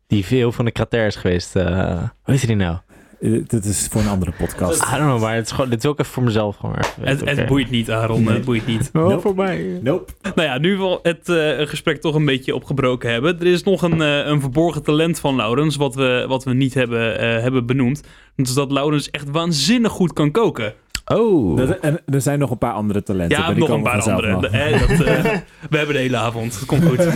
die 0.06 0.24
veel 0.24 0.52
van 0.52 0.64
de 0.64 0.70
krater 0.70 1.06
is 1.06 1.16
geweest. 1.16 1.56
eh 1.56 2.02
hoe 2.22 2.34
heet 2.34 2.46
die 2.46 2.56
nou? 2.56 2.76
Eh, 3.24 3.30
Dit 3.46 3.64
is 3.64 3.86
voor 3.90 4.00
een 4.00 4.08
andere 4.08 4.32
podcast. 4.38 4.82
I 4.82 4.90
don't 4.90 4.98
know, 5.02 5.20
maar 5.20 5.34
het 5.34 5.46
is 5.46 5.52
gewoon, 5.52 5.70
dit 5.70 5.82
wil 5.82 5.92
ik 5.92 5.98
even 5.98 6.12
voor 6.12 6.22
mezelf 6.22 6.56
gewoon 6.56 6.76
Het, 7.00 7.24
het 7.24 7.46
boeit 7.46 7.70
niet, 7.70 7.90
Aaron. 7.90 8.22
Nee. 8.22 8.34
Het 8.34 8.44
boeit 8.44 8.66
niet. 8.66 8.90
Wel 8.92 9.08
Nope. 9.08 9.20
voor 9.20 9.34
mij. 9.34 9.78
Nope. 9.82 10.12
Nou 10.34 10.48
ja, 10.48 10.58
nu 10.58 10.76
we 10.76 10.98
het 11.02 11.28
eh, 11.28 11.66
gesprek 11.66 12.00
toch 12.00 12.14
een 12.14 12.24
beetje 12.24 12.54
opgebroken 12.54 13.10
hebben. 13.10 13.38
Er 13.40 13.46
is 13.46 13.62
nog 13.62 13.82
een, 13.82 14.02
eh, 14.02 14.26
een 14.26 14.40
verborgen 14.40 14.82
talent 14.82 15.20
van 15.20 15.36
Laurens, 15.36 15.76
wat 15.76 15.94
we, 15.94 16.24
wat 16.28 16.44
we 16.44 16.54
niet 16.54 16.74
hebben, 16.74 17.18
eh, 17.18 17.42
hebben 17.42 17.66
benoemd. 17.66 18.02
Dat 18.36 18.46
is 18.46 18.54
dat 18.54 18.72
Laurens 18.72 19.10
echt 19.10 19.30
waanzinnig 19.30 19.92
goed 19.92 20.12
kan 20.12 20.30
koken. 20.30 20.72
Oh. 21.04 21.56
Dat- 21.56 21.78
en 21.78 22.00
er 22.06 22.20
zijn 22.20 22.38
nog 22.38 22.50
een 22.50 22.58
paar 22.58 22.72
andere 22.72 23.02
talenten. 23.02 23.36
Ja, 23.38 23.44
maar 23.44 23.54
die 23.54 23.58
nog 23.68 23.68
een 23.76 23.82
komen 23.82 23.98
paar 24.00 24.10
andere. 24.12 24.32
nog. 24.32 24.40
Dat, 24.40 24.50
we 25.70 25.76
hebben 25.76 25.94
de 25.94 26.00
hele 26.00 26.16
avond. 26.16 26.54
Het 26.54 26.64
komt 26.66 26.84
goed. 26.84 27.08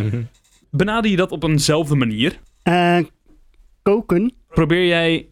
Benader 0.70 1.10
je 1.10 1.16
dat 1.16 1.32
op 1.32 1.42
eenzelfde 1.44 1.94
manier? 1.96 2.38
Eh, 2.62 2.98
koken. 3.82 4.32
Probeer 4.54 4.86
jij 4.86 5.28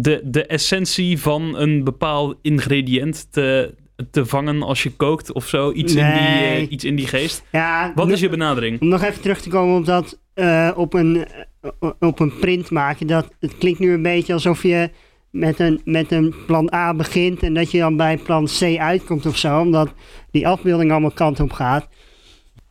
de, 0.00 0.20
de 0.24 0.46
essentie 0.46 1.18
van 1.18 1.56
een 1.56 1.84
bepaald 1.84 2.36
ingrediënt 2.42 3.32
te, 3.32 3.74
te 4.10 4.26
vangen 4.26 4.62
als 4.62 4.82
je 4.82 4.92
kookt 4.92 5.32
of 5.32 5.48
zo? 5.48 5.72
Iets, 5.72 5.94
in, 5.94 6.04
die, 6.04 6.14
eh, 6.14 6.70
iets 6.70 6.84
in 6.84 6.96
die 6.96 7.06
geest? 7.06 7.42
Ja, 7.52 7.92
Wat 7.94 8.10
is 8.10 8.20
je 8.20 8.28
benadering? 8.28 8.80
Om 8.80 8.88
nog 8.88 9.02
even 9.02 9.20
terug 9.20 9.40
te 9.40 9.48
komen 9.48 9.76
op 9.76 9.86
dat 9.86 10.18
eh, 10.34 10.70
op, 10.76 10.94
een, 10.94 11.26
eh, 11.60 11.90
op 12.00 12.20
een 12.20 12.38
print 12.38 12.70
maken. 12.70 13.06
Dat, 13.06 13.28
het 13.40 13.58
klinkt 13.58 13.78
nu 13.78 13.92
een 13.92 14.02
beetje 14.02 14.32
alsof 14.32 14.62
je 14.62 14.90
met 15.30 15.58
een, 15.58 15.80
met 15.84 16.12
een 16.12 16.34
plan 16.46 16.72
A 16.74 16.94
begint 16.94 17.42
en 17.42 17.54
dat 17.54 17.70
je 17.70 17.78
dan 17.78 17.96
bij 17.96 18.16
plan 18.16 18.48
C 18.58 18.62
uitkomt 18.78 19.26
of 19.26 19.36
zo. 19.36 19.60
Omdat 19.60 19.94
die 20.30 20.48
afbeelding 20.48 20.90
allemaal 20.90 21.10
kant 21.10 21.40
op 21.40 21.52
gaat. 21.52 21.88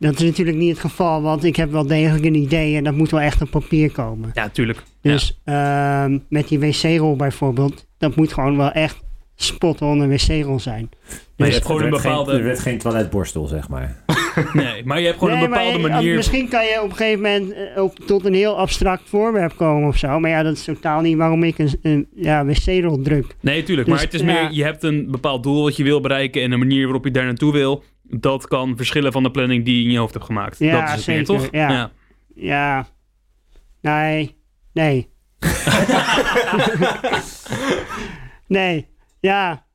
Dat 0.00 0.14
is 0.20 0.22
natuurlijk 0.26 0.56
niet 0.56 0.70
het 0.70 0.78
geval, 0.80 1.22
want 1.22 1.44
ik 1.44 1.56
heb 1.56 1.70
wel 1.70 1.86
degelijk 1.86 2.24
een 2.24 2.34
idee 2.34 2.76
en 2.76 2.84
dat 2.84 2.94
moet 2.94 3.10
wel 3.10 3.20
echt 3.20 3.42
op 3.42 3.50
papier 3.50 3.90
komen. 3.92 4.30
Ja, 4.34 4.48
tuurlijk. 4.48 4.82
Dus 5.02 5.40
ehm, 5.44 6.18
met 6.28 6.48
die 6.48 6.58
wc-rol 6.58 7.16
bijvoorbeeld, 7.16 7.86
dat 7.98 8.16
moet 8.16 8.32
gewoon 8.32 8.56
wel 8.56 8.70
echt 8.72 8.96
spot 9.36 9.82
on 9.82 10.00
een 10.00 10.08
wc-rol 10.08 10.60
zijn. 10.60 10.88
Maar 10.90 11.18
je 11.36 11.44
Dus- 11.44 11.54
hebt 11.54 11.66
gewoon 11.66 11.80
een 11.80 11.86
er 11.86 11.90
werd 11.92 12.02
geen- 12.02 12.10
bepaalde... 12.12 12.32
er 12.38 12.44
werd 12.44 12.58
geen 12.60 12.78
toiletborstel, 12.78 13.46
zeg 13.46 13.68
maar. 13.68 13.96
Nee, 14.52 14.84
maar 14.84 15.00
je 15.00 15.06
hebt 15.06 15.18
gewoon 15.18 15.34
Nee, 15.34 15.44
een 15.44 15.50
bepaalde 15.50 15.78
maar, 15.78 15.90
manier... 15.90 16.16
Misschien 16.16 16.48
kan 16.48 16.64
je 16.64 16.80
op 16.82 16.90
een 16.90 16.96
gegeven 16.96 17.20
moment 17.22 17.52
eh, 17.52 17.82
op, 17.82 17.98
tot 18.06 18.24
een 18.24 18.34
heel 18.34 18.58
abstract 18.58 19.02
voorwerp 19.08 19.56
komen 19.56 19.88
of 19.88 19.96
zo. 19.96 20.20
Maar 20.20 20.30
ja, 20.30 20.42
dat 20.42 20.52
is 20.56 20.64
totaal 20.64 21.00
niet 21.00 21.16
waarom 21.16 21.42
ik 21.42 21.58
een, 21.58 21.78
een 21.82 22.06
ja, 22.14 22.44
wc-rol 22.46 23.02
druk. 23.02 23.34
Nee, 23.40 23.62
tuurlijk. 23.62 23.86
Dus, 23.88 23.96
maar 23.96 24.04
het 24.04 24.14
is 24.14 24.20
ja. 24.20 24.26
meer, 24.26 24.48
je 24.52 24.64
hebt 24.64 24.82
een 24.82 25.10
bepaald 25.10 25.42
doel 25.42 25.62
wat 25.62 25.76
je 25.76 25.82
wil 25.82 26.00
bereiken 26.00 26.42
en 26.42 26.50
de 26.50 26.56
manier 26.56 26.82
waarop 26.82 27.04
je 27.04 27.10
daar 27.10 27.24
naartoe 27.24 27.52
wil. 27.52 27.82
Dat 28.10 28.46
kan 28.46 28.76
verschillen 28.76 29.12
van 29.12 29.22
de 29.22 29.30
planning 29.30 29.64
die 29.64 29.76
je 29.78 29.84
in 29.84 29.90
je 29.90 29.98
hoofd 29.98 30.14
hebt 30.14 30.26
gemaakt. 30.26 30.58
Ja, 30.58 30.80
dat 30.80 30.98
is 30.98 31.06
het 31.06 31.06
meer, 31.06 31.26
zeker, 31.26 31.42
toch? 31.42 31.48
ja. 31.52 31.90
Ja, 32.34 32.86
nee, 33.80 34.36
nee. 34.72 35.10
nee, 38.46 38.88
ja. 39.20 39.66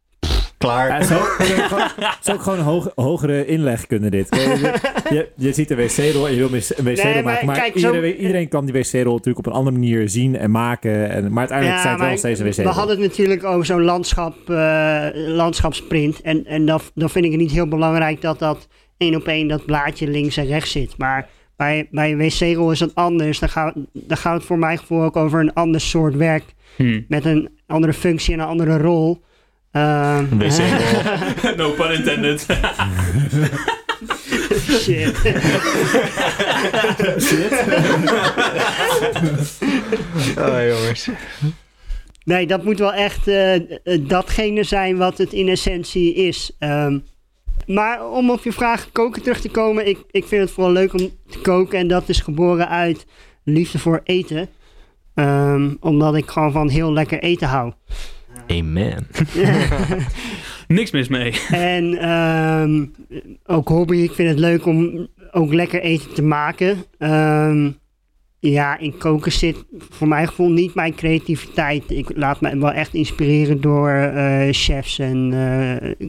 Klaar. 0.66 0.88
Ja, 0.88 2.10
het 2.18 2.28
is 2.28 2.34
ook 2.34 2.42
gewoon 2.42 2.60
hoog, 2.60 2.92
hogere 2.96 3.46
inleg 3.46 3.88
kunnen 3.88 4.12
dit. 4.12 4.28
Je, 4.30 4.74
je, 5.10 5.30
je 5.36 5.54
ziet 5.54 5.72
een 5.72 5.78
wc-rol 5.78 6.28
en 6.28 6.34
je 6.34 6.38
wil 6.38 6.54
een 6.54 6.84
wc-rol 6.84 7.14
Nee, 7.14 7.24
maken. 7.24 7.46
Maar 7.46 7.56
kijk, 7.56 7.80
zo- 7.80 8.04
iedereen, 8.04 8.48
kan 8.48 8.66
die 8.66 8.74
wc-rol 8.74 9.14
natuurlijk 9.16 9.38
op 9.38 9.46
een 9.46 9.58
andere 9.58 9.78
manier 9.78 10.10
zien 10.10 10.38
en 10.38 10.52
maken. 10.52 11.10
En, 11.10 11.32
maar 11.32 11.38
uiteindelijk 11.40 11.80
zijn 11.82 11.94
het 11.94 12.04
wel 12.08 12.18
steeds 12.18 12.40
een 12.40 12.46
we 12.46 12.52
wc-rol. 12.52 12.72
hadden 12.74 12.98
het 13.00 13.08
natuurlijk 13.10 13.44
over 13.44 13.66
zo'n 13.66 13.82
landschap, 13.84 14.50
eh, 14.50 15.08
landschapsprint. 15.14 16.22
En, 16.22 16.46
en 16.46 16.66
dat, 16.66 16.92
dan 16.96 17.10
vind 17.10 17.26
ik 17.26 17.32
het 17.32 17.40
niet 17.40 17.52
heel 17.52 17.68
belangrijk 17.68 18.22
dat 18.22 18.40
dat 18.40 18.68
één 18.98 19.16
op 19.16 19.28
één 19.28 19.48
dat 19.48 19.66
blaadje 19.66 20.08
links 20.08 20.38
en 20.38 20.46
rechts 20.46 20.72
zit. 20.72 20.98
Maar 20.98 21.30
bij, 21.58 21.88
bij 21.92 22.12
een 22.12 22.18
wc-rol 22.18 22.72
is 22.72 22.80
dat 22.80 22.96
anders. 22.96 23.40
Dan 23.40 23.50
gaat, 23.50 23.74
dan 23.94 24.18
gaat 24.18 24.34
het 24.34 24.44
voor 24.46 24.60
mijn 24.60 24.78
gevoel 24.78 25.04
ook 25.04 25.16
over 25.16 25.40
een 25.40 25.54
ander 25.54 25.82
soort 25.82 26.16
werk. 26.16 26.44
Hm. 26.76 27.02
Met 27.08 27.26
een 27.26 27.50
andere 27.68 27.94
functie 27.94 28.34
en 28.34 28.40
een 28.40 28.46
andere 28.48 28.78
rol. 28.78 29.24
Ehm, 29.76 30.38
wc-rol. 30.38 31.56
no 31.60 31.72
pun 31.72 31.92
intended. 31.92 32.46
Shit. 34.82 35.16
Oh, 40.38 40.68
jongens. 40.68 41.10
Nee, 42.24 42.48
dat 42.48 42.64
moet 42.64 42.80
wel 42.80 42.94
echt 42.94 43.28
eh, 43.28 43.56
eh, 43.56 43.62
datgene 44.02 44.64
zijn 44.64 44.98
wat 44.98 45.18
het 45.18 45.34
in 45.34 45.48
essentie 45.48 46.14
is. 46.14 46.52
Ehm, 46.60 47.00
maar 47.68 48.10
om 48.10 48.30
op 48.30 48.44
je 48.44 48.52
vraag 48.52 48.92
koken 48.92 49.22
terug 49.22 49.42
te 49.42 49.50
komen, 49.50 49.88
ik, 49.88 49.98
ik 50.12 50.26
vind 50.26 50.42
het 50.42 50.52
vooral 50.52 50.72
leuk 50.74 50.94
om 50.94 51.10
te 51.30 51.40
koken. 51.40 51.80
En 51.80 51.88
dat 51.88 52.10
is 52.10 52.20
geboren 52.20 52.70
uit 52.70 53.06
liefde 53.44 53.80
voor 53.80 54.02
eten. 54.04 54.50
Ehm, 55.14 55.74
omdat 55.80 56.16
ik 56.16 56.30
gewoon 56.30 56.52
van 56.52 56.70
heel 56.70 56.94
lekker 56.94 57.20
eten 57.20 57.48
hou. 57.48 57.74
Amen. 58.48 59.08
Niks 60.68 60.92
mis 60.92 61.08
mee. 61.08 61.42
En 61.52 61.98
ehm, 61.98 62.86
ook 63.46 63.68
hobby, 63.68 63.96
ik 63.98 64.12
vind 64.12 64.30
het 64.30 64.40
leuk 64.40 64.66
om 64.66 65.08
ook 65.32 65.54
lekker 65.54 65.82
eten 65.82 66.14
te 66.14 66.22
maken. 66.24 66.78
Ehm, 66.98 67.72
ja, 68.40 68.78
in 68.78 68.98
koken 68.98 69.32
zit 69.32 69.66
voor 69.78 70.08
mijn 70.08 70.28
gevoel 70.28 70.50
niet 70.50 70.76
mijn 70.76 70.96
creativiteit. 70.96 71.84
Ik 71.92 72.12
laat 72.16 72.42
me 72.42 72.58
wel 72.58 72.72
echt 72.72 72.94
inspireren 72.94 73.62
door 73.62 73.90
eh, 73.90 74.48
chefs 74.52 75.00
en 75.00 75.34
eh 75.34 76.08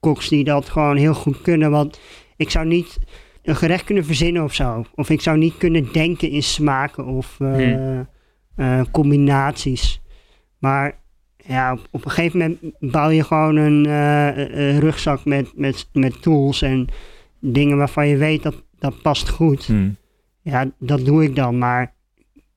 koks 0.00 0.28
die 0.28 0.44
dat 0.44 0.68
gewoon 0.68 0.96
heel 0.96 1.14
goed 1.14 1.40
kunnen. 1.40 1.70
Want 1.70 2.00
ik 2.36 2.50
zou 2.50 2.66
niet 2.66 2.98
een 3.42 3.56
gerecht 3.56 3.84
kunnen 3.84 4.04
verzinnen 4.04 4.44
of 4.44 4.54
zo. 4.54 4.84
Of 4.94 5.10
ik 5.10 5.20
zou 5.20 5.38
niet 5.38 5.56
kunnen 5.56 5.92
denken 5.92 6.30
in 6.30 6.42
smaken 6.42 7.06
of 7.06 7.36
eh, 7.40 7.54
Hmm. 7.54 8.08
eh, 8.56 8.80
combinaties. 8.90 10.00
Maar 10.58 10.99
ja, 11.50 11.72
op, 11.72 11.88
op 11.90 12.04
een 12.04 12.10
gegeven 12.10 12.38
moment 12.38 12.58
bouw 12.92 13.08
je 13.08 13.24
gewoon 13.24 13.56
een 13.56 13.86
eh, 13.86 14.28
eh, 14.28 14.78
rugzak 14.78 15.24
met, 15.24 15.50
met, 15.54 15.88
met 15.92 16.22
tools 16.22 16.62
en 16.62 16.86
dingen 17.40 17.76
waarvan 17.76 18.08
je 18.08 18.16
weet 18.16 18.42
dat 18.42 18.62
dat 18.78 19.02
past 19.02 19.28
goed. 19.28 19.66
Hm. 19.66 19.88
Ja, 20.42 20.70
dat 20.78 21.04
doe 21.04 21.24
ik 21.24 21.36
dan, 21.36 21.58
maar 21.58 21.94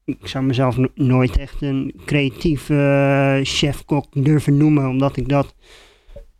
ik 0.06 0.28
zou 0.28 0.44
mezelf 0.46 0.78
no- 0.78 0.88
nooit 0.96 1.38
echt 1.38 1.62
een 1.62 1.94
creatieve 2.06 2.74
eh, 2.76 3.46
chef-kok 3.46 4.06
durven 4.14 4.58
noemen, 4.58 4.90
omdat 4.90 5.18
ik 5.18 5.30
dat 5.30 5.56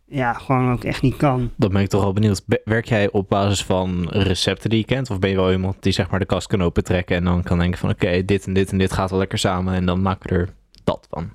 ja, 0.06 0.32
gewoon 0.32 0.72
ook 0.72 0.84
echt 0.84 1.02
niet 1.02 1.16
kan. 1.16 1.50
Dan 1.56 1.70
ben 1.72 1.82
ik 1.82 1.88
toch 1.88 2.02
wel 2.02 2.12
benieuwd. 2.12 2.42
Be- 2.46 2.60
Werk 2.64 2.86
jij 2.86 3.10
op 3.10 3.28
basis 3.28 3.64
van 3.64 4.08
recepten 4.10 4.70
die 4.70 4.78
je 4.78 4.84
kent? 4.84 5.10
Of 5.10 5.18
ben 5.18 5.30
je 5.30 5.36
wel 5.36 5.52
iemand 5.52 5.76
die 5.80 5.92
zeg 5.92 6.10
maar 6.10 6.18
de 6.18 6.26
kast 6.26 6.46
kan 6.46 6.62
opentrekken 6.62 7.16
en 7.16 7.24
dan 7.24 7.42
kan 7.42 7.58
denken 7.58 7.78
van 7.78 7.90
oké, 7.90 8.24
dit 8.24 8.46
en 8.46 8.52
dit 8.52 8.70
en 8.70 8.78
dit 8.78 8.92
gaat 8.92 9.10
wel 9.10 9.18
lekker 9.18 9.38
samen 9.38 9.74
en 9.74 9.86
dan 9.86 10.02
maken 10.02 10.30
we 10.30 10.36
er 10.36 10.48
dat 10.84 11.06
van? 11.10 11.30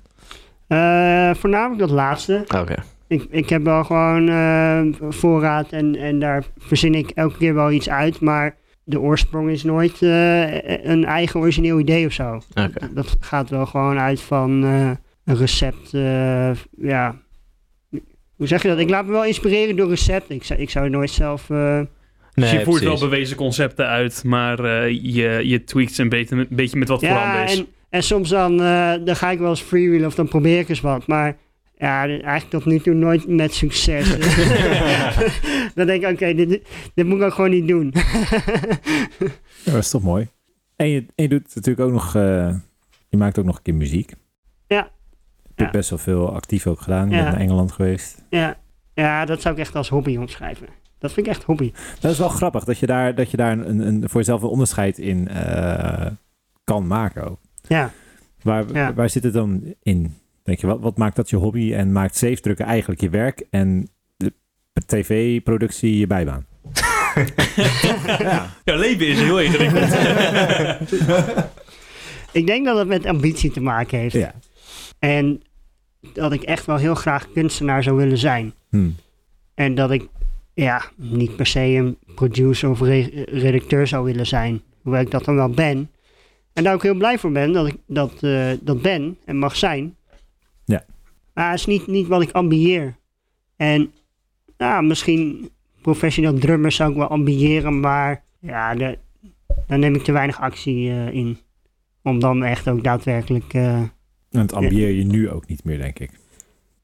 Eh, 0.70 1.30
voornamelijk 1.34 1.78
dat 1.80 1.90
laatste. 1.90 2.44
Oké. 2.56 2.74
Ik, 3.08 3.26
ik 3.30 3.48
heb 3.48 3.64
wel 3.64 3.84
gewoon 3.84 4.28
eh, 4.28 4.80
voorraad 5.08 5.72
en, 5.72 5.96
en 5.96 6.18
daar 6.18 6.44
verzin 6.58 6.94
ik 6.94 7.10
elke 7.10 7.36
keer 7.36 7.54
wel 7.54 7.70
iets 7.72 7.88
uit, 7.88 8.20
maar 8.20 8.56
de 8.84 9.00
oorsprong 9.00 9.50
is 9.50 9.64
nooit 9.64 10.02
eh, 10.02 10.84
een 10.84 11.04
eigen 11.04 11.40
origineel 11.40 11.78
idee 11.78 12.06
of 12.06 12.12
zo. 12.12 12.34
Oké. 12.54 12.90
Dat 12.94 13.16
gaat 13.20 13.50
wel 13.50 13.66
gewoon 13.66 13.98
uit 13.98 14.20
van 14.20 14.64
eh, 14.64 14.90
een 15.24 15.36
recept. 15.36 15.94
eh, 15.94 16.50
ja. 16.76 17.16
Hoe 18.36 18.46
zeg 18.46 18.62
je 18.62 18.68
dat? 18.68 18.78
Ik 18.78 18.90
laat 18.90 19.06
me 19.06 19.12
wel 19.12 19.24
inspireren 19.24 19.76
door 19.76 19.88
recepten. 19.88 20.34
Ik 20.34 20.44
zou, 20.44 20.60
ik 20.60 20.70
zou 20.70 20.88
nooit 20.90 21.10
zelf. 21.10 21.50
eh, 21.50 21.80
dus 22.34 22.50
je 22.50 22.60
voert 22.64 22.82
wel 22.82 22.98
bewezen 22.98 23.36
concepten 23.36 23.86
uit, 23.86 24.24
maar 24.24 24.58
eh, 24.64 24.88
je, 25.02 25.40
je 25.48 25.64
tweakt 25.64 25.94
ze 25.94 26.02
een 26.02 26.08
beetje, 26.08 26.36
een 26.36 26.46
beetje 26.50 26.78
met 26.78 26.88
wat 26.88 27.00
ja, 27.00 27.46
en, 27.46 27.66
en 27.90 28.02
soms 28.02 28.28
dan, 28.28 28.60
eh, 28.60 28.92
dan 29.04 29.16
ga 29.16 29.30
ik 29.30 29.38
wel 29.38 29.48
eens 29.50 29.60
freewheelen 29.60 30.06
of 30.06 30.14
dan 30.14 30.28
probeer 30.28 30.58
ik 30.58 30.68
eens 30.68 30.80
wat. 30.80 31.06
Maar 31.06 31.36
ja, 31.76 32.06
eigenlijk 32.08 32.48
tot 32.50 32.64
nu 32.64 32.78
toe 32.80 32.94
nooit 32.94 33.28
met 33.28 33.54
succes. 33.54 34.08
dan 35.74 35.86
denk 35.86 36.02
ik, 36.04 36.10
oké, 36.12 36.34
dit, 36.34 36.68
dit 36.94 37.06
moet 37.06 37.18
ik 37.18 37.24
ook 37.24 37.34
gewoon 37.34 37.50
niet 37.50 37.68
doen. 37.68 37.92
Ja, 39.64 39.72
dat 39.72 39.82
is 39.82 39.90
toch 39.90 40.02
mooi. 40.02 40.28
En 40.76 40.88
je, 40.88 40.98
en 40.98 41.22
je 41.22 41.28
doet 41.28 41.54
natuurlijk 41.54 41.86
ook 41.86 41.92
nog... 41.92 42.14
eh, 42.14 42.54
je 43.08 43.16
maakt 43.16 43.38
ook 43.38 43.44
nog 43.44 43.56
een 43.56 43.62
keer 43.62 43.74
muziek. 43.74 44.12
Ja. 44.66 44.76
Je 45.42 45.48
hebt 45.54 45.60
Ja. 45.60 45.70
best 45.70 45.90
wel 45.90 45.98
veel 45.98 46.32
actief 46.34 46.66
ook 46.66 46.80
gedaan. 46.80 47.10
Je 47.10 47.16
Ja. 47.16 47.22
bent 47.22 47.32
naar 47.32 47.40
Engeland 47.44 47.72
geweest. 47.72 48.24
ja. 48.30 48.56
ja, 48.94 49.24
dat 49.24 49.40
zou 49.40 49.54
ik 49.54 49.60
echt 49.60 49.74
als 49.76 49.88
hobby 49.88 50.16
omschrijven. 50.16 50.66
Dat 50.98 51.12
vind 51.12 51.26
ik 51.26 51.32
echt 51.32 51.42
hobby. 51.42 51.72
Dat 52.00 52.10
is 52.12 52.18
wel 52.18 52.28
grappig 52.28 52.64
dat 52.64 52.78
je 52.78 52.86
daar, 52.86 53.14
dat 53.14 53.30
je 53.30 53.36
daar 53.36 53.52
een, 53.52 53.86
een, 53.86 54.08
voor 54.08 54.20
jezelf 54.20 54.42
een 54.42 54.48
onderscheid 54.48 54.98
in 54.98 55.28
eh, 55.28 56.06
kan 56.64 56.86
maken 56.86 57.30
ook. 57.30 57.38
Ja. 57.76 57.92
Waar, 58.42 58.64
Ja. 58.72 58.94
waar 58.94 59.10
zit 59.10 59.22
het 59.24 59.32
dan 59.32 59.74
in? 59.82 60.14
Denk 60.42 60.60
je, 60.60 60.66
wat, 60.66 60.80
wat 60.80 60.98
maakt 60.98 61.16
dat 61.16 61.30
je 61.30 61.36
hobby 61.36 61.72
en 61.74 61.92
maakt 61.92 62.16
safe 62.16 62.40
drukken 62.40 62.66
eigenlijk 62.66 63.00
je 63.00 63.10
werk 63.10 63.46
en 63.50 63.88
de 64.16 64.32
tv-productie 64.86 65.98
je 65.98 66.06
bijbaan? 66.06 66.46
ja. 68.18 68.50
Jouw 68.64 68.78
leven 68.78 69.06
is 69.06 69.20
heel 69.20 69.40
ingewikkeld. 69.40 69.92
Ik 72.32 72.46
denk 72.46 72.64
dat 72.66 72.78
het 72.78 72.88
met 72.88 73.06
ambitie 73.06 73.50
te 73.50 73.60
maken 73.60 73.98
heeft. 73.98 74.14
ja. 74.14 74.34
En 74.98 75.42
dat 76.12 76.32
ik 76.32 76.42
echt 76.42 76.66
wel 76.66 76.76
heel 76.76 76.94
graag 76.94 77.32
kunstenaar 77.32 77.82
zou 77.82 77.96
willen 77.96 78.18
zijn. 78.18 78.52
Hm. 78.70 78.90
En 79.54 79.74
dat 79.74 79.90
ik 79.90 80.06
ja, 80.54 80.82
niet 80.96 81.36
per 81.36 81.46
se 81.46 81.60
een 81.60 81.98
producer 82.14 82.70
of 82.70 82.80
re- 82.80 83.24
redacteur 83.30 83.86
zou 83.86 84.04
willen 84.04 84.26
zijn. 84.26 84.62
Hoewel 84.82 85.00
ik 85.00 85.10
dat 85.10 85.24
dan 85.24 85.34
wel 85.34 85.50
ben. 85.50 85.90
En 86.52 86.64
daar 86.64 86.74
ook 86.74 86.82
heel 86.82 86.94
blij 86.94 87.18
voor 87.18 87.32
ben 87.32 87.52
dat 87.52 87.66
ik 87.66 87.76
dat, 87.86 88.22
eh, 88.22 88.50
dat 88.60 88.82
ben 88.82 89.18
en 89.24 89.36
mag 89.36 89.56
zijn. 89.56 89.96
Ja. 90.64 90.84
Maar 91.34 91.50
het 91.50 91.58
is 91.58 91.66
niet, 91.66 91.86
niet 91.86 92.06
wat 92.06 92.22
ik 92.22 92.30
ambieer. 92.30 92.96
En 93.56 93.92
ja, 94.56 94.80
misschien 94.80 95.50
professioneel 95.82 96.34
drummer 96.38 96.72
zou 96.72 96.90
ik 96.90 96.96
wel 96.96 97.08
ambiëren, 97.08 97.80
maar 97.80 98.24
ja, 98.40 98.74
de, 98.74 98.98
daar 99.66 99.78
neem 99.78 99.94
ik 99.94 100.02
te 100.02 100.12
weinig 100.12 100.40
actie 100.40 100.90
eh, 100.90 101.12
in. 101.12 101.38
Om 102.02 102.18
dan 102.20 102.44
echt 102.44 102.68
ook 102.68 102.84
daadwerkelijk... 102.84 103.54
eh, 103.54 103.78
En 103.78 103.90
het 104.30 104.52
ambieer 104.52 104.88
je 104.90 105.04
nu 105.04 105.30
ook 105.30 105.46
niet 105.46 105.64
meer, 105.64 105.78
denk 105.78 105.98
ik. 105.98 106.10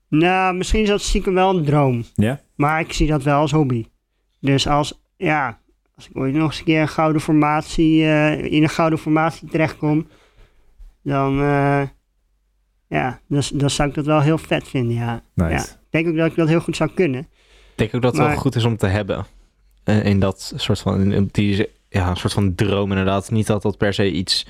nou, 0.09 0.55
misschien 0.57 0.83
is 0.83 0.89
dat 0.89 1.01
stiekem 1.01 1.35
wel 1.35 1.57
een 1.57 1.65
droom. 1.65 2.05
Ja? 2.15 2.41
Maar 2.55 2.81
ik 2.81 2.93
zie 2.93 3.07
dat 3.07 3.23
wel 3.23 3.41
als 3.41 3.51
hobby. 3.53 3.85
Dus 4.41 4.69
als, 4.69 5.01
ja, 5.17 5.61
als 5.97 6.09
ik 6.09 6.17
ooit 6.17 6.35
nog 6.35 6.47
eens 6.51 6.59
een 6.59 6.65
keer 6.65 6.81
een 6.81 6.89
gouden 6.89 7.21
formatie, 7.23 8.03
eh, 8.05 8.53
in 8.53 8.63
een 8.63 8.69
gouden 8.69 8.99
formatie 8.99 9.49
terechtkom, 9.49 10.07
dan, 11.03 11.41
eh, 11.41 11.83
Ja, 12.89 13.21
dan 13.53 13.71
zou 13.71 13.89
ik 13.89 13.95
dat 13.95 14.07
wel 14.07 14.21
heel 14.21 14.39
vet 14.39 14.69
vinden, 14.69 14.95
ja. 14.97 15.23
Nice. 15.35 15.51
Ja. 15.51 15.61
Ik 15.61 15.87
denk 15.91 16.09
ook 16.09 16.17
dat 16.17 16.27
ik 16.27 16.37
dat 16.37 16.49
heel 16.49 16.61
goed 16.61 16.77
zou 16.77 16.91
kunnen. 16.95 17.21
Ik 17.21 17.29
denk 17.75 17.95
ook 17.95 18.03
dat 18.03 18.13
het 18.13 18.21
Maar- 18.21 18.31
wel 18.31 18.41
goed 18.41 18.55
is 18.55 18.65
om 18.65 18.77
te 18.77 18.87
hebben. 18.87 19.27
Eh, 19.85 20.05
in 20.05 20.21
dat 20.21 20.53
soort 20.57 20.79
van, 20.81 21.13
in 21.13 21.29
die, 21.33 21.69
ja, 21.89 22.09
een 22.11 22.17
soort 22.17 22.33
van 22.33 22.55
droom 22.55 22.91
inderdaad. 22.91 23.31
Niet 23.31 23.47
dat 23.47 23.63
dat 23.63 23.77
per 23.79 23.95
se 23.95 24.11
iets 24.13 24.47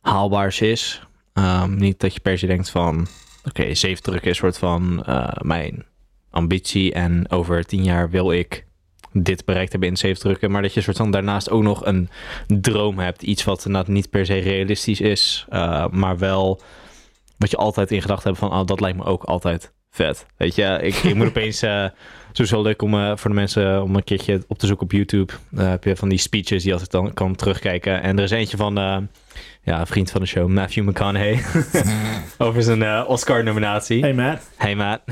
haalbaars 0.00 0.60
is. 0.60 1.06
Ehm, 1.32 1.76
niet 1.76 2.00
dat 2.00 2.14
je 2.14 2.20
per 2.20 2.38
se 2.38 2.46
denkt 2.46 2.70
van, 2.70 3.06
oké, 3.44 3.74
zeven 3.74 4.02
drukken 4.02 4.30
is 4.30 4.40
een 4.40 4.44
soort 4.44 4.58
van 4.58 5.04
mijn 5.42 5.84
ambitie. 6.30 6.92
En 6.92 7.30
over 7.30 7.64
tien 7.64 7.82
jaar 7.84 8.10
wil 8.10 8.32
ik 8.32 8.66
dit 9.12 9.44
bereikt 9.44 9.70
hebben 9.70 9.88
in 9.88 9.96
zeven 9.96 10.20
drukken. 10.20 10.50
Maar 10.50 10.62
dat 10.62 10.74
je 10.74 10.80
soort 10.80 10.96
van 10.96 11.10
daarnaast 11.10 11.50
ook 11.50 11.62
nog 11.62 11.86
een 11.86 12.08
droom 12.46 12.98
hebt. 12.98 13.22
Iets 13.22 13.44
wat 13.44 13.64
inderdaad 13.66 13.90
niet 13.90 14.10
per 14.10 14.26
se 14.26 14.38
realistisch 14.38 15.00
is. 15.00 15.46
eh, 15.48 15.86
maar 15.90 16.18
wel 16.18 16.60
wat 17.38 17.50
je 17.50 17.56
altijd 17.56 17.90
in 17.90 18.00
gedachten 18.00 18.28
hebt 18.28 18.38
van, 18.40 18.52
oh, 18.52 18.66
dat 18.66 18.80
lijkt 18.80 18.98
me 18.98 19.04
ook 19.04 19.22
altijd 19.22 19.72
vet. 19.90 20.26
Weet 20.36 20.54
je, 20.54 20.78
ik, 20.82 20.94
ik 20.94 21.14
moet 21.14 21.26
opeens... 21.36 21.62
eh 21.62 21.86
zo 22.32 22.42
is 22.42 22.50
wel 22.50 22.62
leuk 22.62 22.82
om 22.82 22.94
eh, 22.94 23.12
voor 23.16 23.30
de 23.30 23.36
mensen 23.36 23.82
om 23.82 23.96
een 23.96 24.04
keertje 24.04 24.42
op 24.48 24.58
te 24.58 24.66
zoeken 24.66 24.84
op 24.84 24.92
YouTube. 24.92 25.32
Heb 25.56 25.84
je 25.84 25.96
van 25.96 26.08
die 26.08 26.18
speeches 26.18 26.62
die 26.62 26.72
altijd 26.72 26.90
dan 26.90 27.12
kan 27.12 27.34
terugkijken. 27.34 28.02
En 28.02 28.16
er 28.18 28.24
is 28.24 28.30
eentje 28.30 28.56
van 28.56 28.74
ja, 29.62 29.80
een 29.80 29.86
vriend 29.86 30.10
van 30.10 30.20
de 30.20 30.26
show, 30.26 30.48
Matthew 30.48 30.88
McConaughey. 30.88 31.42
over 32.46 32.62
zijn 32.62 33.06
Oscar-nominatie. 33.06 34.00
Hey 34.00 34.14
Matt. 34.14 34.50
Hey 34.56 34.74
Matt. 34.74 35.02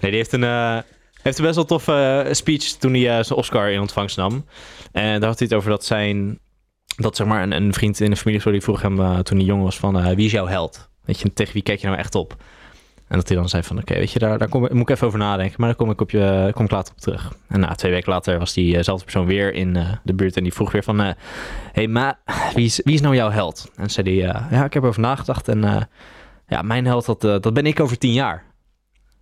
Nee, 0.00 0.10
die 0.10 0.14
heeft 0.14 0.32
een, 0.32 0.84
heeft 1.24 1.38
een 1.38 1.44
best 1.44 1.56
wel 1.56 1.64
toffe 1.64 2.24
eh, 2.26 2.32
speech 2.32 2.64
toen 2.64 2.92
hij 2.94 3.18
eh, 3.18 3.24
zijn 3.24 3.38
Oscar 3.38 3.70
in 3.70 3.80
ontvangst 3.80 4.16
nam. 4.16 4.44
En 4.92 5.20
daar 5.20 5.28
had 5.28 5.38
hij 5.38 5.48
het 5.48 5.56
over 5.56 5.70
dat 5.70 5.84
zijn... 5.84 6.38
Dat 6.96 7.16
zeg 7.16 7.26
maar 7.26 7.42
een, 7.42 7.52
een 7.52 7.72
vriend 7.72 8.00
in 8.00 8.10
de 8.10 8.16
familie 8.16 8.40
sorry, 8.40 8.56
die 8.56 8.66
vroeg 8.66 8.82
hem 8.82 9.00
eh, 9.00 9.18
toen 9.18 9.36
hij 9.36 9.46
jong 9.46 9.62
was 9.62 9.78
van... 9.78 10.14
wie 10.14 10.26
is 10.26 10.32
jouw 10.32 10.46
held? 10.46 10.88
Weet 11.04 11.20
je, 11.20 11.32
tegen 11.32 11.52
wie 11.52 11.62
kijk 11.62 11.80
je 11.80 11.86
nou 11.86 11.98
echt 11.98 12.14
op? 12.14 12.36
En 13.08 13.16
dat 13.16 13.28
hij 13.28 13.36
dan 13.36 13.48
zei 13.48 13.62
van, 13.62 13.78
oké, 13.78 13.94
weet 13.94 14.10
je, 14.10 14.18
daar, 14.18 14.38
daar 14.38 14.48
kom, 14.48 14.60
moet 14.60 14.80
ik 14.80 14.90
even 14.90 15.06
over 15.06 15.18
nadenken. 15.18 15.54
Maar 15.58 15.68
daar 15.68 15.76
kom 15.76 15.90
ik, 15.90 16.00
op 16.00 16.10
je, 16.10 16.50
kom 16.54 16.64
ik 16.64 16.70
later 16.70 16.92
op 16.92 17.00
terug. 17.00 17.32
En 17.48 17.60
na 17.60 17.74
twee 17.74 17.92
weken 17.92 18.12
later 18.12 18.38
was 18.38 18.52
diezelfde 18.52 19.04
persoon 19.04 19.26
weer 19.26 19.54
in 19.54 19.98
de 20.02 20.14
buurt. 20.14 20.36
En 20.36 20.42
die 20.42 20.52
vroeg 20.52 20.72
weer 20.72 20.82
van, 20.82 21.00
eh 21.00 21.12
hey 21.72 21.86
Matt, 21.86 22.16
wie 22.54 22.64
is, 22.64 22.80
wie 22.84 22.94
is 22.94 23.00
nou 23.00 23.14
jouw 23.14 23.30
held? 23.30 23.70
En 23.76 23.90
zei 23.90 24.22
eh, 24.22 24.46
ja, 24.50 24.64
ik 24.64 24.74
heb 24.74 24.82
erover 24.82 25.00
nagedacht. 25.00 25.48
En 25.48 25.88
ja, 26.48 26.62
mijn 26.62 26.86
held, 26.86 27.06
dat, 27.06 27.20
dat 27.20 27.54
ben 27.54 27.66
ik 27.66 27.80
over 27.80 27.98
tien 27.98 28.12
jaar. 28.12 28.53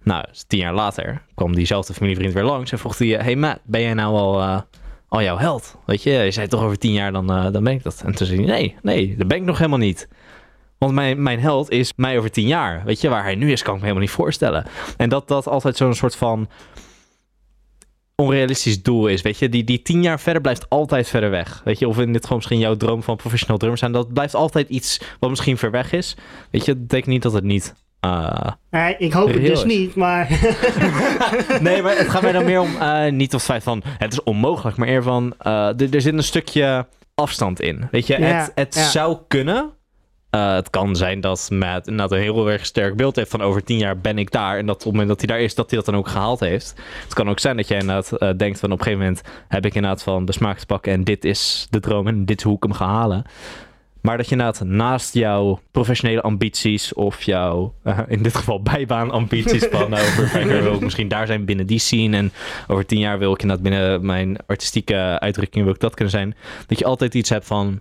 Nou, 0.04 0.24
dus 0.28 0.44
tien 0.46 0.58
jaar 0.58 0.74
later 0.74 1.22
kwam 1.34 1.54
diezelfde 1.54 1.94
familievriend 1.94 2.34
weer 2.34 2.44
langs. 2.44 2.72
En 2.72 2.78
vroeg 2.78 2.98
hij, 2.98 3.08
hey 3.08 3.36
Matt, 3.36 3.60
ben 3.64 3.80
jij 3.80 3.94
nou 3.94 4.16
al, 4.16 4.40
eh, 4.40 5.22
jouw 5.22 5.36
held? 5.36 5.76
Weet 5.86 6.02
je, 6.02 6.10
je 6.10 6.30
zei 6.30 6.46
toch 6.46 6.62
over 6.62 6.78
tien 6.78 6.92
jaar, 6.92 7.12
dan, 7.12 7.32
eh, 7.32 7.52
dan 7.52 7.64
ben 7.64 7.72
ik 7.72 7.82
dat. 7.82 8.02
En 8.04 8.14
toen 8.14 8.26
zei 8.26 8.38
hij, 8.38 8.46
nee, 8.46 8.76
nee, 8.82 9.16
dat 9.16 9.28
ben 9.28 9.36
ik 9.36 9.42
nog 9.42 9.58
helemaal 9.58 9.78
niet. 9.78 10.08
Want 10.78 10.94
mijn, 10.94 11.22
mijn 11.22 11.40
held 11.40 11.70
is 11.70 11.92
mij 11.96 12.18
over 12.18 12.30
tien 12.30 12.46
jaar. 12.46 12.82
Weet 12.84 13.00
je, 13.00 13.08
waar 13.08 13.22
hij 13.22 13.34
nu 13.34 13.52
is, 13.52 13.62
kan 13.62 13.74
ik 13.74 13.80
me 13.80 13.86
helemaal 13.86 14.06
niet 14.06 14.16
voorstellen. 14.16 14.66
En 14.96 15.08
dat 15.08 15.28
dat 15.28 15.46
altijd 15.46 15.76
zo'n 15.76 15.94
soort 15.94 16.16
van 16.16 16.48
onrealistisch 18.14 18.82
doel 18.82 19.06
is. 19.06 19.22
Weet 19.22 19.38
je, 19.38 19.48
die, 19.48 19.64
die 19.64 19.82
tien 19.82 20.02
jaar 20.02 20.20
verder 20.20 20.42
blijft 20.42 20.68
altijd 20.68 21.08
verder 21.08 21.30
weg. 21.30 21.60
Weet 21.64 21.78
je, 21.78 21.88
of 21.88 21.98
in 21.98 22.12
dit 22.12 22.22
geval 22.22 22.36
misschien 22.36 22.58
jouw 22.58 22.76
droom 22.76 23.02
van 23.02 23.16
professioneel 23.16 23.56
drummer 23.56 23.78
zijn. 23.78 23.92
Dat 23.92 24.12
blijft 24.12 24.34
altijd 24.34 24.68
iets 24.68 25.00
wat 25.20 25.30
misschien 25.30 25.58
ver 25.58 25.70
weg 25.70 25.92
is. 25.92 26.16
Weet 26.50 26.64
je, 26.64 26.72
dat 26.72 26.80
betekent 26.80 27.10
niet 27.10 27.22
dat 27.22 27.32
het 27.32 27.44
niet... 27.44 27.74
eh, 28.02 28.50
Nee, 28.70 28.96
ik 28.98 29.12
hoop 29.12 29.32
het 29.32 29.44
dus 29.44 29.64
niet, 29.64 29.94
maar... 29.94 30.28
nee, 31.60 31.82
maar 31.82 31.96
het 31.96 32.08
gaat 32.08 32.22
mij 32.22 32.32
dan 32.32 32.44
meer 32.44 32.60
om 32.60 32.76
eh, 32.76 33.12
niet 33.12 33.32
het 33.32 33.42
feit 33.42 33.62
van 33.62 33.82
het 33.98 34.12
is 34.12 34.22
onmogelijk, 34.22 34.76
maar 34.76 34.88
eer 34.88 35.02
van 35.02 35.34
eh, 35.38 35.80
er- 35.80 36.00
zit 36.00 36.12
een 36.14 36.22
stukje 36.22 36.86
afstand 37.14 37.60
in. 37.60 37.88
Weet 37.90 38.06
je, 38.06 38.18
Ja, 38.18 38.26
het, 38.26 38.52
het 38.54 38.74
ja. 38.74 38.82
zou 38.88 39.16
kunnen. 39.28 39.70
Het 40.30 40.70
kan 40.70 40.96
zijn 40.96 41.20
dat 41.20 41.48
Matt 41.50 41.86
inderdaad 41.88 42.12
een 42.18 42.22
heel 42.22 42.50
erg 42.50 42.66
sterk 42.66 42.96
beeld 42.96 43.16
heeft 43.16 43.30
van 43.30 43.42
over 43.42 43.64
tien 43.64 43.78
jaar 43.78 43.98
ben 43.98 44.18
ik 44.18 44.30
daar. 44.30 44.58
En 44.58 44.66
dat 44.66 44.74
op 44.76 44.82
het 44.82 44.90
moment 44.90 45.08
dat 45.08 45.18
hij 45.18 45.26
daar 45.26 45.40
is, 45.44 45.54
dat 45.54 45.70
hij 45.70 45.78
dat 45.78 45.86
dan 45.86 45.96
ook 45.96 46.08
gehaald 46.08 46.40
heeft. 46.40 46.74
Het 47.04 47.14
kan 47.14 47.28
ook 47.30 47.38
zijn 47.38 47.56
dat 47.56 47.68
jij 47.68 47.78
inderdaad 47.78 48.38
denkt 48.38 48.58
van 48.60 48.72
op 48.72 48.78
een 48.78 48.84
gegeven 48.84 49.04
moment 49.06 49.22
heb 49.48 49.64
ik 49.66 49.74
inderdaad 49.74 50.02
van 50.02 50.24
de 50.24 50.32
smaak 50.32 50.58
te 50.58 50.66
pakken 50.66 50.92
en 50.92 51.04
dit 51.04 51.24
is 51.24 51.66
de 51.70 51.80
droom 51.80 52.06
en 52.06 52.24
dit 52.24 52.38
is 52.38 52.44
hoe 52.44 52.56
ik 52.56 52.62
hem 52.62 52.72
ga 52.72 52.86
halen. 52.86 53.24
Maar 54.02 54.16
dat 54.16 54.26
je 54.28 54.32
inderdaad 54.32 54.64
naast 54.64 55.14
jouw 55.14 55.58
professionele 55.70 56.20
ambities 56.22 56.94
of 56.94 57.22
jouw, 57.22 57.74
eh, 57.82 57.98
in 58.08 58.22
dit 58.22 58.34
geval 58.36 58.62
bijbaanambities 58.62 59.66
van 59.70 59.94
eh, 59.94 60.02
over 60.02 60.28
vijf 60.28 60.48
jaar 60.48 60.62
wil 60.62 60.74
ik 60.74 60.80
misschien 60.80 61.08
daar 61.08 61.26
zijn 61.26 61.44
binnen 61.44 61.66
die 61.66 61.78
scene 61.78 62.16
en 62.16 62.32
over 62.68 62.86
tien 62.86 62.98
jaar 62.98 63.18
wil 63.18 63.32
ik 63.32 63.42
inderdaad 63.42 63.64
binnen 63.64 64.06
mijn 64.06 64.36
artistieke 64.46 64.94
uitdrukking 65.20 65.64
wil 65.64 65.74
ik 65.74 65.80
dat 65.80 65.94
kunnen 65.94 66.12
zijn. 66.14 66.34
Dat 66.66 66.78
je 66.78 66.84
altijd 66.84 67.14
iets 67.14 67.30
hebt 67.30 67.46
van 67.46 67.80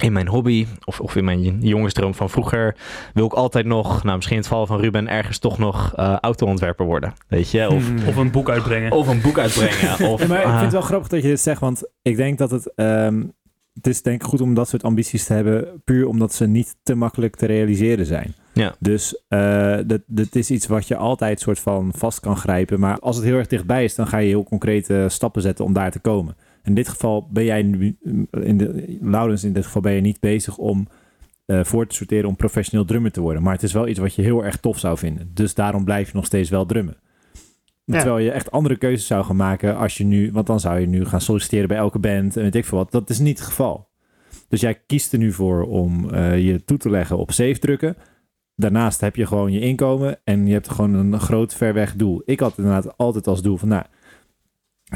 in 0.00 0.12
mijn 0.12 0.28
hobby 0.28 0.66
of, 0.84 1.00
of 1.00 1.16
in 1.16 1.24
mijn 1.24 1.60
jongensdroom 1.60 2.14
van 2.14 2.30
vroeger 2.30 2.76
wil 3.14 3.24
ik 3.26 3.32
altijd 3.32 3.66
nog, 3.66 4.02
nou 4.02 4.16
misschien 4.16 4.36
in 4.36 4.42
het 4.42 4.50
geval 4.52 4.66
van 4.66 4.80
Ruben, 4.80 5.08
ergens 5.08 5.38
toch 5.38 5.58
nog 5.58 5.92
eh 5.96 6.16
autoontwerper 6.20 6.86
worden. 6.86 7.12
Weet 7.28 7.50
je? 7.50 7.70
Of, 7.70 7.84
Of 8.06 8.16
een 8.16 8.30
boek 8.30 8.50
uitbrengen. 8.50 8.92
of 8.92 9.08
een 9.08 9.20
boek 9.20 9.38
uitbrengen. 9.38 10.08
Of, 10.10 10.20
Ja, 10.20 10.26
maar 10.26 10.38
ik 10.40 10.46
vind 10.48 10.60
het 10.60 10.72
wel 10.72 10.80
grappig 10.80 11.08
dat 11.08 11.22
je 11.22 11.28
dit 11.28 11.40
zegt, 11.40 11.60
want 11.60 11.82
ik 12.02 12.16
denk 12.16 12.38
dat 12.38 12.50
het... 12.50 12.72
ehm, 12.74 13.22
het 13.74 13.86
is 13.86 14.02
denk 14.02 14.22
ik 14.22 14.28
goed 14.28 14.40
om 14.40 14.54
dat 14.54 14.68
soort 14.68 14.82
ambities 14.82 15.24
te 15.24 15.32
hebben, 15.32 15.82
puur 15.84 16.06
omdat 16.06 16.34
ze 16.34 16.46
niet 16.46 16.76
te 16.82 16.94
makkelijk 16.94 17.36
te 17.36 17.46
realiseren 17.46 18.06
zijn. 18.06 18.34
Ja. 18.52 18.74
Dus 18.78 19.22
eh, 19.28 19.78
dat, 19.86 20.00
dat 20.06 20.34
is 20.34 20.50
iets 20.50 20.66
wat 20.66 20.88
je 20.88 20.96
altijd 20.96 21.40
soort 21.40 21.58
van 21.58 21.92
vast 21.96 22.20
kan 22.20 22.36
grijpen. 22.36 22.80
Maar 22.80 22.98
als 22.98 23.16
het 23.16 23.24
heel 23.24 23.36
erg 23.36 23.46
dichtbij 23.46 23.84
is, 23.84 23.94
dan 23.94 24.06
ga 24.06 24.18
je 24.18 24.28
heel 24.28 24.44
concrete 24.44 25.06
stappen 25.08 25.42
zetten 25.42 25.64
om 25.64 25.72
daar 25.72 25.90
te 25.90 25.98
komen. 25.98 26.36
In 26.62 26.74
dit 26.74 26.88
geval 26.88 27.28
ben 27.32 27.44
jij 27.44 27.62
nu, 27.62 27.96
in 28.30 28.56
de, 28.56 28.98
Laurens, 29.00 29.44
in 29.44 29.52
dit 29.52 29.64
geval 29.64 29.82
ben 29.82 29.92
je 29.92 30.00
niet 30.00 30.20
bezig 30.20 30.56
om 30.56 30.88
eh, 31.46 31.64
voor 31.64 31.86
te 31.86 31.94
sorteren 31.94 32.28
om 32.28 32.36
professioneel 32.36 32.84
drummer 32.84 33.12
te 33.12 33.20
worden. 33.20 33.42
Maar 33.42 33.52
het 33.52 33.62
is 33.62 33.72
wel 33.72 33.88
iets 33.88 33.98
wat 33.98 34.14
je 34.14 34.22
heel 34.22 34.44
erg 34.44 34.56
tof 34.56 34.78
zou 34.78 34.98
vinden. 34.98 35.30
Dus 35.34 35.54
daarom 35.54 35.84
blijf 35.84 36.06
je 36.10 36.16
nog 36.16 36.26
steeds 36.26 36.50
wel 36.50 36.66
drummen. 36.66 36.96
Terwijl 37.90 38.18
je 38.18 38.30
echt 38.30 38.50
andere 38.50 38.76
keuzes 38.76 39.06
zou 39.06 39.24
gaan 39.24 39.36
maken 39.36 39.76
als 39.76 39.96
je 39.96 40.04
nu, 40.04 40.32
want 40.32 40.46
dan 40.46 40.60
zou 40.60 40.80
je 40.80 40.86
nu 40.86 41.04
gaan 41.04 41.20
solliciteren 41.20 41.68
bij 41.68 41.76
elke 41.76 41.98
band 41.98 42.36
en 42.36 42.42
weet 42.42 42.54
ik 42.54 42.64
veel 42.64 42.78
wat. 42.78 42.92
Dat 42.92 43.10
is 43.10 43.18
niet 43.18 43.38
het 43.38 43.48
geval. 43.48 43.88
Dus 44.48 44.60
jij 44.60 44.74
kiest 44.86 45.12
er 45.12 45.18
nu 45.18 45.32
voor 45.32 45.62
om 45.62 46.10
eh, 46.10 46.38
je 46.38 46.64
toe 46.64 46.78
te 46.78 46.90
leggen 46.90 47.18
op 47.18 47.32
safe 47.32 47.58
drukken. 47.58 47.96
Daarnaast 48.56 49.00
heb 49.00 49.16
je 49.16 49.26
gewoon 49.26 49.52
je 49.52 49.60
inkomen 49.60 50.18
en 50.24 50.46
je 50.46 50.52
hebt 50.52 50.70
gewoon 50.70 50.94
een 50.94 51.20
groot 51.20 51.54
ver 51.54 51.74
weg 51.74 51.96
doel. 51.96 52.22
Ik 52.24 52.40
had 52.40 52.58
inderdaad 52.58 52.96
altijd 52.96 53.26
als 53.26 53.42
doel 53.42 53.56
van, 53.56 53.68
nou, 53.68 53.84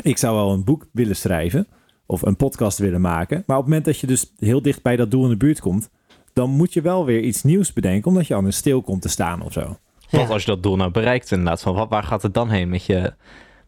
ik 0.02 0.18
zou 0.18 0.36
wel 0.36 0.52
een 0.52 0.64
boek 0.64 0.88
willen 0.92 1.16
schrijven 1.16 1.66
of 2.06 2.22
een 2.22 2.36
podcast 2.36 2.78
willen 2.78 3.00
maken. 3.00 3.42
Maar 3.46 3.56
op 3.56 3.62
het 3.62 3.72
moment 3.72 3.84
dat 3.84 3.98
je 3.98 4.06
dus 4.06 4.32
heel 4.38 4.62
dicht 4.62 4.82
bij 4.82 4.96
dat 4.96 5.10
doel 5.10 5.24
in 5.24 5.30
de 5.30 5.36
buurt 5.36 5.60
komt, 5.60 5.90
dan 6.32 6.50
moet 6.50 6.72
je 6.72 6.80
wel 6.80 7.04
weer 7.04 7.20
iets 7.20 7.42
nieuws 7.42 7.72
bedenken, 7.72 8.10
omdat 8.10 8.26
je 8.26 8.34
anders 8.34 8.56
stil 8.56 8.82
komt 8.82 9.02
te 9.02 9.08
staan 9.08 9.42
of 9.42 9.52
zo. 9.52 9.76
Wat 10.16 10.30
als 10.30 10.44
je 10.44 10.50
dat 10.50 10.62
doel 10.62 10.76
nou 10.76 10.90
bereikt 10.90 11.30
inderdaad? 11.30 11.62
Van 11.62 11.74
wat, 11.74 11.88
waar 11.88 12.02
gaat 12.02 12.22
het 12.22 12.34
dan 12.34 12.50
heen 12.50 12.68
met 12.68 12.84
je, 12.86 13.12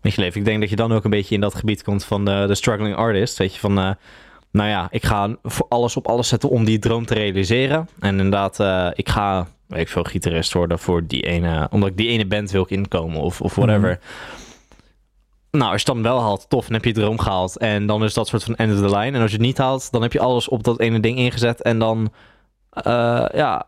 met 0.03 0.15
je 0.15 0.21
leven? 0.21 0.41
Ik 0.41 0.47
denk 0.47 0.61
dat 0.61 0.71
je 0.71 0.77
dan 0.77 0.93
ook 0.93 1.05
een 1.05 1.11
beetje 1.11 1.35
in 1.35 1.41
dat 1.41 1.55
gebied 1.55 1.83
komt 1.83 2.05
van 2.05 2.25
de, 2.25 2.45
de 2.47 2.55
struggling 2.55 2.97
artist. 2.97 3.39
Weet 3.39 3.55
je, 3.55 3.61
van 3.61 3.79
eh, 3.79 3.91
nou 4.51 4.69
ja, 4.69 4.87
ik 4.91 5.05
ga 5.05 5.37
voor 5.43 5.67
alles 5.69 5.97
op 5.97 6.09
alles 6.09 6.29
zetten 6.29 6.49
om 6.49 6.65
die 6.65 6.79
droom 6.79 7.07
te 7.07 7.15
realiseren. 7.15 7.89
En 7.99 8.11
inderdaad, 8.11 8.61
eh, 8.61 8.89
ik 8.95 9.09
ga, 9.09 9.47
weet 9.67 9.81
ik 9.81 9.89
veel, 9.89 10.05
gitarist 10.05 10.53
worden 10.53 10.79
voor 10.79 11.07
die 11.07 11.23
ene, 11.23 11.69
omdat 11.71 11.89
ik 11.89 11.97
die 11.97 12.09
ene 12.09 12.27
band 12.27 12.51
wil 12.51 12.65
inkomen 12.65 13.21
of, 13.21 13.41
of 13.41 13.55
whatever. 13.55 13.99
Nou, 15.51 15.73
als 15.73 15.83
je 15.83 15.93
het 15.93 16.03
dan 16.03 16.13
wel 16.13 16.23
haalt, 16.23 16.49
tof, 16.49 16.65
dan 16.65 16.75
heb 16.75 16.85
je 16.85 16.89
je 16.89 16.95
droom 16.95 17.19
gehaald. 17.19 17.59
En 17.59 17.87
dan 17.87 18.05
is 18.05 18.15
dat 18.15 18.29
soort 18.29 18.45
van 18.45 18.57
end 18.57 18.73
of 18.73 18.91
the 18.91 18.97
line. 18.97 19.17
En 19.17 19.23
als 19.23 19.31
je 19.31 19.37
het 19.37 19.47
niet 19.47 19.59
haalt, 19.59 19.93
dan 19.93 20.03
heb 20.03 20.13
je 20.13 20.21
alles 20.21 20.49
op 20.49 20.63
dat 20.65 20.81
ene 20.81 21.01
ding 21.01 21.19
ingezet. 21.19 21.63
En 21.63 21.79
dan, 21.79 22.13
eh, 22.71 23.27
ja, 23.35 23.67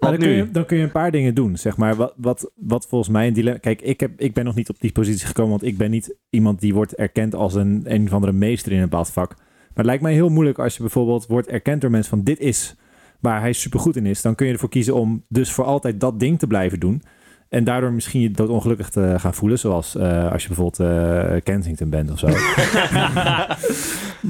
Maar 0.00 0.10
dan 0.10 0.20
kun, 0.20 0.30
je, 0.30 0.50
dan 0.50 0.66
kun 0.66 0.76
je 0.76 0.82
een 0.82 0.90
paar 0.90 1.10
dingen 1.10 1.34
doen, 1.34 1.56
zeg 1.56 1.76
maar. 1.76 1.96
Wat, 1.96 2.14
wat, 2.16 2.50
wat 2.54 2.86
volgens 2.86 3.10
mij 3.10 3.26
een 3.26 3.32
dilemma... 3.32 3.58
Kijk, 3.58 3.82
ik, 3.82 4.00
heb, 4.00 4.20
ik 4.20 4.34
ben 4.34 4.44
nog 4.44 4.54
niet 4.54 4.68
op 4.68 4.80
die 4.80 4.92
positie 4.92 5.26
gekomen, 5.26 5.50
want 5.50 5.64
ik 5.64 5.76
ben 5.76 5.90
niet 5.90 6.16
iemand 6.30 6.60
die 6.60 6.74
wordt 6.74 6.94
erkend 6.94 7.34
als 7.34 7.54
een, 7.54 7.82
een 7.84 8.06
of 8.06 8.12
andere 8.12 8.32
meester 8.32 8.72
in 8.72 8.78
een 8.78 8.88
bepaald 8.88 9.10
vak. 9.10 9.36
Maar 9.36 9.46
het 9.74 9.86
lijkt 9.86 10.02
mij 10.02 10.12
heel 10.12 10.28
moeilijk 10.28 10.58
als 10.58 10.74
je 10.74 10.80
bijvoorbeeld 10.80 11.26
wordt 11.26 11.48
erkend 11.48 11.80
door 11.80 11.90
mensen 11.90 12.10
van 12.10 12.24
dit 12.24 12.38
is 12.38 12.76
waar 13.20 13.40
hij 13.40 13.52
supergoed 13.52 13.96
in 13.96 14.06
is. 14.06 14.22
Dan 14.22 14.34
kun 14.34 14.46
je 14.46 14.52
ervoor 14.52 14.68
kiezen 14.68 14.94
om 14.94 15.24
dus 15.28 15.52
voor 15.52 15.64
altijd 15.64 16.00
dat 16.00 16.20
ding 16.20 16.38
te 16.38 16.46
blijven 16.46 16.80
doen. 16.80 17.02
En 17.48 17.64
daardoor 17.64 17.92
misschien 17.92 18.20
je 18.20 18.30
dood 18.30 18.48
ongelukkig 18.48 18.90
te 18.90 19.14
gaan 19.18 19.34
voelen, 19.34 19.58
zoals 19.58 19.96
eh, 19.96 20.32
als 20.32 20.42
je 20.42 20.48
bijvoorbeeld 20.48 20.80
eh, 20.80 21.36
Kensington 21.42 21.90
bent 21.90 22.10
of 22.10 22.18
zo. 22.18 22.26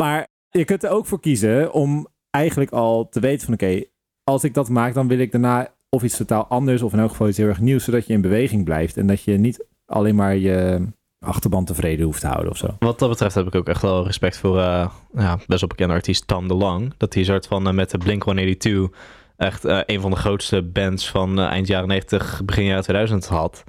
maar 0.03 0.27
je 0.51 0.64
kunt 0.64 0.85
er 0.85 0.91
ook 0.91 1.07
voor 1.07 1.21
kiezen 1.21 1.73
om 1.73 2.07
eigenlijk 2.31 2.71
al 2.71 3.09
te 3.09 3.21
weten 3.21 3.45
van 3.45 3.55
oké, 3.55 3.83
als 4.31 4.45
ik 4.45 4.55
dat 4.55 4.68
maak, 4.68 4.95
dan 4.95 5.09
wil 5.09 5.18
ik 5.18 5.33
daarna 5.33 5.68
of 5.89 6.03
iets 6.03 6.16
totaal 6.16 6.47
anders 6.47 6.83
of 6.83 6.93
in 6.93 6.99
elk 6.99 7.11
geval 7.11 7.28
iets 7.28 7.37
heel 7.37 7.49
erg 7.49 7.61
nieuws, 7.61 7.85
zodat 7.85 8.07
je 8.07 8.12
in 8.12 8.20
beweging 8.20 8.64
blijft 8.64 8.97
en 8.97 9.07
dat 9.07 9.22
je 9.22 9.39
niet 9.39 9.66
alleen 9.87 10.14
maar 10.14 10.37
je 10.37 10.87
achterban 11.18 11.64
tevreden 11.64 12.05
hoeft 12.05 12.20
te 12.20 12.26
houden 12.26 12.51
of 12.51 12.57
zo. 12.57 12.76
Wat 12.78 12.99
dat 12.99 13.09
betreft 13.09 13.35
heb 13.35 13.47
ik 13.47 13.55
ook 13.55 13.68
echt 13.68 13.83
wel 13.83 14.07
respect 14.07 14.39
voor 14.39 14.59
eh, 14.59 14.91
ja, 15.14 15.39
best 15.47 15.61
wel 15.61 15.68
bekende 15.68 15.95
artiest 15.95 16.26
Tom 16.26 16.49
DeLong. 16.49 16.95
Dat 16.97 17.14
hij 17.14 17.24
soort 17.24 17.47
van 17.47 17.66
eh, 17.66 17.72
met 17.72 17.91
de 17.91 17.99
Blink-182 17.99 18.97
echt 19.37 19.64
eh, 19.64 19.81
een 19.87 20.01
van 20.01 20.11
de 20.11 20.16
grootste 20.16 20.62
bands 20.62 21.11
van 21.11 21.41
eind 21.41 21.66
jaren 21.66 21.89
90, 21.89 22.43
begin 22.45 22.64
jaren 22.64 22.83
2000 22.83 23.26
had. 23.26 23.64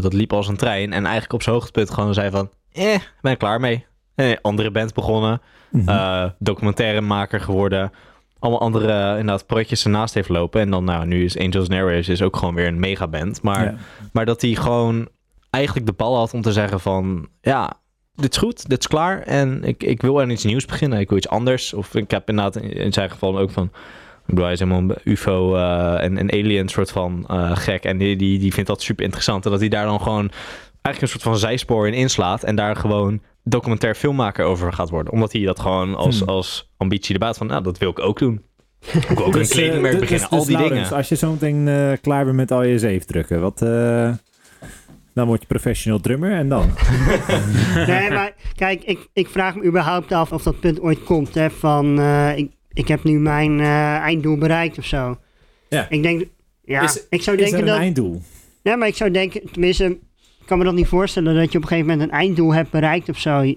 Dat 0.00 0.12
liep 0.12 0.32
als 0.32 0.48
een 0.48 0.56
trein 0.56 0.92
en 0.92 1.02
eigenlijk 1.02 1.32
op 1.32 1.42
zijn 1.42 1.54
hoogtepunt 1.54 1.90
gewoon 1.90 2.14
zei 2.14 2.30
van, 2.30 2.50
eh, 2.72 2.98
ben 3.20 3.32
ik 3.32 3.38
klaar 3.38 3.60
mee. 3.60 3.86
Eh, 4.14 4.36
andere 4.42 4.70
band 4.70 4.94
begonnen, 4.94 5.40
eh, 5.86 6.24
documentairemaker 6.38 7.40
geworden. 7.40 7.92
Allemaal 8.40 8.60
andere 8.60 8.92
eh, 8.92 9.08
inderdaad 9.10 9.46
projectjes 9.46 9.84
ernaast 9.84 10.14
heeft 10.14 10.28
lopen. 10.28 10.60
En 10.60 10.70
dan, 10.70 10.84
nou, 10.84 11.06
nu 11.06 11.24
is 11.24 11.38
Angels 11.38 11.56
and 11.68 11.70
Airwaves 11.72 12.08
is 12.08 12.22
ook 12.22 12.36
gewoon 12.36 12.54
weer 12.54 12.66
een 12.66 12.80
megaband. 12.80 13.42
Maar, 13.42 13.64
Ja. 13.64 13.74
maar 14.12 14.26
dat 14.26 14.40
hij 14.40 14.54
gewoon 14.54 15.08
eigenlijk 15.50 15.86
de 15.86 15.92
bal 15.92 16.16
had 16.16 16.34
om 16.34 16.42
te 16.42 16.52
zeggen 16.52 16.80
van... 16.80 17.28
Ja, 17.40 17.72
dit 18.14 18.32
is 18.32 18.38
goed, 18.38 18.68
dit 18.68 18.78
is 18.78 18.86
klaar. 18.86 19.22
En 19.22 19.64
ik, 19.64 19.82
ik 19.82 20.02
wil 20.02 20.20
aan 20.20 20.30
iets 20.30 20.44
nieuws 20.44 20.64
beginnen. 20.66 20.98
Ik 20.98 21.08
wil 21.08 21.18
iets 21.18 21.28
anders. 21.28 21.72
Of 21.74 21.94
ik 21.94 22.10
heb 22.10 22.28
inderdaad 22.28 22.56
in 22.56 22.72
in 22.72 22.92
zijn 22.92 23.10
geval 23.10 23.38
ook 23.38 23.50
van... 23.50 23.64
Ik 23.64 24.36
bedoel, 24.36 24.44
hij 24.44 24.52
is 24.52 24.58
helemaal 24.60 24.80
een 24.80 25.12
UFO 25.12 25.54
eh, 25.56 26.02
en 26.04 26.16
een 26.20 26.32
alien 26.32 26.68
soort 26.68 26.90
van 26.90 27.24
eh, 27.28 27.56
gek. 27.56 27.84
En 27.84 27.98
die, 27.98 28.16
die, 28.16 28.38
die 28.38 28.52
vindt 28.52 28.68
dat 28.68 28.82
super 28.82 29.04
interessant. 29.04 29.44
En 29.44 29.50
dat 29.50 29.60
hij 29.60 29.68
daar 29.68 29.84
dan 29.84 30.00
gewoon 30.00 30.30
eigenlijk 30.82 31.00
een 31.00 31.08
soort 31.20 31.22
van 31.22 31.38
zijspoor 31.48 31.86
in 31.86 31.94
inslaat. 31.94 32.42
En 32.42 32.56
daar 32.56 32.76
gewoon 32.76 33.20
documentair 33.44 33.94
filmmaker 33.94 34.44
over 34.44 34.72
gaat 34.72 34.90
worden. 34.90 35.12
Omdat 35.12 35.32
hij 35.32 35.42
dat 35.42 35.60
gewoon 35.60 35.94
als, 35.94 36.18
Hmm. 36.18 36.28
als 36.28 36.70
ambitie 36.76 37.12
erbij 37.12 37.28
had 37.28 37.36
van... 37.38 37.46
Nou, 37.46 37.62
dat 37.62 37.78
wil 37.78 37.90
ik 37.90 37.98
ook 37.98 38.18
doen. 38.18 38.42
Ik 38.92 39.08
wil 39.08 39.24
ook 39.26 39.26
een 39.34 39.38
Dus, 39.40 39.48
eh, 39.50 39.54
kledingmerk 39.56 39.92
dus- 39.92 40.00
beginnen. 40.00 40.28
dus 40.30 40.38
al 40.38 40.44
die 40.44 40.56
Laurens, 40.56 40.80
dingen. 40.82 40.96
Als 40.96 41.08
je 41.08 41.16
zo 41.16 41.30
meteen 41.30 41.68
eh, 41.68 41.92
klaar 42.00 42.24
bent 42.24 42.36
met 42.36 42.50
al 42.50 42.62
je 42.62 42.78
zeefdrukken, 42.78 43.40
wat... 43.40 43.62
eh, 43.62 44.12
dan 45.14 45.26
word 45.26 45.40
je 45.40 45.46
professional 45.46 46.00
drummer 46.00 46.32
en 46.32 46.48
dan? 46.48 46.70
Nee, 47.86 48.10
maar 48.10 48.32
kijk, 48.56 48.84
ik, 48.84 49.08
ik 49.12 49.28
vraag 49.28 49.54
me 49.56 49.64
überhaupt 49.64 50.12
af 50.12 50.32
of 50.32 50.42
dat 50.42 50.60
punt 50.60 50.80
ooit 50.80 51.02
komt. 51.04 51.34
Hè, 51.34 51.50
van, 51.50 51.98
eh, 52.00 52.36
ik, 52.36 52.50
ik 52.72 52.88
heb 52.88 53.04
nu 53.04 53.18
mijn 53.18 53.60
eh, 53.60 53.96
einddoel 53.96 54.38
bereikt 54.38 54.78
of 54.78 54.84
zo. 54.84 55.18
Ja. 55.68 55.86
Ik 55.88 56.02
denk, 56.02 56.24
ja, 56.64 56.82
Is- 56.82 57.06
ik 57.10 57.22
zou 57.22 57.36
Is 57.36 57.42
er 57.42 57.48
denken 57.50 57.58
een 57.58 57.66
dat... 57.74 57.76
einddoel? 57.82 58.22
Ja, 58.62 58.76
maar 58.76 58.88
ik 58.88 58.96
zou 58.96 59.10
denken, 59.10 59.50
tenminste, 59.52 59.98
kan 60.50 60.58
me 60.58 60.64
dat 60.64 60.74
niet 60.74 60.86
voorstellen 60.86 61.34
dat 61.34 61.52
je 61.52 61.58
op 61.58 61.62
een 61.62 61.68
gegeven 61.68 61.90
moment 61.90 62.10
een 62.10 62.18
einddoel 62.18 62.54
hebt 62.54 62.70
bereikt 62.70 63.08
of 63.08 63.18
zo. 63.18 63.54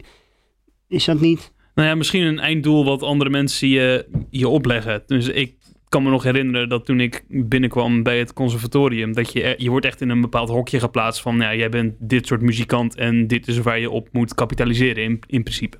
Is 0.87 1.05
dat 1.05 1.19
niet? 1.19 1.51
Nou 1.75 1.87
ja, 1.87 1.95
misschien 1.95 2.21
een 2.21 2.39
einddoel 2.39 2.85
wat 2.85 3.03
andere 3.03 3.29
mensen 3.29 3.67
je, 3.67 4.05
je 4.29 4.47
opleggen. 4.47 5.03
Dus 5.07 5.27
ik 5.27 5.55
kan 5.89 6.03
me 6.03 6.09
nog 6.09 6.23
herinneren 6.23 6.69
dat 6.69 6.85
toen 6.85 6.99
ik 6.99 7.23
binnenkwam 7.27 8.03
bij 8.03 8.19
het 8.19 8.33
conservatorium, 8.33 9.13
dat 9.13 9.33
je, 9.33 9.55
je 9.57 9.69
wordt 9.69 9.85
echt 9.85 10.01
in 10.01 10.09
een 10.09 10.21
bepaald 10.21 10.49
hokje 10.49 10.79
geplaatst 10.79 11.21
van, 11.21 11.37
ja, 11.37 11.55
jij 11.55 11.69
bent 11.69 11.93
dit 11.99 12.27
soort 12.27 12.41
muzikant 12.41 12.95
en 12.95 13.27
dit 13.27 13.47
is 13.47 13.57
waar 13.57 13.79
je 13.79 13.89
op 13.89 14.07
moet 14.11 14.33
kapitaliseren 14.33 15.03
in, 15.03 15.19
in 15.27 15.43
principe. 15.43 15.77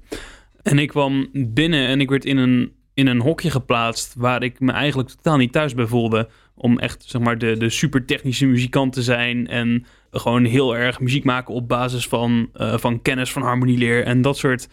En 0.61 0.79
ik 0.79 0.87
kwam 0.87 1.29
binnen 1.33 1.87
en 1.87 2.01
ik 2.01 2.09
werd 2.09 2.25
in 2.25 2.37
een, 2.37 2.71
in 2.93 3.07
een 3.07 3.21
hokje 3.21 3.51
geplaatst 3.51 4.13
waar 4.17 4.43
ik 4.43 4.59
me 4.59 4.71
eigenlijk 4.71 5.09
totaal 5.09 5.37
niet 5.37 5.51
thuis 5.51 5.73
bij 5.73 5.87
voelde. 5.87 6.29
Om 6.55 6.79
echt, 6.79 7.03
zeg 7.07 7.21
maar, 7.21 7.37
de, 7.37 7.57
de 7.57 7.69
super 7.69 8.05
technische 8.05 8.45
muzikant 8.45 8.93
te 8.93 9.01
zijn 9.01 9.47
en 9.47 9.85
gewoon 10.13 10.45
heel 10.45 10.75
erg 10.75 10.99
muziek 10.99 11.23
maken 11.23 11.53
op 11.53 11.67
basis 11.67 12.07
van, 12.07 12.49
eh, 12.53 12.77
van 12.77 13.01
kennis 13.01 13.31
van 13.31 13.41
harmonieleer 13.41 14.03
en 14.03 14.21
dat 14.21 14.37
soort 14.37 14.67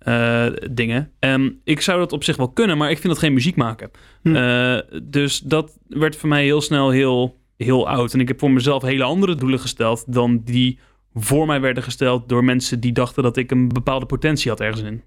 eh, 0.00 0.46
dingen. 0.70 1.12
Ehm, 1.18 1.50
ik 1.64 1.80
zou 1.80 1.98
dat 1.98 2.12
op 2.12 2.24
zich 2.24 2.36
wel 2.36 2.52
kunnen, 2.52 2.78
maar 2.78 2.90
ik 2.90 2.98
vind 2.98 3.08
dat 3.12 3.22
geen 3.22 3.32
muziek 3.32 3.56
maken. 3.56 3.90
Hm. 4.22 4.34
Eh, 4.36 4.78
dus 5.02 5.38
dat 5.38 5.78
werd 5.88 6.16
voor 6.16 6.28
mij 6.28 6.44
heel 6.44 6.60
snel 6.60 6.90
heel, 6.90 7.40
heel 7.56 7.88
oud. 7.88 8.12
En 8.12 8.20
ik 8.20 8.28
heb 8.28 8.38
voor 8.38 8.50
mezelf 8.50 8.82
hele 8.82 9.04
andere 9.04 9.34
doelen 9.34 9.60
gesteld 9.60 10.12
dan 10.12 10.40
die 10.44 10.78
voor 11.14 11.46
mij 11.46 11.60
werden 11.60 11.82
gesteld 11.82 12.28
door 12.28 12.44
mensen 12.44 12.80
die 12.80 12.92
dachten 12.92 13.22
dat 13.22 13.36
ik 13.36 13.50
een 13.50 13.68
bepaalde 13.68 14.06
potentie 14.06 14.50
had 14.50 14.60
ergens 14.60 14.82
in. 14.82 15.02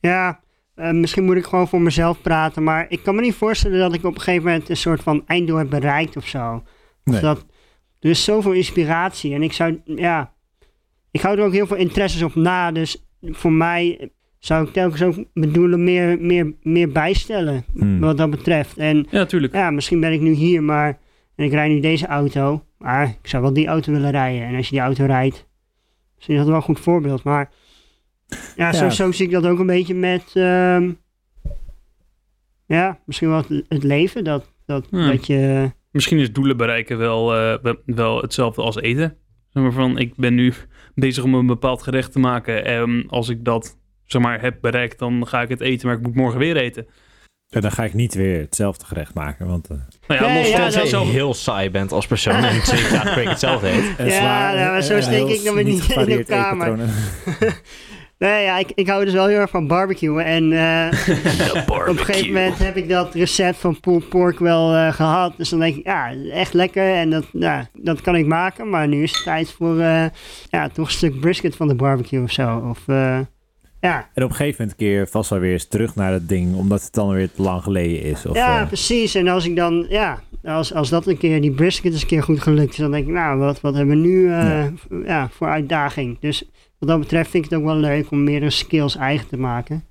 Ja, 0.00 0.40
eh, 0.74 0.90
misschien 0.90 1.24
moet 1.24 1.36
ik 1.36 1.44
gewoon 1.44 1.68
voor 1.68 1.80
mezelf 1.80 2.20
praten, 2.20 2.62
maar 2.62 2.86
ik 2.88 3.02
kan 3.02 3.14
me 3.14 3.20
niet 3.20 3.34
voorstellen 3.34 3.78
dat 3.78 3.94
ik 3.94 4.04
op 4.04 4.14
een 4.14 4.20
gegeven 4.20 4.44
moment 4.44 4.68
een 4.68 4.76
soort 4.76 5.02
van 5.02 5.26
einddoel 5.26 5.56
heb 5.56 5.70
bereikt 5.70 6.16
of 6.16 6.26
zo. 6.26 6.54
Of 6.54 6.62
Nee. 7.04 7.20
Dat, 7.20 7.46
er 8.00 8.10
is 8.10 8.24
zoveel 8.24 8.52
inspiratie 8.52 9.34
en 9.34 9.42
ik 9.42 9.52
zou, 9.52 9.80
ja, 9.84 10.32
ik 11.10 11.20
hou 11.20 11.38
er 11.38 11.44
ook 11.44 11.52
heel 11.52 11.66
veel 11.66 11.76
interesses 11.76 12.22
op 12.22 12.34
na, 12.34 12.72
dus 12.72 13.04
voor 13.22 13.52
mij 13.52 14.10
zou 14.38 14.66
ik 14.66 14.72
telkens 14.72 15.02
ook 15.02 15.14
mijn 15.34 15.52
doelen 15.52 15.84
meer, 15.84 16.20
meer, 16.20 16.54
meer 16.62 16.88
bijstellen, 16.92 17.64
Hmm. 17.72 18.00
wat 18.00 18.16
dat 18.16 18.30
betreft. 18.30 18.76
En 18.76 18.96
Ja, 18.96 19.18
natuurlijk. 19.18 19.52
ja, 19.52 19.70
misschien 19.70 20.00
ben 20.00 20.12
ik 20.12 20.20
nu 20.20 20.30
hier, 20.32 20.62
maar 20.62 20.98
en 21.36 21.44
ik 21.44 21.52
rijd 21.52 21.72
nu 21.72 21.80
deze 21.80 22.06
auto, 22.06 22.64
maar 22.78 23.08
ik 23.22 23.28
zou 23.28 23.42
wel 23.42 23.52
die 23.52 23.66
auto 23.66 23.92
willen 23.92 24.10
rijden. 24.10 24.46
En 24.46 24.54
als 24.56 24.66
je 24.68 24.72
die 24.74 24.80
auto 24.84 25.04
rijdt, 25.04 25.46
misschien 26.14 26.34
is 26.34 26.40
dat 26.40 26.48
wel 26.50 26.58
een 26.58 26.62
goed 26.66 26.80
voorbeeld, 26.80 27.22
maar 27.22 27.50
ja, 28.56 28.72
Zo, 28.72 28.84
Ja. 28.84 28.90
zo 28.90 29.12
zie 29.12 29.26
ik 29.26 29.32
dat 29.32 29.46
ook 29.46 29.58
een 29.58 29.66
beetje 29.66 29.94
met, 29.94 30.30
ehm, 30.34 30.90
ja, 32.66 32.98
misschien 33.04 33.28
wel 33.28 33.38
het, 33.48 33.64
het 33.68 33.82
leven, 33.82 34.24
dat, 34.24 34.52
dat, 34.66 34.86
Hmm. 34.90 35.06
dat 35.06 35.26
je, 35.26 35.70
Misschien 35.90 36.18
is 36.18 36.32
doelen 36.32 36.56
bereiken 36.56 36.98
wel, 36.98 37.34
eh, 37.36 37.54
wel- 37.62 37.82
wel 37.86 38.20
hetzelfde 38.20 38.62
als 38.62 38.76
eten. 38.80 39.16
Zeg 39.48 39.62
maar 39.62 39.72
van, 39.72 39.98
ik 39.98 40.14
ben 40.16 40.34
nu 40.34 40.52
bezig 40.94 41.24
om 41.24 41.34
een 41.34 41.46
bepaald 41.46 41.82
gerecht 41.82 42.12
te 42.12 42.18
maken. 42.18 42.64
En 42.64 43.04
als 43.08 43.28
ik 43.28 43.44
dat 43.44 43.78
zeg 44.04 44.22
maar, 44.22 44.40
heb 44.40 44.56
bereikt, 44.60 44.98
dan 44.98 45.26
ga 45.26 45.42
ik 45.42 45.48
het 45.48 45.60
eten, 45.60 45.86
maar 45.88 45.96
ik 45.96 46.02
moet 46.02 46.14
morgen 46.14 46.38
weer 46.38 46.56
eten. 46.56 46.86
En 47.50 47.60
dan 47.60 47.72
ga 47.72 47.84
ik 47.84 47.94
niet 47.94 48.14
weer 48.14 48.40
hetzelfde 48.40 48.84
gerecht 48.84 49.14
maken, 49.14 49.46
want... 49.46 49.68
eh, 49.70 49.76
Nou 50.06 50.20
ja, 50.24 50.26
Nee, 50.28 50.38
los 50.38 50.46
ja, 50.48 50.52
van 50.52 50.60
dat- 50.60 50.72
Tenzij 50.72 50.82
je 50.82 50.88
zelf- 50.88 51.10
heel 51.10 51.34
saai 51.34 51.70
bent 51.70 51.92
als 51.92 52.06
persoon 52.06 52.44
en 52.44 52.62
twee 52.62 52.82
jaar 52.90 53.04
per 53.04 53.14
week 53.14 53.28
hetzelfde 53.28 53.68
Ja, 53.68 54.10
zwaar- 54.10 54.56
ja, 54.58 54.70
maar 54.70 54.82
zo 54.82 55.00
steek 55.00 55.28
ik 55.28 55.44
dan 55.44 55.54
weer 55.54 55.64
niet 55.64 55.88
in 55.96 56.04
de 56.04 56.24
kamer. 56.24 56.78
nee 58.20 58.42
ja, 58.44 58.58
ik, 58.58 58.72
ik 58.74 58.88
hou 58.88 59.04
dus 59.04 59.12
wel 59.12 59.26
heel 59.26 59.38
erg 59.38 59.50
van 59.50 59.66
barbecuen 59.66 60.24
en 60.24 60.52
eh, 60.52 61.58
op 61.88 61.88
een 61.88 61.98
gegeven 61.98 62.32
moment 62.32 62.58
heb 62.58 62.76
ik 62.76 62.88
dat 62.88 63.14
recept 63.14 63.56
van 63.56 63.80
pulled 63.80 64.08
pork 64.08 64.38
wel 64.38 64.74
eh, 64.74 64.92
gehad, 64.92 65.34
dus 65.36 65.48
dan 65.48 65.58
denk 65.58 65.76
ik, 65.76 65.84
ja, 65.84 66.14
echt 66.32 66.54
lekker 66.54 66.94
en 66.94 67.10
dat, 67.10 67.24
ja, 67.32 67.68
dat 67.72 68.00
kan 68.00 68.16
ik 68.16 68.26
maken, 68.26 68.68
maar 68.68 68.88
nu 68.88 69.02
is 69.02 69.12
het 69.12 69.22
tijd 69.22 69.52
voor, 69.52 69.78
eh, 69.78 70.04
ja, 70.50 70.68
toch 70.68 70.86
een 70.86 70.92
stuk 70.92 71.20
brisket 71.20 71.56
van 71.56 71.68
de 71.68 71.74
barbecue 71.74 72.22
of 72.22 72.30
zo, 72.30 72.56
of, 72.70 72.78
eh, 72.86 73.18
ja, 73.80 74.08
En 74.14 74.24
op 74.24 74.30
een 74.30 74.36
gegeven 74.36 74.56
moment 74.60 74.78
keer 74.78 75.08
vast 75.08 75.30
wel 75.30 75.38
weer 75.38 75.52
eens 75.52 75.68
terug 75.68 75.94
naar 75.94 76.10
dat 76.10 76.28
ding, 76.28 76.56
omdat 76.56 76.82
het 76.82 76.92
dan 76.92 77.10
weer 77.10 77.30
te 77.32 77.42
lang 77.42 77.62
geleden 77.62 78.02
is. 78.02 78.26
Of, 78.26 78.36
ja, 78.36 78.64
precies. 78.64 79.14
En 79.14 79.28
als 79.28 79.46
ik 79.46 79.56
dan, 79.56 79.86
ja, 79.88 80.20
als, 80.44 80.74
als 80.74 80.88
dat 80.88 81.06
een 81.06 81.18
keer, 81.18 81.40
die 81.40 81.50
brisket 81.50 81.92
is 81.92 82.00
een 82.02 82.08
keer 82.08 82.22
goed 82.22 82.40
gelukt 82.40 82.70
is, 82.70 82.76
dan 82.76 82.90
denk 82.90 83.06
ik, 83.06 83.12
nou, 83.12 83.38
wat, 83.38 83.60
wat 83.60 83.74
hebben 83.74 84.00
we 84.00 84.06
nu 84.06 84.26
eh, 84.26 84.32
Ja. 84.32 84.72
ja, 85.04 85.28
voor 85.28 85.48
uitdaging? 85.48 86.18
Dus 86.20 86.50
wat 86.80 86.88
dat 86.88 87.00
betreft 87.00 87.30
vind 87.30 87.44
ik 87.44 87.50
het 87.50 87.58
ook 87.58 87.64
wel 87.66 87.76
leuk 87.76 88.10
om 88.10 88.24
meer 88.24 88.42
een 88.42 88.52
skills 88.52 88.96
eigen 88.96 89.28
te 89.28 89.36
maken. 89.36 89.84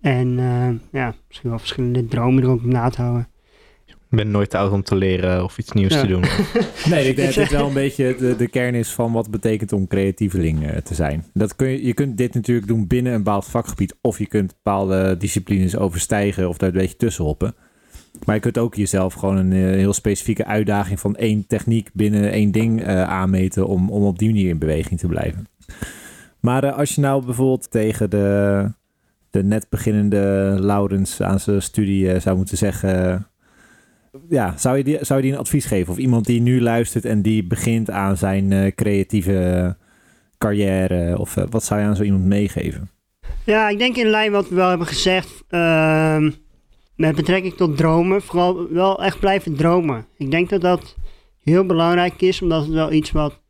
En 0.00 0.38
eh, 0.38 1.00
ja, 1.00 1.14
misschien 1.28 1.50
wel 1.50 1.58
verschillende 1.58 2.06
dromen 2.06 2.42
er 2.42 2.48
ook 2.48 2.64
na 2.64 2.88
te 2.88 3.00
houden. 3.02 3.28
Ik 3.86 4.16
ben 4.16 4.30
nooit 4.30 4.50
te 4.50 4.58
oud 4.58 4.72
om 4.72 4.82
te 4.82 4.96
leren 4.96 5.44
of 5.44 5.58
iets 5.58 5.72
nieuws 5.72 5.94
Ja. 5.94 6.00
te 6.00 6.06
doen. 6.06 6.24
Nee, 6.92 7.08
ik 7.08 7.16
denk 7.16 7.28
dat 7.34 7.48
dit 7.48 7.50
wel 7.58 7.66
een 7.68 7.74
beetje 7.74 8.16
de, 8.18 8.36
de 8.36 8.48
kern 8.48 8.74
is 8.74 8.90
van 8.90 9.12
wat 9.12 9.22
het 9.22 9.32
betekent 9.40 9.72
om 9.72 9.86
creatieveling 9.86 10.66
eh, 10.66 10.76
te 10.76 10.94
zijn. 10.94 11.24
Dat 11.34 11.56
kun 11.56 11.68
je, 11.68 11.84
je 11.84 11.94
kunt 11.94 12.16
dit 12.16 12.34
natuurlijk 12.34 12.66
doen 12.66 12.86
binnen 12.86 13.12
een 13.12 13.22
bepaald 13.22 13.44
vakgebied. 13.46 13.94
Of 14.00 14.18
je 14.18 14.26
kunt 14.26 14.54
bepaalde 14.62 15.16
disciplines 15.16 15.76
overstijgen 15.76 16.48
of 16.48 16.58
daar 16.58 16.68
een 16.68 16.74
beetje 16.74 16.96
tussen 16.96 17.24
hoppen. 17.24 17.54
Maar 18.24 18.34
je 18.34 18.40
kunt 18.40 18.58
ook 18.58 18.74
jezelf 18.74 19.14
gewoon 19.14 19.36
een 19.36 19.52
eh, 19.52 19.58
heel 19.58 19.92
specifieke 19.92 20.44
uitdaging 20.44 21.00
van 21.00 21.16
één 21.16 21.46
techniek 21.46 21.90
binnen 21.92 22.30
één 22.30 22.50
ding 22.50 22.82
eh, 22.82 23.02
aanmeten 23.02 23.66
om, 23.66 23.90
om 23.90 24.02
op 24.02 24.18
die 24.18 24.28
manier 24.28 24.48
in 24.48 24.58
beweging 24.58 25.00
te 25.00 25.06
blijven. 25.06 25.46
Maar 26.40 26.64
eh, 26.64 26.76
als 26.76 26.94
je 26.94 27.00
nou 27.00 27.24
bijvoorbeeld 27.24 27.70
tegen 27.70 28.10
de, 28.10 28.66
de 29.30 29.44
net 29.44 29.66
beginnende 29.70 30.56
Laurens 30.60 31.22
aan 31.22 31.40
zijn 31.40 31.62
studie 31.62 32.12
eh, 32.12 32.20
zou 32.20 32.36
moeten 32.36 32.56
zeggen 32.56 33.26
ja, 34.28 34.54
zou 34.56 34.76
je, 34.76 34.84
die, 34.84 34.98
zou 35.00 35.20
je 35.20 35.24
die 35.24 35.34
een 35.34 35.40
advies 35.40 35.64
geven? 35.64 35.92
Of 35.92 35.98
iemand 35.98 36.26
die 36.26 36.40
nu 36.40 36.60
luistert 36.60 37.04
en 37.04 37.22
die 37.22 37.44
begint 37.44 37.90
aan 37.90 38.16
zijn 38.16 38.52
eh, 38.52 38.72
creatieve 38.74 39.76
carrière? 40.38 41.18
Of 41.18 41.36
eh, 41.36 41.44
wat 41.50 41.64
zou 41.64 41.80
je 41.80 41.86
aan 41.86 41.96
zo 41.96 42.02
iemand 42.02 42.24
meegeven? 42.24 42.90
Ja, 43.44 43.68
ik 43.68 43.78
denk 43.78 43.96
in 43.96 44.06
lijn 44.06 44.32
wat 44.32 44.48
we 44.48 44.54
wel 44.54 44.68
hebben 44.68 44.86
gezegd, 44.86 45.44
ehm, 45.48 46.30
met 46.96 47.16
betrekking 47.16 47.54
tot 47.54 47.76
dromen, 47.76 48.22
vooral 48.22 48.72
wel 48.72 49.02
echt 49.02 49.20
blijven 49.20 49.56
dromen. 49.56 50.06
Ik 50.16 50.30
denk 50.30 50.48
dat 50.48 50.60
dat 50.60 50.96
heel 51.42 51.66
belangrijk 51.66 52.20
is, 52.20 52.42
omdat 52.42 52.62
het 52.62 52.72
wel 52.72 52.92
iets 52.92 53.10
wat 53.10 53.40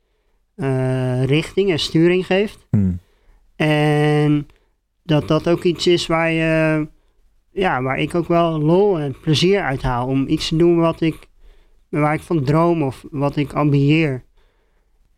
eh, 0.59 1.25
richting 1.25 1.71
en 1.71 1.79
sturing 1.79 2.27
geeft. 2.27 2.67
Hmm. 2.71 2.99
En 3.57 4.49
dat 5.03 5.29
dat 5.29 5.49
ook 5.49 5.63
iets 5.63 5.87
is 5.87 6.07
waar 6.07 6.31
je, 6.31 6.87
ja, 7.51 7.83
waar 7.83 7.99
ik 7.99 8.15
ook 8.15 8.29
wel 8.29 8.61
lol 8.61 8.99
en 8.99 9.15
plezier 9.21 9.61
uit 9.61 9.83
haal. 9.83 10.07
Om 10.07 10.29
iets 10.29 10.49
te 10.49 10.57
doen 10.57 10.77
wat 10.77 11.01
ik, 11.01 11.29
waar 11.89 12.15
ik 12.15 12.21
van 12.21 12.45
droom 12.45 12.83
of 12.83 13.05
wat 13.11 13.37
ik 13.37 13.53
ambieer. 13.53 14.25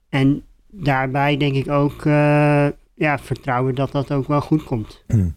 En 0.09 0.43
daarbij 0.66 1.36
denk 1.36 1.55
ik 1.55 1.68
ook, 1.68 2.05
eh, 2.05 2.68
ja, 2.95 3.18
vertrouwen 3.18 3.74
dat 3.74 3.93
dat 3.93 4.12
ook 4.12 4.28
wel 4.28 4.41
goed 4.41 4.64
komt. 4.64 5.05
Hmm. 5.07 5.36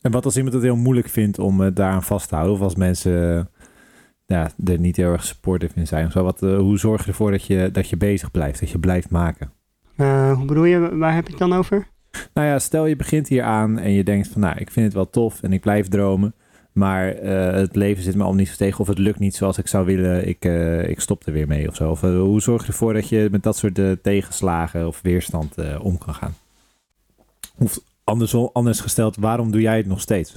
En 0.00 0.10
wat 0.10 0.24
als 0.24 0.36
iemand 0.36 0.54
het 0.54 0.62
heel 0.62 0.76
moeilijk 0.76 1.08
vindt 1.08 1.38
om 1.38 1.62
eh, 1.62 1.74
daaraan 1.74 2.02
vast 2.02 2.28
te 2.28 2.34
houden? 2.34 2.56
Of 2.56 2.62
als 2.62 2.74
mensen 2.74 3.48
ja, 4.32 4.50
er 4.64 4.78
niet 4.78 4.96
heel 4.96 5.12
erg 5.12 5.24
supportive 5.24 5.78
in 5.78 5.86
zijn? 5.86 6.06
Of 6.06 6.12
zo? 6.12 6.22
Wat, 6.22 6.42
eh, 6.42 6.56
hoe 6.56 6.78
zorg 6.78 7.02
je 7.02 7.08
ervoor 7.08 7.30
dat 7.30 7.44
je, 7.44 7.70
dat 7.72 7.88
je 7.88 7.96
bezig 7.96 8.30
blijft, 8.30 8.60
dat 8.60 8.70
je 8.70 8.78
blijft 8.78 9.10
maken? 9.10 9.52
Eh, 9.96 10.32
hoe 10.32 10.44
bedoel 10.44 10.64
je, 10.64 10.96
waar 10.96 11.14
heb 11.14 11.24
je 11.24 11.30
het 11.30 11.38
dan 11.38 11.52
over? 11.52 11.86
Nou 12.34 12.46
ja, 12.46 12.58
stel 12.58 12.86
je 12.86 12.96
begint 12.96 13.28
hier 13.28 13.42
aan 13.42 13.78
en 13.78 13.90
je 13.92 14.04
denkt 14.04 14.28
van 14.28 14.40
nou, 14.40 14.58
ik 14.58 14.70
vind 14.70 14.86
het 14.86 14.94
wel 14.94 15.10
tof 15.10 15.42
en 15.42 15.52
ik 15.52 15.60
blijf 15.60 15.88
dromen. 15.88 16.34
Maar 16.72 17.08
eh, 17.08 17.52
het 17.52 17.76
leven 17.76 18.02
zit 18.02 18.14
me 18.14 18.24
al 18.24 18.34
niet 18.34 18.48
zo 18.48 18.56
tegen 18.56 18.80
of 18.80 18.86
het 18.86 18.98
lukt 18.98 19.18
niet 19.18 19.34
zoals 19.34 19.58
ik 19.58 19.66
zou 19.66 19.86
willen. 19.86 20.28
Ik, 20.28 20.44
ik 20.88 21.00
stop 21.00 21.26
er 21.26 21.32
weer 21.32 21.46
mee 21.46 21.68
of 21.68 21.76
zo. 21.76 21.90
Of, 21.90 22.00
hoe 22.00 22.40
zorg 22.40 22.62
je 22.62 22.68
ervoor 22.68 22.92
dat 22.92 23.08
je 23.08 23.28
met 23.30 23.42
dat 23.42 23.56
soort 23.56 23.80
tegenslagen 24.02 24.86
of 24.86 25.00
weerstand 25.02 25.78
om 25.78 25.98
kan 25.98 26.14
gaan? 26.14 26.34
Of 27.58 27.80
andersom, 28.04 28.50
anders 28.52 28.80
gesteld, 28.80 29.16
waarom 29.16 29.50
doe 29.50 29.60
jij 29.60 29.76
het 29.76 29.86
nog 29.86 30.00
steeds? 30.00 30.36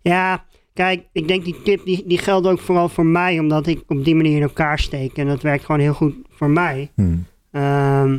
Ja, 0.00 0.44
kijk, 0.76 1.02
ik 1.12 1.28
denk 1.28 1.44
die 1.44 1.62
tip 1.62 1.84
die, 1.84 2.02
die 2.06 2.18
geldt 2.18 2.46
ook 2.46 2.58
vooral 2.60 2.88
voor 2.88 3.06
mij, 3.06 3.38
omdat 3.38 3.66
ik 3.66 3.82
op 3.86 4.04
die 4.04 4.14
manier 4.14 4.36
in 4.36 4.42
elkaar 4.42 4.78
steek. 4.78 5.16
En 5.16 5.26
dat 5.26 5.42
werkt 5.42 5.64
gewoon 5.64 5.80
heel 5.80 5.94
goed 5.94 6.14
voor 6.30 6.50
mij. 6.50 6.90
Hmm. 6.94 7.26
Ehm, 7.50 8.18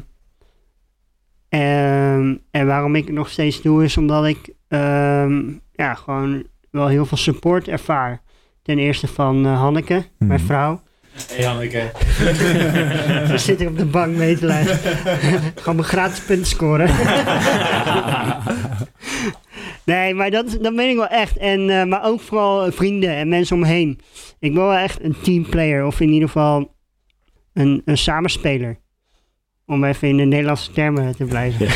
en, 1.50 2.42
en 2.52 2.68
waarom 2.68 2.96
ik 2.96 3.06
het 3.06 3.16
nog 3.16 3.30
steeds 3.30 3.62
doe, 3.62 3.84
is 3.84 3.98
omdat 3.98 4.26
ik 4.26 4.50
ehm, 4.68 5.42
ja, 5.74 5.94
gewoon 5.94 6.44
wel 6.72 6.88
heel 6.88 7.06
veel 7.06 7.18
support 7.18 7.68
ervaar. 7.68 8.22
Ten 8.62 8.78
eerste 8.80 9.08
van 9.08 9.46
eh, 9.46 9.60
Hanneke, 9.60 10.04
mijn 10.18 10.40
Mhm. 10.40 10.46
vrouw. 10.50 10.82
Hey 11.28 11.46
Hanneke. 11.46 11.92
Ze 13.28 13.38
zit 13.38 13.62
ik 13.62 13.68
op 13.68 13.78
de 13.78 13.86
bank 13.86 14.16
mee 14.16 14.38
te 14.38 14.46
luisteren. 14.46 14.98
gewoon 15.56 15.76
mijn 15.76 15.88
gratis 15.88 16.20
punten 16.20 16.48
scoren. 16.48 16.90
nee, 19.88 20.14
maar 20.14 20.32
dat, 20.32 20.58
dat 20.62 20.74
meen 20.74 20.90
ik 20.90 20.96
wel 20.96 21.08
echt. 21.08 21.38
En, 21.38 21.70
eh, 21.70 21.84
maar 21.84 22.06
ook 22.06 22.20
vooral 22.20 22.72
vrienden 22.72 23.10
en 23.10 23.30
mensen 23.30 23.56
om 23.56 23.62
me 23.62 23.68
heen. 23.68 24.00
Ik 24.40 24.54
ben 24.54 24.64
wel 24.64 24.74
echt 24.74 25.04
een 25.04 25.16
teamplayer, 25.22 25.86
of 25.86 26.00
in 26.00 26.10
ieder 26.10 26.28
geval 26.28 26.76
een, 27.54 27.82
een 27.86 27.98
samenspeler. 27.98 28.80
Om 29.66 29.84
even 29.84 30.08
in 30.08 30.18
de 30.18 30.24
Nederlandse 30.24 30.72
termen 30.72 31.16
te 31.16 31.26
blijven. 31.26 31.68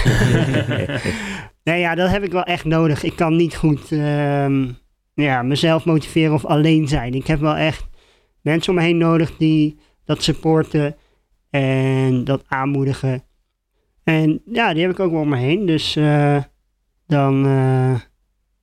Nee, 1.63 1.79
ja, 1.79 1.95
dat 1.95 2.09
heb 2.09 2.23
ik 2.23 2.31
wel 2.31 2.43
echt 2.43 2.65
nodig. 2.65 3.03
Ik 3.03 3.15
kan 3.15 3.35
niet 3.35 3.55
goed 3.55 3.91
ehm, 3.91 4.67
ja, 5.13 5.43
mezelf 5.43 5.85
motiveren 5.85 6.33
of 6.33 6.45
alleen 6.45 6.87
zijn. 6.87 7.13
Ik 7.13 7.27
heb 7.27 7.39
wel 7.39 7.55
echt 7.55 7.87
mensen 8.41 8.73
om 8.73 8.79
me 8.79 8.85
heen 8.85 8.97
nodig 8.97 9.37
die 9.37 9.79
dat 10.05 10.23
supporten 10.23 10.95
en 11.49 12.23
dat 12.23 12.43
aanmoedigen. 12.47 13.23
En 14.03 14.41
ja, 14.45 14.73
die 14.73 14.81
heb 14.81 14.91
ik 14.91 14.99
ook 14.99 15.11
wel 15.11 15.21
om 15.21 15.29
me 15.29 15.37
heen. 15.37 15.65
Dus 15.65 15.95
eh, 15.95 16.43
dan 17.11 17.45
eh, 17.45 17.99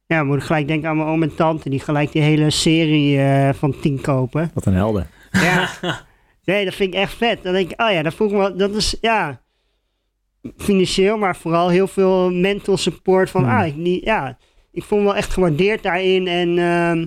ja, 0.06 0.24
moet 0.24 0.36
ik 0.36 0.42
gelijk 0.42 0.68
denken 0.68 0.88
aan 0.88 0.96
mijn 0.96 1.08
oom 1.08 1.22
en 1.22 1.34
tante 1.34 1.70
die 1.70 1.80
gelijk 1.80 2.12
die 2.12 2.22
hele 2.22 2.50
serie 2.50 3.20
eh, 3.20 3.54
van 3.54 3.80
tien 3.80 4.00
kopen. 4.00 4.50
Wat 4.54 4.66
een 4.66 4.74
helden. 4.74 5.06
Ja. 5.30 5.68
Nee, 6.44 6.64
dat 6.64 6.74
vind 6.74 6.94
ik 6.94 7.00
echt 7.00 7.14
vet. 7.14 7.42
Dan 7.42 7.52
denk 7.52 7.70
ik, 7.70 7.80
oh 7.80 7.90
ja, 7.90 8.02
dat 8.02 8.18
me, 8.18 8.54
dat 8.56 8.74
is, 8.74 8.96
ja, 9.00 9.40
financieel, 10.56 11.18
maar 11.18 11.36
vooral 11.36 11.68
heel 11.68 11.86
veel 11.86 12.32
mental 12.32 12.76
support 12.76 13.30
van, 13.30 13.42
Hmm. 13.44 13.58
ah, 13.58 13.66
ik, 13.66 13.76
niet, 13.76 14.04
ja, 14.04 14.38
ik 14.72 14.82
voel 14.84 14.98
me 14.98 15.04
wel 15.04 15.16
echt 15.16 15.32
gewaardeerd 15.32 15.82
daarin 15.82 16.26
en 16.26 16.58
ehm, 16.58 17.06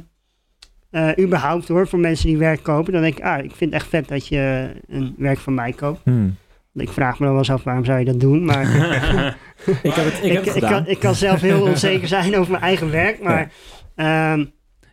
eh, 0.90 1.26
überhaupt 1.26 1.68
hoor, 1.68 1.88
voor 1.88 2.00
mensen 2.00 2.28
die 2.28 2.38
werk 2.38 2.64
kopen. 2.64 2.94
Dan 2.94 3.02
denk 3.02 3.18
ik, 3.18 3.24
ah, 3.24 3.44
ik 3.44 3.56
vind 3.56 3.74
het 3.74 3.82
echt 3.82 3.90
vet 3.90 4.08
dat 4.08 4.28
je 4.28 4.72
een 4.88 5.16
werk 5.18 5.38
van 5.40 5.54
mij 5.54 5.72
koopt. 5.72 6.02
Hmm. 6.04 6.36
Ik 6.74 6.90
vraag 6.90 7.20
me 7.20 7.26
dan 7.26 7.34
wel 7.34 7.44
eens 7.44 7.52
af, 7.52 7.64
waarom 7.64 7.86
zou 7.86 8.00
je 8.00 8.06
dat 8.06 8.20
doen? 8.20 8.46
Maar 8.46 8.66
Ik 9.84 9.94
heb 9.94 10.06
het, 10.06 10.14
ik 10.14 10.24
ik, 10.24 10.32
heb 10.32 10.46
het 10.46 10.46
ik, 10.46 10.52
gedaan. 10.52 10.72
kan, 10.84 10.88
ik 10.88 11.00
kan 11.00 11.16
zelf 11.16 11.42
heel 11.42 11.62
onzeker 11.72 12.08
zijn 12.08 12.36
over 12.38 12.52
mijn 12.52 12.64
eigen 12.64 12.92
werk, 12.92 13.22
maar... 13.22 13.52
ehm, 13.96 14.46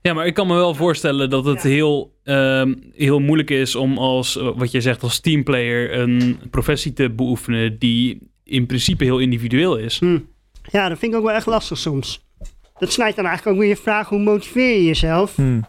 Ja, 0.02 0.14
maar 0.14 0.26
ik 0.26 0.34
kan 0.34 0.46
me 0.46 0.54
wel 0.54 0.74
voorstellen 0.74 1.30
dat 1.30 1.44
het 1.44 1.62
Ja. 1.62 1.68
heel, 1.68 2.16
ehm, 2.24 2.74
heel 2.94 3.18
moeilijk 3.20 3.50
is 3.50 3.74
om 3.74 3.98
als, 3.98 4.36
eh, 4.38 4.48
wat 4.56 4.70
je 4.70 4.80
zegt, 4.80 5.02
als 5.02 5.20
teamplayer 5.20 5.98
een 5.98 6.38
professie 6.50 6.92
te 6.92 7.10
beoefenen 7.10 7.78
die 7.78 8.30
in 8.44 8.66
principe 8.66 9.04
heel 9.04 9.18
individueel 9.18 9.76
is. 9.76 9.98
Hm. 9.98 10.18
Ja, 10.70 10.88
dat 10.88 10.98
vind 10.98 11.12
ik 11.12 11.18
ook 11.18 11.24
wel 11.24 11.34
echt 11.34 11.46
lastig 11.46 11.78
soms. 11.78 12.26
Dat 12.78 12.92
snijdt 12.92 13.16
dan 13.16 13.26
eigenlijk 13.26 13.56
ook 13.56 13.62
weer 13.62 13.72
je 13.72 13.82
vraag, 13.82 14.08
hoe 14.08 14.18
motiveer 14.18 14.74
je 14.74 14.84
jezelf? 14.84 15.36
Hmm. 15.36 15.64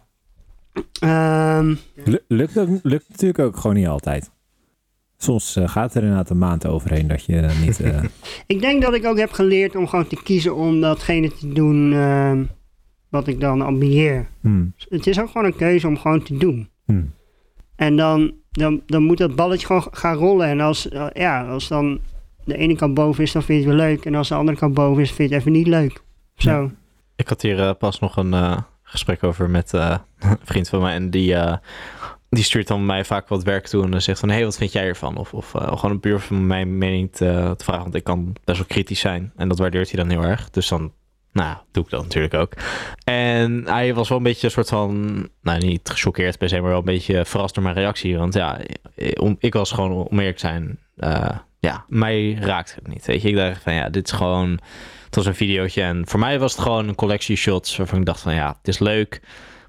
Ehm, 0.99 1.75
Lu- 2.05 2.19
Lukt, 2.27 2.57
ook, 2.57 2.69
lukt 2.83 3.09
natuurlijk 3.09 3.39
ook 3.39 3.57
gewoon 3.57 3.75
niet 3.75 3.87
altijd. 3.87 4.31
Soms 5.21 5.55
eh, 5.55 5.69
gaat 5.69 5.95
er 5.95 6.01
inderdaad 6.01 6.29
een 6.29 6.37
maand 6.37 6.65
overheen 6.67 7.07
dat 7.07 7.25
je 7.25 7.39
eh, 7.39 7.61
niet... 7.61 7.79
eh, 7.79 8.03
ik 8.47 8.61
denk 8.61 8.81
dat 8.81 8.93
ik 8.93 9.05
ook 9.05 9.17
heb 9.17 9.31
geleerd 9.31 9.75
om 9.75 9.87
gewoon 9.87 10.07
te 10.07 10.23
kiezen 10.23 10.55
om 10.55 10.81
datgene 10.81 11.33
te 11.33 11.53
doen 11.53 11.93
ehm, 11.93 12.43
wat 13.09 13.27
ik 13.27 13.39
dan 13.39 13.61
ambieer. 13.61 14.27
hmm, 14.41 14.73
Het 14.89 15.07
is 15.07 15.19
ook 15.19 15.27
gewoon 15.27 15.45
een 15.45 15.55
keuze 15.55 15.87
om 15.87 15.97
gewoon 15.97 16.23
te 16.23 16.37
doen. 16.37 16.69
hmm. 16.85 17.13
En 17.75 17.95
dan, 17.95 18.33
dan, 18.51 18.81
dan 18.85 19.03
moet 19.03 19.17
dat 19.17 19.35
balletje 19.35 19.65
gewoon 19.65 19.87
gaan 19.91 20.15
rollen. 20.15 20.47
En 20.47 20.59
als, 20.59 20.87
ja, 21.13 21.47
als 21.47 21.67
dan 21.67 21.99
de 22.43 22.57
ene 22.57 22.75
kant 22.75 22.93
boven 22.93 23.23
is, 23.23 23.31
dan 23.31 23.43
vind 23.43 23.63
je 23.63 23.69
het 23.69 23.77
wel 23.77 23.87
leuk. 23.87 24.05
En 24.05 24.15
als 24.15 24.27
de 24.29 24.35
andere 24.35 24.57
kant 24.57 24.73
boven 24.73 25.01
is, 25.03 25.11
vind 25.11 25.29
je 25.29 25.35
het 25.35 25.43
even 25.43 25.57
niet 25.57 25.67
leuk. 25.67 26.01
Zo. 26.35 26.71
Ik 27.15 27.27
had 27.27 27.41
hier 27.41 27.73
pas 27.75 27.99
nog 27.99 28.17
een 28.17 28.33
eh, 28.33 28.57
gesprek 28.83 29.23
over 29.23 29.49
met 29.49 29.73
eh, 29.73 29.97
een 30.19 30.37
vriend 30.43 30.69
van 30.69 30.81
mij. 30.81 30.93
En 30.93 31.09
die, 31.09 31.35
eh, 31.35 31.57
die 32.29 32.43
stuurt 32.43 32.67
dan 32.67 32.85
mij 32.85 33.05
vaak 33.05 33.27
wat 33.27 33.43
werk 33.43 33.67
toe. 33.67 33.83
En 33.83 33.91
dan 33.91 34.01
zegt 34.01 34.19
van, 34.19 34.29
hé, 34.29 34.35
hey, 34.35 34.43
wat 34.43 34.57
vind 34.57 34.71
jij 34.71 34.85
ervan? 34.85 35.17
Of, 35.17 35.33
of 35.33 35.55
eh, 35.55 35.67
gewoon 35.67 35.91
een 35.91 35.99
puur 35.99 36.19
van 36.19 36.47
mijn 36.47 36.77
mening 36.77 37.11
te, 37.11 37.53
te 37.57 37.63
vragen. 37.63 37.83
Want 37.83 37.95
ik 37.95 38.03
kan 38.03 38.35
best 38.43 38.57
wel 38.57 38.67
kritisch 38.67 38.99
zijn. 38.99 39.31
En 39.35 39.47
dat 39.47 39.59
waardeert 39.59 39.91
hij 39.91 40.03
dan 40.03 40.09
heel 40.09 40.29
erg. 40.29 40.49
Dus 40.49 40.67
dan, 40.67 40.93
nou, 41.31 41.57
doe 41.71 41.83
ik 41.83 41.89
dat 41.89 42.03
natuurlijk 42.03 42.33
ook. 42.33 42.53
En 43.03 43.63
hij 43.65 43.93
was 43.93 44.09
wel 44.09 44.17
een 44.17 44.23
beetje 44.23 44.45
een 44.45 44.53
soort 44.53 44.69
van, 44.69 45.27
nou, 45.41 45.59
niet 45.59 45.89
gechoqueerd 45.89 46.37
per 46.37 46.49
se, 46.49 46.59
maar 46.59 46.69
wel 46.69 46.79
een 46.79 46.85
beetje 46.85 47.25
verrast 47.25 47.55
door 47.55 47.63
mijn 47.63 47.75
reactie. 47.75 48.17
Want 48.17 48.33
ja, 48.33 48.59
om, 49.19 49.35
ik 49.39 49.53
was 49.53 49.71
gewoon, 49.71 49.91
om 49.91 50.19
eerlijk 50.19 50.37
te 50.37 50.47
zijn, 50.47 50.79
eh, 50.95 51.37
ja, 51.59 51.85
mij 51.87 52.33
raakt 52.33 52.75
het 52.75 52.87
niet. 52.87 53.05
Weet 53.05 53.21
je, 53.21 53.29
ik 53.29 53.35
dacht 53.35 53.63
van, 53.63 53.73
ja, 53.73 53.89
dit 53.89 54.05
is 54.05 54.11
gewoon... 54.11 54.59
Het 55.05 55.17
was 55.17 55.25
een 55.25 55.35
videootje 55.35 55.81
en 55.81 56.07
voor 56.07 56.19
mij 56.19 56.39
was 56.39 56.51
het 56.51 56.61
gewoon 56.61 56.87
een 56.87 56.95
collectie 56.95 57.35
shots 57.35 57.77
waarvan 57.77 57.99
ik 57.99 58.05
dacht 58.05 58.21
van 58.21 58.33
ja, 58.33 58.47
het 58.57 58.67
is 58.67 58.79
leuk. 58.79 59.21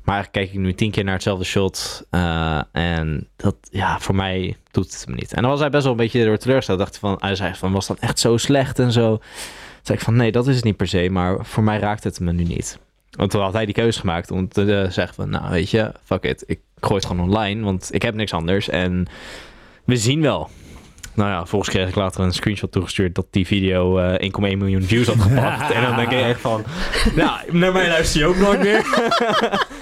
Maar 0.05 0.30
kijk 0.30 0.53
ik 0.53 0.59
nu 0.59 0.74
tien 0.74 0.90
keer 0.90 1.05
naar 1.05 1.14
hetzelfde 1.14 1.44
shot. 1.44 2.07
eh, 2.11 2.61
en 2.72 3.28
dat, 3.36 3.57
ja, 3.70 3.98
voor 3.98 4.14
mij 4.14 4.57
doet 4.70 4.92
het 4.92 5.05
me 5.09 5.14
niet. 5.14 5.32
En 5.32 5.42
dan 5.42 5.51
was 5.51 5.61
hij 5.61 5.70
best 5.70 5.82
wel 5.82 5.92
een 5.92 5.98
beetje 5.98 6.24
door 6.24 6.38
teleurgesteld. 6.38 6.78
Dacht 6.78 6.98
van, 6.98 7.16
hij 7.18 7.34
zei 7.34 7.55
van, 7.55 7.72
was 7.72 7.86
dat 7.86 7.98
echt 7.98 8.18
zo 8.18 8.36
slecht 8.36 8.78
en 8.78 8.92
zo? 8.92 9.16
Toen 9.16 9.22
zei 9.82 9.98
ik 9.98 10.05
van, 10.05 10.16
nee, 10.16 10.32
dat 10.32 10.46
is 10.46 10.55
het 10.57 10.64
niet 10.64 10.76
per 10.76 10.88
se. 10.88 11.09
Maar 11.11 11.46
voor 11.46 11.62
mij 11.62 11.78
raakt 11.78 12.05
het 12.05 12.20
me 12.20 12.32
nu 12.32 12.44
niet. 12.44 12.78
Want 13.11 13.30
toen 13.30 13.42
had 13.42 13.53
hij 13.53 13.64
die 13.64 13.74
keuze 13.74 14.01
gemaakt 14.01 14.30
om 14.30 14.48
te 14.48 14.61
eh, 14.82 14.90
zeggen 14.90 15.14
van, 15.14 15.30
nou 15.30 15.51
weet 15.51 15.70
je, 15.70 15.92
fuck 16.05 16.22
it. 16.24 16.44
Ik 16.46 16.61
gooi 16.80 16.94
het 16.94 17.07
gewoon 17.07 17.28
online, 17.28 17.64
want 17.64 17.88
ik 17.92 18.03
heb 18.03 18.14
niks 18.14 18.32
anders. 18.32 18.68
En 18.68 19.07
we 19.84 19.96
zien 19.96 20.22
wel. 20.22 20.51
Nou 21.14 21.30
ja, 21.30 21.46
volgens 21.46 21.70
kreeg 21.70 21.88
ik 21.88 21.94
later 21.94 22.20
een 22.20 22.32
screenshot 22.32 22.72
toegestuurd 22.72 23.14
dat 23.14 23.26
die 23.30 23.46
video 23.46 23.98
eh 23.98 24.30
1,1 24.30 24.40
miljoen 24.40 24.82
views 24.82 25.07
had 25.07 25.20
gepakt. 25.20 25.70
en 25.74 25.82
dan 25.82 25.96
denk 25.96 26.11
ik 26.11 26.20
echt 26.20 26.40
van, 26.40 26.64
nou, 27.16 27.57
naar 27.57 27.72
mij 27.72 27.88
luister 27.88 28.20
je 28.20 28.26
ook 28.26 28.36
nooit 28.36 28.61
meer. 28.61 28.84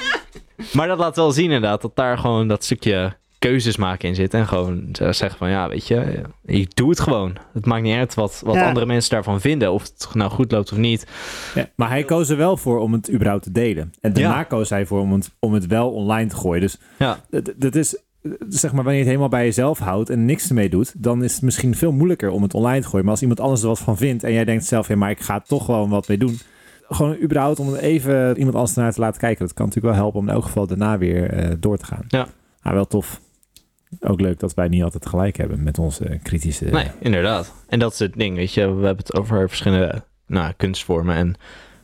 maar 0.73 0.89
dat 0.89 0.99
laat 0.99 1.17
wel 1.17 1.31
zien 1.33 1.45
inderdaad, 1.45 1.83
dat 1.83 1.97
daar 1.97 2.19
gewoon 2.19 2.49
dat 2.49 2.65
stukje 2.65 3.17
keuzes 3.39 3.77
maken 3.77 4.09
in 4.09 4.15
zit. 4.15 4.35
En 4.35 4.47
gewoon 4.49 4.89
zeggen 4.93 5.39
van, 5.39 5.51
ja, 5.51 5.69
weet 5.69 5.87
je, 5.87 6.23
ik 6.45 6.77
doe 6.77 6.91
het 6.91 7.01
gewoon. 7.01 7.37
Het 7.53 7.67
maakt 7.67 7.83
niet 7.83 7.97
uit 7.97 8.15
wat, 8.15 8.41
wat 8.45 8.55
Ja. 8.55 8.67
andere 8.69 8.87
mensen 8.87 9.11
daarvan 9.11 9.41
vinden. 9.41 9.73
Of 9.73 9.83
het 9.83 10.09
nou 10.15 10.31
goed 10.31 10.53
loopt 10.53 10.73
of 10.73 10.79
niet. 10.79 11.07
Ja, 11.55 11.69
maar 11.77 11.89
hij 11.89 12.05
koos 12.05 12.29
er 12.29 12.37
wel 12.37 12.57
voor 12.57 12.79
om 12.79 12.93
het 12.93 13.13
überhaupt 13.13 13.43
te 13.43 13.53
delen. 13.53 13.93
En 14.01 14.13
daarna 14.13 14.37
Ja. 14.37 14.45
koos 14.45 14.71
hij 14.71 14.87
voor 14.87 15.01
om 15.01 15.13
het, 15.13 15.31
om 15.39 15.53
het 15.53 15.67
wel 15.67 15.91
online 15.91 16.29
te 16.29 16.37
gooien. 16.37 16.61
Dus 16.61 16.77
Ja, 16.99 17.19
dat, 17.57 17.75
is, 17.75 17.97
zeg 18.49 18.73
maar, 18.73 18.85
wanneer 18.85 18.93
je 18.93 18.99
het 18.99 19.07
helemaal 19.09 19.29
bij 19.29 19.45
jezelf 19.45 19.79
houdt 19.79 20.11
en 20.11 20.25
niks 20.25 20.49
ermee 20.49 20.69
doet, 20.69 20.93
dan 21.03 21.25
is 21.25 21.33
het 21.33 21.43
misschien 21.43 21.75
veel 21.75 21.93
moeilijker 21.93 22.31
om 22.31 22.43
het 22.43 22.55
online 22.55 22.81
te 22.81 22.87
gooien. 22.89 23.03
Maar 23.05 23.13
als 23.15 23.23
iemand 23.23 23.41
anders 23.41 23.63
er 23.63 23.69
wat 23.69 23.79
van 23.79 23.97
vindt 23.97 24.25
en 24.25 24.33
jij 24.33 24.45
denkt 24.45 24.65
zelf, 24.65 24.89
ja, 24.89 24.97
maar 24.97 25.11
ik 25.11 25.21
ga 25.21 25.35
er 25.35 25.43
toch 25.47 25.65
gewoon 25.65 25.89
wat 25.91 26.09
mee 26.09 26.19
doen. 26.19 26.39
Gewoon 26.89 27.17
überhaupt 27.23 27.59
om 27.59 27.75
even 27.75 28.37
iemand 28.37 28.57
anders 28.57 28.75
naar 28.75 28.93
te 28.93 29.01
laten 29.01 29.21
kijken. 29.21 29.47
Dat 29.47 29.55
kan 29.55 29.67
natuurlijk 29.67 29.95
wel 29.95 30.03
helpen 30.03 30.21
om 30.21 30.29
in 30.29 30.35
elk 30.35 30.45
geval 30.45 30.67
daarna 30.67 30.99
weer 30.99 31.31
eh, 31.31 31.55
door 31.59 31.79
te 31.79 31.85
gaan. 31.85 32.05
Ja. 32.09 32.29
Ah, 32.63 32.73
wel 32.73 32.87
tof. 32.87 33.21
Ook 34.01 34.21
leuk 34.21 34.39
dat 34.39 34.55
wij 34.55 34.69
niet 34.69 34.83
altijd 34.83 35.07
gelijk 35.07 35.37
hebben 35.37 35.63
met 35.63 35.79
onze 35.79 36.19
kritische... 36.23 36.65
nee, 36.65 36.91
inderdaad. 37.01 37.55
En 37.69 37.79
dat 37.79 37.93
is 37.93 37.99
het 37.99 38.15
ding, 38.15 38.37
weet 38.37 38.55
je. 38.55 38.61
We 38.61 38.87
hebben 38.87 39.05
het 39.07 39.17
over 39.17 39.49
verschillende 39.49 40.03
nou, 40.27 40.53
kunstvormen. 40.57 41.15
En 41.17 41.35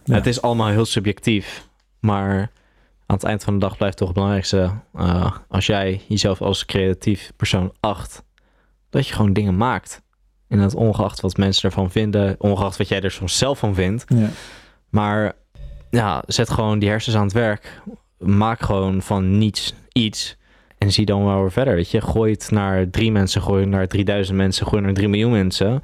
Ja. 0.05 0.15
Het 0.15 0.27
is 0.27 0.43
allemaal 0.43 0.69
heel 0.69 0.85
subjectief, 0.85 1.69
maar 2.01 2.51
aan 3.07 3.17
het 3.17 3.25
eind 3.25 3.45
van 3.45 3.55
de 3.55 3.61
dag 3.61 3.77
blijft 3.77 3.97
toch 3.97 4.07
het 4.07 4.17
belangrijkste, 4.17 4.71
eh, 4.95 5.33
als 5.49 5.67
jij 5.67 6.01
jezelf 6.09 6.41
als 6.43 6.65
creatief 6.65 7.33
persoon 7.37 7.73
acht, 7.81 8.23
dat 8.91 9.07
je 9.09 9.15
gewoon 9.15 9.33
dingen 9.33 9.57
maakt. 9.57 10.03
En 10.49 10.59
dat 10.59 10.75
ongeacht 10.75 11.21
wat 11.21 11.37
mensen 11.37 11.69
ervan 11.69 11.91
vinden, 11.91 12.35
ongeacht 12.39 12.77
wat 12.77 12.89
jij 12.89 13.01
er 13.01 13.11
soms 13.11 13.39
zelf 13.39 13.59
van 13.59 13.75
vindt, 13.75 14.05
Ja. 14.09 14.29
Maar 14.95 15.33
ja, 15.91 16.23
zet 16.27 16.51
gewoon 16.51 16.79
die 16.79 16.89
hersens 16.89 17.17
aan 17.17 17.25
het 17.25 17.33
werk. 17.33 17.83
Maak 18.19 18.61
gewoon 18.61 19.03
van 19.03 19.39
niets 19.39 19.75
iets. 19.93 20.37
En 20.79 20.93
zie 20.93 21.07
dan 21.07 21.25
wel 21.25 21.41
weer 21.41 21.53
verder. 21.53 21.75
Weet 21.75 21.91
je, 21.91 22.01
gooi 22.01 22.33
het 22.33 22.51
naar 22.51 22.91
drie 22.91 23.13
mensen, 23.13 23.43
gooi 23.43 23.61
het 23.61 23.71
naar 23.71 23.89
3000 23.89 24.37
mensen, 24.37 24.67
gooi 24.67 24.77
het 24.77 24.85
naar 24.85 24.95
3 24.95 25.09
miljoen 25.09 25.31
mensen. 25.31 25.81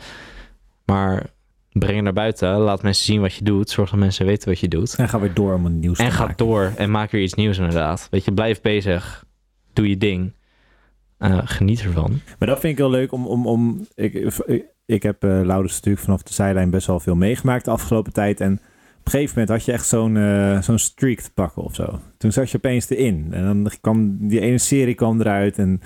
Maar 0.84 1.26
breng 1.72 1.94
het 1.94 2.04
naar 2.04 2.12
buiten. 2.12 2.58
Laat 2.58 2.82
mensen 2.82 3.04
zien 3.04 3.20
wat 3.20 3.34
je 3.34 3.44
doet. 3.44 3.70
Zorg 3.70 3.90
dat 3.90 3.98
mensen 3.98 4.26
weten 4.26 4.48
wat 4.48 4.58
je 4.58 4.68
doet. 4.68 4.94
En 4.94 5.08
ga 5.08 5.20
weer 5.20 5.34
door 5.34 5.54
om 5.54 5.66
een 5.66 5.78
nieuws 5.78 5.98
En 5.98 6.08
te 6.08 6.12
ga 6.12 6.20
maken. 6.20 6.46
door 6.46 6.72
en 6.76 6.90
maak 6.90 7.10
weer 7.10 7.22
iets 7.22 7.34
nieuws 7.34 7.58
inderdaad. 7.58 8.08
Weet 8.10 8.24
je, 8.24 8.32
blijf 8.32 8.60
bezig. 8.60 9.24
Doe 9.72 9.88
je 9.88 9.96
ding. 9.96 10.32
Eh, 11.18 11.38
geniet 11.44 11.82
ervan. 11.82 12.20
Maar 12.38 12.48
dat 12.48 12.60
vind 12.60 12.72
ik 12.72 12.78
heel 12.78 12.90
leuk 12.90 13.12
om... 13.12 13.26
om, 13.26 13.46
om 13.46 13.86
ik, 13.94 14.14
ik, 14.46 14.64
ik 14.86 15.02
heb 15.02 15.24
eh 15.24 15.30
Laurens 15.30 15.74
natuurlijk 15.74 16.04
vanaf 16.04 16.22
de 16.22 16.32
zijlijn 16.32 16.70
best 16.70 16.86
wel 16.86 17.00
veel 17.00 17.14
meegemaakt 17.14 17.64
de 17.64 17.70
afgelopen 17.70 18.12
tijd. 18.12 18.40
En 18.40 18.60
een 19.12 19.18
gegeven 19.18 19.38
moment 19.38 19.48
had 19.48 19.64
je 19.64 19.72
echt 19.72 19.86
zo'n 19.86 20.16
eh, 20.16 20.62
zo'n 20.62 20.78
streak 20.78 21.20
te 21.20 21.32
pakken 21.32 21.62
of 21.62 21.74
zo. 21.74 21.98
Toen 22.18 22.32
zat 22.32 22.50
je 22.50 22.56
opeens 22.56 22.90
erin. 22.90 23.28
En 23.30 23.44
dan 23.44 23.70
kwam 23.80 24.28
die 24.28 24.40
ene 24.40 24.58
serie 24.58 24.94
kwam 24.94 25.20
eruit. 25.20 25.58
En 25.58 25.80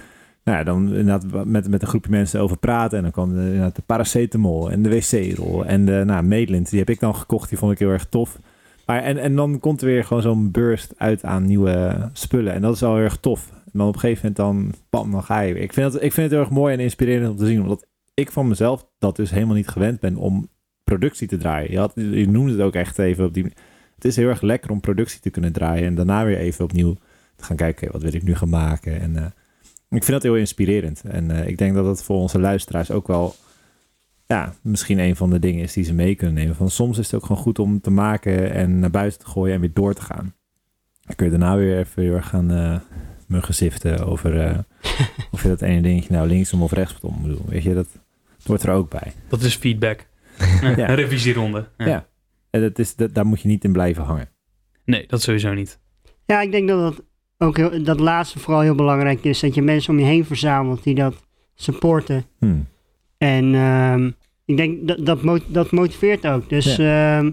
nou 0.44 0.58
ja, 0.58 0.64
dan 0.64 1.04
met, 1.50 1.68
met 1.68 1.82
een 1.82 1.88
groepje 1.88 2.10
mensen 2.10 2.40
over 2.40 2.56
praten. 2.56 2.96
En 2.96 3.02
dan 3.02 3.12
kwam 3.12 3.34
de, 3.34 3.70
de 3.74 3.82
paracetamol 3.86 4.70
en 4.70 4.82
de 4.82 4.88
wc-rol. 4.88 5.64
En 5.64 5.84
de 5.84 6.02
nou, 6.06 6.24
Maitland, 6.24 6.70
die 6.70 6.78
heb 6.78 6.90
ik 6.90 7.00
dan 7.00 7.14
gekocht. 7.14 7.48
Die 7.48 7.58
vond 7.58 7.72
ik 7.72 7.78
heel 7.78 7.90
erg 7.90 8.06
tof. 8.06 8.38
Maar 8.86 9.02
en, 9.02 9.18
en 9.18 9.36
dan 9.36 9.60
komt 9.60 9.80
er 9.80 9.86
weer 9.86 10.04
gewoon 10.04 10.22
zo'n 10.22 10.50
burst 10.50 10.94
uit 10.96 11.24
aan 11.24 11.46
nieuwe 11.46 12.08
spullen. 12.12 12.52
En 12.52 12.62
dat 12.62 12.74
is 12.74 12.80
wel 12.80 12.94
heel 12.94 13.04
erg 13.04 13.16
tof. 13.16 13.50
En 13.50 13.78
dan 13.78 13.88
op 13.88 13.94
een 13.94 14.00
gegeven 14.00 14.34
moment 14.36 14.36
dan, 14.36 14.80
bam, 14.90 15.10
dan 15.10 15.22
ga 15.22 15.40
je 15.40 15.54
weer. 15.54 15.62
Ik 15.62 15.72
vind, 15.72 15.94
ik 15.94 16.00
vind 16.00 16.16
het 16.16 16.30
heel 16.30 16.40
erg 16.40 16.50
mooi 16.50 16.74
en 16.74 16.80
inspirerend 16.80 17.30
om 17.30 17.36
te 17.36 17.46
zien. 17.46 17.62
Omdat 17.62 17.86
ik 18.14 18.30
van 18.30 18.48
mezelf 18.48 18.86
dat 18.98 19.16
dus 19.16 19.30
helemaal 19.30 19.54
niet 19.54 19.68
gewend 19.68 20.00
ben 20.00 20.16
om 20.16 20.48
productie 20.98 21.28
te 21.28 21.36
draaien. 21.36 21.70
Je, 21.70 21.78
had, 21.78 21.92
je 21.94 22.28
noemde 22.28 22.52
het 22.52 22.60
ook 22.60 22.74
echt 22.74 22.98
even 22.98 23.24
op 23.24 23.34
die... 23.34 23.44
Het 23.94 24.04
is 24.04 24.16
heel 24.16 24.28
erg 24.28 24.40
lekker 24.40 24.70
om 24.70 24.80
productie 24.80 25.20
te 25.20 25.30
kunnen 25.30 25.52
draaien. 25.52 25.86
En 25.86 25.94
daarna 25.94 26.24
weer 26.24 26.38
even 26.38 26.64
opnieuw 26.64 26.96
te 27.36 27.44
gaan 27.44 27.56
kijken, 27.56 27.92
wat 27.92 28.02
wil 28.02 28.14
ik 28.14 28.22
nu 28.22 28.34
gaan 28.34 28.48
maken. 28.48 29.00
En 29.00 29.16
eh, 29.16 29.24
ik 29.90 30.04
vind 30.04 30.06
dat 30.06 30.22
heel 30.22 30.36
inspirerend. 30.36 31.02
En 31.04 31.30
eh, 31.30 31.48
ik 31.48 31.58
denk 31.58 31.74
dat 31.74 31.84
dat 31.84 32.04
voor 32.04 32.16
onze 32.16 32.40
luisteraars 32.40 32.90
ook 32.90 33.06
wel... 33.06 33.34
Ja, 34.26 34.54
misschien 34.60 34.98
een 34.98 35.16
van 35.16 35.30
de 35.30 35.38
dingen 35.38 35.62
is 35.62 35.72
die 35.72 35.84
ze 35.84 35.94
mee 35.94 36.14
kunnen 36.14 36.34
nemen. 36.34 36.56
Van 36.56 36.70
soms 36.70 36.98
is 36.98 37.04
het 37.04 37.14
ook 37.14 37.26
gewoon 37.26 37.42
goed 37.42 37.58
om 37.58 37.80
te 37.80 37.90
maken 37.90 38.52
en 38.52 38.78
naar 38.78 38.90
buiten 38.90 39.18
te 39.20 39.26
gooien 39.26 39.54
en 39.54 39.60
weer 39.60 39.72
door 39.72 39.94
te 39.94 40.02
gaan. 40.02 40.34
Dan 41.00 41.16
kun 41.16 41.24
je 41.24 41.38
daarna 41.38 41.56
weer 41.56 41.78
even 41.78 42.04
erg 42.04 42.28
gaan 42.28 42.52
uh, 42.52 42.76
muggen 43.26 43.54
ziften 43.54 44.06
over 44.06 44.64
of 45.32 45.42
je 45.42 45.48
dat 45.48 45.62
ene 45.62 45.80
dingetje 45.80 46.12
nou 46.12 46.28
linksom 46.28 46.62
of 46.62 46.72
rechtsom 46.72 47.14
moet 47.20 47.36
doen. 47.36 47.46
Weet 47.48 47.62
je, 47.62 47.74
dat 47.74 47.88
hoort 48.44 48.62
er 48.62 48.70
ook 48.70 48.90
bij. 48.90 49.12
Dat 49.28 49.42
is 49.42 49.54
feedback. 49.54 50.06
Ja. 50.76 50.88
Een 50.88 50.94
revisieronde. 50.94 51.68
Ja. 51.76 51.86
Ja. 51.86 52.06
En 52.50 52.60
dat 52.60 52.78
is, 52.78 52.96
dat, 52.96 53.14
daar 53.14 53.26
moet 53.26 53.40
je 53.40 53.48
niet 53.48 53.64
in 53.64 53.72
blijven 53.72 54.02
hangen. 54.02 54.28
Nee, 54.84 55.06
dat 55.06 55.22
sowieso 55.22 55.54
niet. 55.54 55.78
Ja, 56.26 56.40
ik 56.40 56.50
denk 56.50 56.68
dat 56.68 56.80
dat 56.80 57.04
ook 57.38 57.56
heel, 57.56 57.82
dat 57.82 58.00
laatste 58.00 58.38
vooral 58.38 58.62
heel 58.62 58.74
belangrijk 58.74 59.24
is. 59.24 59.40
Dat 59.40 59.54
je 59.54 59.62
mensen 59.62 59.92
om 59.92 59.98
je 59.98 60.04
heen 60.04 60.24
verzamelt 60.24 60.82
die 60.82 60.94
dat 60.94 61.26
supporten. 61.54 62.24
Hmm. 62.38 62.66
En 63.18 63.54
ehm, 63.54 64.10
ik 64.44 64.56
denk 64.56 64.88
dat 64.88 65.22
dat, 65.22 65.40
dat 65.46 65.70
motiveert 65.70 66.26
ook. 66.26 66.48
Dus 66.48 66.78
ehm, 66.78 67.30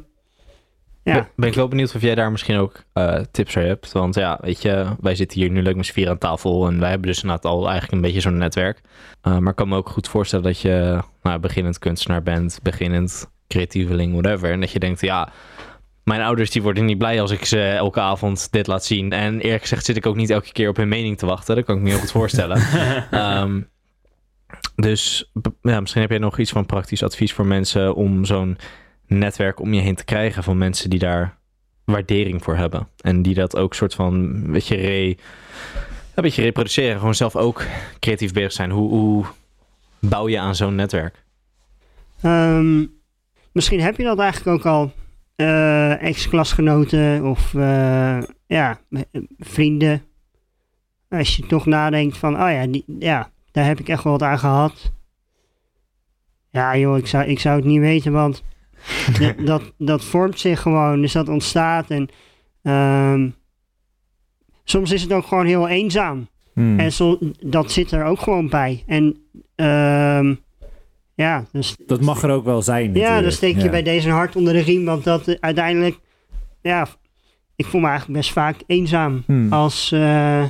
ja, 1.04 1.30
Ben, 1.36 1.49
ik 1.49 1.56
wel 1.56 1.68
benieuwd 1.68 1.95
of 1.95 2.02
jij 2.02 2.16
daar 2.16 2.32
misschien 2.32 2.58
ook 2.58 2.84
eh, 2.93 3.20
tips 3.32 3.54
voor 3.54 3.62
hebt. 3.62 3.91
Want 3.91 4.16
ja, 4.16 4.38
weet 4.41 4.62
je, 4.62 4.86
wij 4.99 5.16
zitten 5.16 5.39
hier 5.39 5.49
nu 5.49 5.62
leuk 5.62 5.76
met 5.76 5.86
z'n 5.86 5.93
vier 5.93 6.10
aan 6.10 6.18
tafel. 6.18 6.68
En 6.68 6.80
wij 6.80 6.89
hebben 6.89 7.08
dus 7.08 7.22
inderdaad 7.22 7.52
al 7.52 7.62
eigenlijk 7.64 7.91
een 7.91 8.02
beetje 8.02 8.22
zo'n 8.22 8.38
netwerk. 8.38 8.82
Uh, 9.24 9.38
maar 9.38 9.49
ik 9.49 9.56
kan 9.56 9.70
me 9.70 9.76
ook 9.76 9.89
goed 9.89 10.08
voorstellen 10.08 10.45
dat 10.45 10.60
je 10.60 10.99
nou, 11.22 11.39
beginnend 11.39 11.80
kunstenaar 11.80 12.24
bent. 12.24 12.60
Beginnend 12.64 13.32
creatieveling, 13.47 14.12
whatever. 14.12 14.52
En 14.52 14.60
dat 14.60 14.72
je 14.72 14.80
denkt, 14.80 15.02
ja, 15.02 15.32
mijn 16.04 16.22
ouders 16.22 16.49
die 16.52 16.62
worden 16.62 16.86
niet 16.86 16.97
blij 16.97 17.22
als 17.22 17.32
ik 17.32 17.45
ze 17.45 17.62
elke 17.62 17.99
avond 17.99 18.52
dit 18.52 18.68
laat 18.68 18.86
zien. 18.86 19.12
En 19.12 19.39
eerlijk 19.39 19.62
gezegd 19.62 19.86
zit 19.86 19.97
ik 19.97 20.06
ook 20.06 20.16
niet 20.16 20.30
elke 20.30 20.52
keer 20.52 20.70
op 20.70 20.78
hun 20.78 20.88
mening 20.88 21.18
te 21.18 21.26
wachten. 21.26 21.56
Dat 21.56 21.66
kan 21.66 21.76
ik 21.76 21.82
me 21.82 21.89
heel 21.89 21.99
goed 21.99 22.12
voorstellen. 22.12 22.58
Ehm, 23.12 23.62
dus 24.76 25.32
ja, 25.62 25.80
misschien 25.80 26.02
heb 26.02 26.10
jij 26.10 26.20
nog 26.20 26.39
iets 26.39 26.52
van 26.52 26.66
praktisch 26.66 27.04
advies 27.04 27.34
voor 27.34 27.45
mensen 27.45 27.95
om 27.95 28.26
zo'n 28.26 28.58
netwerk 29.18 29.59
om 29.59 29.74
je 29.74 29.82
heen 29.82 29.95
te 29.95 30.03
krijgen 30.05 30.43
van 30.43 30.57
mensen 30.57 30.89
die 30.89 30.99
daar 30.99 31.38
waardering 31.84 32.43
voor 32.43 32.55
hebben. 32.55 32.88
En 33.01 33.22
die 33.22 33.34
dat 33.34 33.55
ook 33.55 33.74
soort 33.74 33.93
van 33.93 34.14
een 34.14 34.51
beetje, 34.51 34.76
re, 34.76 35.07
een 36.16 36.24
beetje 36.24 36.41
reproduceren. 36.41 36.97
Gewoon 36.99 37.16
zelf 37.16 37.36
ook 37.36 37.66
creatief 37.99 38.34
bezig 38.34 38.51
zijn. 38.51 38.72
Hoe, 38.72 38.89
hoe 38.89 39.26
bouw 39.99 40.28
je 40.30 40.39
aan 40.39 40.55
zo'n 40.55 40.76
netwerk? 40.76 41.24
ehm, 42.22 42.86
misschien 43.51 43.82
heb 43.82 43.97
je 43.97 44.03
dat 44.03 44.20
eigenlijk 44.20 44.57
ook 44.57 44.66
al. 44.66 44.91
eh, 45.36 46.01
ex-klasgenoten 46.03 47.24
of 47.26 47.53
eh, 47.53 48.22
ja, 48.47 48.80
vrienden. 49.38 50.03
Als 51.09 51.36
je 51.36 51.45
toch 51.45 51.66
nadenkt 51.66 52.18
van, 52.18 52.34
oh 52.34 52.51
ja, 52.51 52.68
die, 52.68 52.84
ja, 52.99 53.32
daar 53.51 53.66
heb 53.66 53.80
ik 53.80 53.89
echt 53.89 54.03
wel 54.03 54.12
wat 54.14 54.22
aan 54.22 54.39
gehad. 54.39 54.91
Ja 56.49 56.78
joh, 56.78 56.97
ik 56.97 57.07
zou, 57.07 57.26
ik 57.26 57.39
zou 57.39 57.55
het 57.55 57.66
niet 57.66 57.80
weten, 57.80 58.12
want 58.12 58.43
dat, 59.45 59.73
dat, 59.77 60.03
vormt 60.03 60.39
zich 60.39 60.61
gewoon. 60.61 61.01
Dus 61.01 61.11
dat 61.11 61.29
ontstaat 61.29 61.89
en 61.89 62.09
ehm, 62.63 63.29
soms 64.63 64.91
is 64.91 65.01
het 65.01 65.13
ook 65.13 65.25
gewoon 65.25 65.45
heel 65.45 65.67
eenzaam. 65.67 66.27
Hmm. 66.53 66.79
En 66.79 66.91
zo, 66.91 67.17
dat 67.39 67.71
zit 67.71 67.91
er 67.91 68.03
ook 68.03 68.19
gewoon 68.19 68.49
bij. 68.49 68.84
En 68.88 69.17
ehm, 69.55 70.36
ja, 71.13 71.45
dus, 71.51 71.75
Dat 71.86 72.01
mag 72.01 72.23
er 72.23 72.29
ook 72.32 72.45
wel 72.45 72.61
zijn. 72.61 72.93
ja, 72.93 73.21
dan 73.21 73.32
steek 73.32 73.55
je 73.55 73.63
Ja. 73.63 73.69
bij 73.69 73.84
deze 73.84 74.09
hart 74.09 74.36
onder 74.36 74.53
de 74.53 74.59
riem. 74.59 74.86
Want 74.86 75.03
dat 75.03 75.27
eh, 75.27 75.36
uiteindelijk, 75.39 75.99
ja, 76.61 76.88
ik 77.55 77.65
voel 77.65 77.82
me 77.82 77.88
eigenlijk 77.88 78.19
best 78.19 78.32
vaak 78.32 78.55
eenzaam. 78.67 79.23
Hmm. 79.25 79.53
Als, 79.53 79.91
eh, 79.91 80.45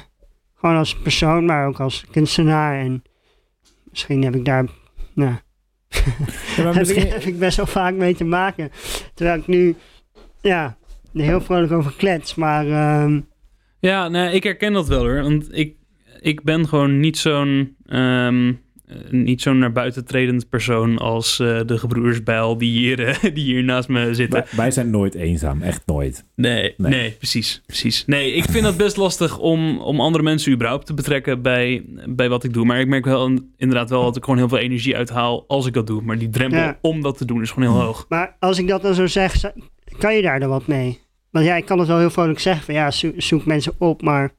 gewoon 0.56 0.76
als 0.76 0.96
persoon, 0.96 1.46
maar 1.46 1.68
ook 1.68 1.80
als 1.80 2.06
kunstenaar. 2.12 2.80
En 2.80 3.04
misschien 3.90 4.24
heb 4.24 4.36
ik 4.36 4.46
daar, 4.46 4.66
nou, 5.14 5.36
Ja, 6.58 6.64
maar 6.64 6.66
heb, 6.74 6.74
ik, 6.74 6.80
misschien, 6.80 7.08
heb 7.08 7.24
ik 7.24 7.40
best 7.40 7.58
wel 7.58 7.66
vaak 7.66 7.94
mee 7.94 8.16
te 8.16 8.24
maken. 8.24 8.72
Terwijl 9.14 9.40
ik 9.40 9.48
nu, 9.48 9.76
ja, 10.42 10.78
er 11.14 11.22
heel 11.22 11.42
vrolijk 11.42 11.72
over 11.72 11.94
klets. 11.98 12.36
Maar 12.36 12.68
ehm, 12.68 13.20
Ja, 13.80 14.08
nee, 14.08 14.34
ik 14.34 14.44
herken 14.44 14.74
dat 14.74 14.88
wel 14.88 15.00
hoor. 15.00 15.22
Want 15.22 15.48
ik, 15.52 15.76
ik 16.20 16.44
ben 16.44 16.68
gewoon 16.68 17.00
niet 17.00 17.18
zo'n 17.18 17.76
ehm, 17.86 18.48
eh, 18.48 18.54
niet 19.10 19.42
zo'n 19.42 19.58
naar 19.58 19.72
buiten 19.72 20.06
tredend 20.06 20.50
persoon 20.50 20.98
als 20.98 21.40
eh, 21.40 21.60
de 21.66 21.78
gebroeders 21.78 22.24
Bijl 22.24 22.58
die 22.58 22.72
hier, 22.80 23.08
eh, 23.08 23.16
die 23.36 23.44
hier 23.44 23.64
naast 23.64 23.88
me 23.90 24.14
zitten. 24.14 24.40
wij, 24.40 24.58
wij 24.58 24.72
zijn 24.72 24.90
nooit 24.90 25.16
eenzaam. 25.16 25.62
Echt 25.62 25.82
nooit. 25.86 26.26
Nee, 26.36 26.74
Nee. 26.78 26.92
nee, 26.92 27.12
precies, 27.12 27.62
precies. 27.66 28.04
Nee, 28.06 28.34
ik 28.34 28.44
vind 28.44 28.64
dat 28.64 28.78
best 28.78 28.98
lastig 28.98 29.38
om, 29.40 29.80
om 29.80 30.00
andere 30.02 30.24
mensen 30.24 30.52
überhaupt 30.52 30.86
te 30.86 30.94
betrekken 30.94 31.42
bij, 31.42 31.86
bij 32.10 32.30
wat 32.30 32.44
ik 32.44 32.54
doe. 32.54 32.66
Maar 32.66 32.80
ik 32.80 32.88
merk 32.88 33.06
wel 33.06 33.32
inderdaad 33.58 33.90
wel 33.90 34.04
dat 34.04 34.16
ik 34.18 34.24
gewoon 34.24 34.40
heel 34.40 34.50
veel 34.50 34.58
energie 34.58 34.96
uithaal 34.98 35.44
als 35.48 35.66
ik 35.66 35.74
dat 35.74 35.88
doe. 35.88 36.02
Maar 36.02 36.18
die 36.18 36.30
drempel 36.30 36.60
Ja. 36.60 36.78
om 36.82 37.02
dat 37.02 37.18
te 37.18 37.26
doen 37.26 37.42
is 37.42 37.52
gewoon 37.52 37.70
heel 37.74 37.82
hoog. 37.82 38.06
Maar 38.10 38.36
als 38.40 38.60
ik 38.60 38.68
dat 38.68 38.82
dan 38.82 38.94
zo 38.96 39.08
zeg, 39.08 39.34
kan 39.98 40.16
je 40.16 40.22
daar 40.22 40.40
dan 40.40 40.50
wat 40.50 40.68
mee? 40.68 41.00
Want 41.32 41.46
ja, 41.46 41.56
ik 41.56 41.66
kan 41.66 41.80
het 41.80 41.88
wel 41.88 41.98
heel 42.00 42.10
vrolijk 42.10 42.40
zeggen 42.40 42.64
van 42.66 42.74
ja, 42.74 42.92
zo- 42.92 43.12
zoek 43.18 43.46
mensen 43.46 43.74
op, 43.78 44.02
maar 44.02 44.32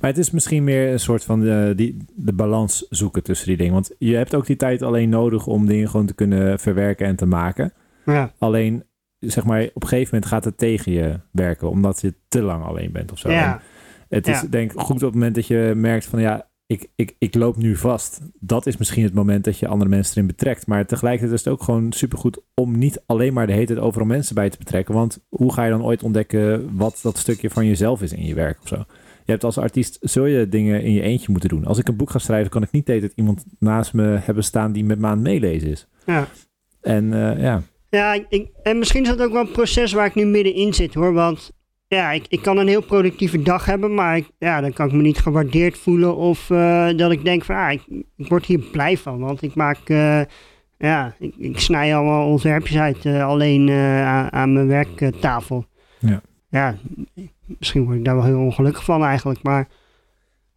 Maar 0.00 0.10
het 0.10 0.18
is 0.18 0.30
misschien 0.30 0.64
meer 0.64 0.92
een 0.92 1.00
soort 1.00 1.24
van 1.24 1.40
de, 1.40 1.72
die, 1.76 1.96
de 2.14 2.32
balans 2.32 2.86
zoeken 2.90 3.22
tussen 3.22 3.46
die 3.46 3.56
dingen. 3.56 3.72
Want 3.72 3.90
je 3.98 4.14
hebt 4.14 4.34
ook 4.34 4.46
die 4.46 4.56
tijd 4.56 4.82
alleen 4.82 5.08
nodig 5.08 5.46
om 5.46 5.66
dingen 5.66 5.88
gewoon 5.88 6.06
te 6.06 6.14
kunnen 6.14 6.58
verwerken 6.58 7.06
en 7.06 7.16
te 7.16 7.26
maken. 7.26 7.72
ja, 8.04 8.32
Alleen, 8.38 8.84
zeg 9.18 9.44
maar, 9.44 9.62
op 9.74 9.82
een 9.82 9.88
gegeven 9.88 10.14
moment 10.14 10.30
gaat 10.32 10.44
het 10.44 10.58
tegen 10.58 10.92
je 10.92 11.20
werken. 11.30 11.70
Omdat 11.70 12.00
je 12.00 12.14
te 12.28 12.42
lang 12.42 12.64
alleen 12.64 12.92
bent 12.92 13.12
of 13.12 13.18
zo. 13.18 13.30
ja, 13.30 13.54
En 13.54 13.60
het 14.08 14.26
is 14.28 14.40
Ja. 14.40 14.46
denk 14.46 14.72
ik 14.72 14.78
goed 14.80 14.96
op 14.96 15.00
het 15.02 15.14
moment 15.14 15.34
dat 15.34 15.46
je 15.46 15.72
merkt 15.76 16.04
van 16.06 16.20
ja, 16.20 16.48
ik, 16.66 16.88
ik, 16.94 17.14
ik 17.18 17.34
loop 17.34 17.56
nu 17.56 17.76
vast. 17.76 18.20
Dat 18.40 18.66
is 18.66 18.76
misschien 18.76 19.02
het 19.04 19.14
moment 19.14 19.44
dat 19.44 19.58
je 19.58 19.68
andere 19.68 19.90
mensen 19.90 20.14
erin 20.14 20.26
betrekt. 20.26 20.66
Maar 20.66 20.86
tegelijkertijd 20.86 21.32
is 21.38 21.44
het 21.44 21.52
ook 21.52 21.62
gewoon 21.62 21.92
supergoed 21.92 22.40
om 22.54 22.78
niet 22.78 23.02
alleen 23.06 23.32
maar 23.32 23.46
de 23.46 23.52
hele 23.52 23.66
tijd 23.66 23.78
overal 23.78 24.06
mensen 24.06 24.34
bij 24.34 24.50
te 24.50 24.58
betrekken. 24.58 24.94
Want 24.94 25.24
hoe 25.28 25.52
ga 25.52 25.64
je 25.64 25.70
dan 25.70 25.84
ooit 25.84 26.02
ontdekken 26.02 26.76
wat 26.76 26.98
dat 27.02 27.18
stukje 27.18 27.50
van 27.50 27.66
jezelf 27.66 28.02
is 28.02 28.12
in 28.12 28.26
je 28.26 28.34
werk 28.34 28.58
of 28.62 28.68
zo? 28.68 28.84
Je 29.26 29.32
hebt 29.32 29.44
als 29.44 29.58
artiest, 29.58 29.98
zul 30.00 30.26
je 30.26 30.48
dingen 30.48 30.82
in 30.82 30.92
je 30.92 31.00
eentje 31.00 31.30
moeten 31.30 31.48
doen. 31.48 31.64
Als 31.64 31.78
ik 31.78 31.88
een 31.88 31.96
boek 31.96 32.10
ga 32.10 32.18
schrijven, 32.18 32.50
kan 32.50 32.62
ik 32.62 32.70
niet 32.70 32.84
tijd 32.84 33.12
iemand 33.14 33.44
naast 33.58 33.92
me 33.92 34.02
hebben 34.02 34.44
staan 34.44 34.72
die 34.72 34.84
met 34.84 34.98
me 34.98 35.06
aan 35.06 35.12
het 35.12 35.22
meelezen 35.22 35.70
is. 35.70 35.86
ja. 36.06 36.28
En 36.80 37.12
eh, 37.12 37.42
ja, 37.42 37.62
Ja, 37.90 38.18
ik, 38.28 38.48
en 38.62 38.78
misschien 38.78 39.02
is 39.02 39.08
dat 39.08 39.22
ook 39.22 39.32
wel 39.32 39.40
een 39.40 39.50
proces 39.50 39.92
waar 39.92 40.06
ik 40.06 40.14
nu 40.14 40.24
middenin 40.24 40.74
zit 40.74 40.94
hoor. 40.94 41.12
Want 41.12 41.50
ja, 41.86 42.10
ik, 42.10 42.26
ik 42.28 42.42
kan 42.42 42.58
een 42.58 42.68
heel 42.68 42.82
productieve 42.82 43.42
dag 43.42 43.64
hebben, 43.64 43.94
maar 43.94 44.16
ik, 44.16 44.30
ja, 44.38 44.60
dan 44.60 44.72
kan 44.72 44.86
ik 44.86 44.92
me 44.92 45.02
niet 45.02 45.18
gewaardeerd 45.18 45.78
voelen. 45.78 46.16
Of 46.16 46.50
eh, 46.50 46.88
dat 46.96 47.10
ik 47.10 47.24
denk 47.24 47.44
van, 47.44 47.56
ah, 47.56 47.72
ik, 47.72 47.82
ik 48.16 48.28
word 48.28 48.46
hier 48.46 48.58
blij 48.72 48.96
van. 48.96 49.18
Want 49.18 49.42
ik 49.42 49.54
maak, 49.54 49.78
eh, 49.84 50.20
ja, 50.78 51.14
ik, 51.18 51.34
ik 51.36 51.58
snij 51.58 51.96
allemaal 51.96 52.28
ontwerpjes 52.28 52.78
uit 52.78 53.06
alleen 53.06 53.70
aan, 53.70 54.32
aan 54.32 54.52
mijn 54.52 54.66
werktafel. 54.66 55.64
Ja. 55.98 56.22
Ja, 56.50 56.76
misschien 57.58 57.84
word 57.84 57.96
ik 57.96 58.04
daar 58.04 58.14
wel 58.14 58.24
heel 58.24 58.40
ongelukkig 58.40 58.84
van 58.84 59.04
eigenlijk. 59.04 59.42
Maar 59.42 59.68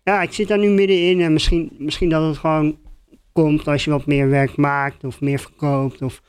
ja, 0.03 0.21
ik 0.21 0.33
zit 0.33 0.47
daar 0.47 0.59
nu 0.59 0.69
middenin 0.69 1.21
en 1.21 1.33
misschien, 1.33 1.71
misschien 1.77 2.09
dat 2.09 2.27
het 2.27 2.37
gewoon 2.37 2.77
komt 3.31 3.67
als 3.67 3.83
je 3.83 3.91
wat 3.91 4.05
meer 4.05 4.29
werk 4.29 4.55
maakt 4.55 5.03
of 5.03 5.21
meer 5.21 5.39
verkoopt 5.39 6.01
of 6.01 6.21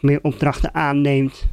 meer 0.00 0.18
opdrachten 0.22 0.74
aanneemt. 0.74 1.48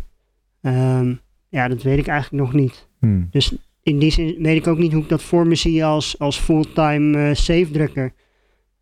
Ehm, 0.62 1.14
ja, 1.50 1.68
dat 1.68 1.82
weet 1.82 1.98
ik 1.98 2.08
eigenlijk 2.08 2.44
nog 2.44 2.54
niet. 2.54 2.88
hmm. 3.00 3.28
Dus 3.32 3.56
in 3.84 4.00
die 4.00 4.12
zin 4.12 4.36
weet 4.40 4.58
ik 4.58 4.68
ook 4.68 4.78
niet 4.78 4.94
hoe 4.94 5.04
ik 5.04 5.10
dat 5.10 5.22
voor 5.22 5.48
me 5.48 5.56
zie 5.56 5.86
als, 5.86 6.20
als 6.20 6.40
fulltime 6.40 7.30
eh 7.30 7.36
safe 7.36 7.72
drukker. 7.72 8.14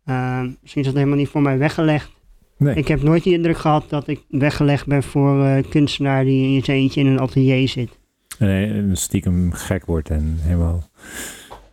Ehm, 0.04 0.50
misschien 0.60 0.80
is 0.82 0.86
dat 0.88 0.96
helemaal 0.96 1.18
niet 1.18 1.28
voor 1.28 1.42
mij 1.42 1.58
weggelegd. 1.58 2.10
nee. 2.58 2.74
Ik 2.74 2.88
heb 2.88 3.02
nooit 3.02 3.22
die 3.22 3.32
indruk 3.32 3.58
gehad 3.58 3.88
dat 3.88 4.08
ik 4.08 4.24
weggelegd 4.28 4.86
ben 4.86 5.02
voor 5.02 5.44
een 5.44 5.68
kunstenaar 5.68 6.24
die 6.24 6.56
in 6.56 6.64
zijn 6.64 6.78
eentje 6.78 7.00
in 7.00 7.06
een 7.06 7.20
atelier 7.20 7.68
zit. 7.68 7.98
En, 8.38 8.48
en 8.48 8.96
stiekem 8.96 9.52
gek 9.52 9.86
wordt 9.86 10.10
en 10.10 10.38
helemaal... 10.40 10.88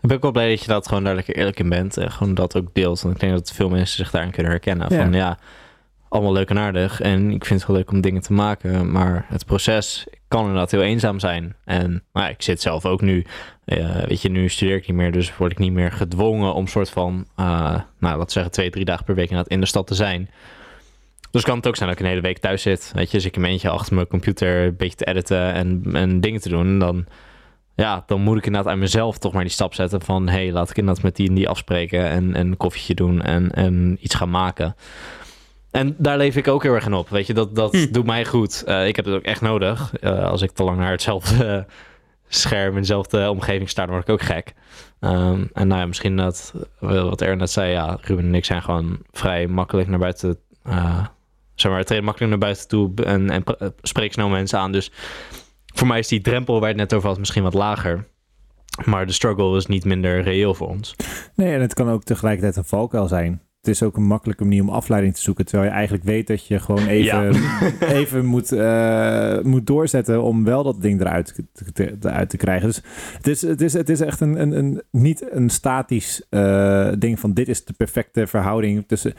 Ik 0.01 0.07
ben 0.07 0.15
ook 0.15 0.21
wel 0.21 0.31
blij 0.31 0.49
dat 0.49 0.61
je 0.61 0.67
dat 0.67 0.87
gewoon 0.87 1.03
daar 1.03 1.15
lekker 1.15 1.35
eerlijk 1.35 1.59
in 1.59 1.69
bent. 1.69 1.97
En 1.97 2.11
gewoon 2.11 2.33
dat 2.33 2.55
ook 2.57 2.73
deelt. 2.73 3.01
Want 3.01 3.13
ik 3.15 3.19
denk 3.21 3.33
dat 3.33 3.51
veel 3.51 3.69
mensen 3.69 3.97
zich 3.97 4.11
daarin 4.11 4.31
kunnen 4.31 4.51
herkennen. 4.51 4.87
Ja. 4.89 5.03
Van 5.03 5.13
ja, 5.13 5.37
allemaal 6.09 6.31
leuk 6.31 6.49
en 6.49 6.57
aardig. 6.57 7.01
En 7.01 7.31
ik 7.31 7.45
vind 7.45 7.59
het 7.59 7.67
wel 7.69 7.77
leuk 7.77 7.91
om 7.91 8.01
dingen 8.01 8.21
te 8.21 8.33
maken. 8.33 8.91
Maar 8.91 9.25
het 9.29 9.45
proces 9.45 10.07
kan 10.27 10.41
inderdaad 10.41 10.71
heel 10.71 10.81
eenzaam 10.81 11.19
zijn. 11.19 11.55
En 11.65 12.03
nou, 12.13 12.29
ik 12.29 12.41
zit 12.41 12.61
zelf 12.61 12.85
ook 12.85 13.01
nu. 13.01 13.25
eh, 13.65 14.03
weet 14.03 14.21
je, 14.21 14.29
nu 14.29 14.49
studeer 14.49 14.75
ik 14.75 14.87
niet 14.87 14.97
meer. 14.97 15.11
Dus 15.11 15.37
word 15.37 15.51
ik 15.51 15.57
niet 15.57 15.73
meer 15.73 15.91
gedwongen 15.91 16.53
om 16.53 16.67
soort 16.67 16.89
van... 16.89 17.27
eh, 17.35 17.45
nou, 17.45 17.83
laten 17.99 18.25
we 18.25 18.31
zeggen 18.31 18.51
twee, 18.51 18.69
drie 18.69 18.85
dagen 18.85 19.05
per 19.05 19.15
week 19.15 19.29
inderdaad 19.29 19.51
in 19.51 19.59
de 19.59 19.65
stad 19.65 19.87
te 19.87 19.95
zijn. 19.95 20.29
Dus 21.31 21.43
kan 21.43 21.57
het 21.57 21.67
ook 21.67 21.75
zijn 21.75 21.89
dat 21.89 21.97
ik 21.97 22.03
een 22.03 22.09
hele 22.09 22.21
week 22.21 22.37
thuis 22.37 22.61
zit. 22.61 22.91
Weet 22.95 23.11
je, 23.11 23.17
dus 23.17 23.25
ik 23.25 23.35
in 23.35 23.41
mijn 23.41 23.53
eentje 23.53 23.69
achter 23.69 23.95
mijn 23.95 24.07
computer 24.07 24.65
een 24.65 24.75
beetje 24.75 24.95
te 24.95 25.05
editen 25.05 25.53
en, 25.53 25.83
en 25.93 26.21
dingen 26.21 26.41
te 26.41 26.49
doen. 26.49 26.79
Dan, 26.79 27.05
ja, 27.75 28.03
dan 28.07 28.21
moet 28.21 28.37
ik 28.37 28.45
inderdaad 28.45 28.71
aan 28.71 28.79
mezelf 28.79 29.17
toch 29.17 29.33
maar 29.33 29.43
die 29.43 29.51
stap 29.51 29.73
zetten 29.73 30.01
van... 30.01 30.27
hé, 30.27 30.33
hey, 30.33 30.51
laat 30.51 30.69
ik 30.69 30.77
inderdaad 30.77 31.03
met 31.03 31.15
die 31.15 31.27
en 31.27 31.33
die 31.35 31.49
afspreken 31.49 32.09
en, 32.09 32.35
en 32.35 32.47
een 32.47 32.57
koffietje 32.57 32.93
doen 32.95 33.21
en, 33.21 33.51
en 33.51 33.97
iets 33.99 34.15
gaan 34.15 34.29
maken. 34.29 34.75
En 35.71 35.95
daar 35.97 36.17
leef 36.17 36.35
ik 36.35 36.47
ook 36.47 36.63
heel 36.63 36.73
erg 36.73 36.85
in 36.85 36.93
op. 36.93 37.09
Weet 37.09 37.27
je, 37.27 37.33
dat, 37.33 37.55
dat 37.55 37.71
Hm. 37.71 37.91
doet 37.91 38.05
mij 38.05 38.25
goed. 38.25 38.63
Eh, 38.63 38.87
ik 38.87 38.95
heb 38.95 39.05
het 39.05 39.13
ook 39.13 39.23
echt 39.23 39.41
nodig. 39.41 39.93
Eh, 39.93 40.23
als 40.25 40.41
ik 40.41 40.51
te 40.51 40.63
lang 40.63 40.77
naar 40.77 40.91
hetzelfde 40.91 41.65
scherm 42.27 42.73
in 42.73 42.79
dezelfde 42.81 43.29
omgeving 43.29 43.69
sta, 43.69 43.81
dan 43.85 43.91
word 43.91 44.07
ik 44.07 44.13
ook 44.13 44.21
gek. 44.21 44.53
Ehm, 44.99 45.45
en 45.53 45.67
nou 45.67 45.79
ja, 45.79 45.85
misschien 45.85 46.17
dat, 46.17 46.53
wat 46.79 47.21
er 47.21 47.35
net 47.37 47.51
zei, 47.51 47.71
ja, 47.71 47.97
Ruben 48.01 48.25
en 48.25 48.35
ik 48.35 48.45
zijn 48.45 48.61
gewoon 48.61 48.99
vrij 49.11 49.47
makkelijk 49.47 49.87
naar 49.87 49.99
buiten, 49.99 50.37
eh 50.63 51.05
zeg 51.55 51.71
maar, 51.71 51.83
treden 51.83 52.05
makkelijk 52.05 52.31
naar 52.31 52.41
buiten 52.41 52.67
toe 52.67 52.91
en, 53.05 53.29
en 53.29 53.43
eh, 53.43 53.67
spreek 53.81 54.13
snel 54.13 54.29
mensen 54.29 54.59
aan. 54.59 54.71
Dus 54.71 54.91
voor 55.73 55.87
mij 55.87 55.99
is 55.99 56.07
die 56.07 56.21
drempel 56.21 56.59
waar 56.59 56.69
het 56.69 56.77
net 56.77 56.93
over 56.93 57.09
had 57.09 57.19
misschien 57.19 57.43
wat 57.43 57.53
lager. 57.53 58.07
Maar 58.85 59.05
de 59.05 59.13
struggle 59.13 59.57
is 59.57 59.65
niet 59.65 59.85
minder 59.85 60.21
reëel 60.21 60.53
voor 60.53 60.67
ons. 60.67 60.95
Nee, 61.35 61.53
en 61.53 61.61
het 61.61 61.73
kan 61.73 61.89
ook 61.89 62.03
tegelijkertijd 62.03 62.55
een 62.55 62.65
valkuil 62.65 63.07
zijn. 63.07 63.41
Het 63.61 63.69
is 63.69 63.83
ook 63.83 63.97
een 63.97 64.03
makkelijke 64.03 64.43
manier 64.43 64.61
om 64.61 64.69
afleiding 64.69 65.15
te 65.15 65.21
zoeken. 65.21 65.45
Terwijl 65.45 65.69
je 65.69 65.75
eigenlijk 65.75 66.03
weet 66.03 66.27
dat 66.27 66.47
je 66.47 66.59
gewoon 66.59 66.87
even, 66.87 67.35
even 67.99 68.25
moet, 68.25 68.51
eh, 68.51 69.39
moet 69.41 69.67
doorzetten 69.67 70.21
om 70.23 70.43
wel 70.43 70.63
dat 70.63 70.81
ding 70.81 71.01
eruit 71.01 71.41
te, 71.73 71.97
te 72.27 72.37
krijgen. 72.37 72.67
Dus 72.67 72.81
het 73.17 73.27
is, 73.27 73.41
het 73.41 73.61
is, 73.61 73.73
het 73.73 73.89
is 73.89 73.99
echt 73.99 74.21
een, 74.21 74.41
een, 74.41 74.57
een, 74.57 74.81
niet 74.91 75.31
een 75.31 75.49
statisch 75.49 76.25
eh, 76.29 76.91
ding 76.97 77.19
van 77.19 77.33
dit 77.33 77.47
is 77.47 77.65
de 77.65 77.73
perfecte 77.73 78.27
verhouding 78.27 78.83
tussen... 78.87 79.13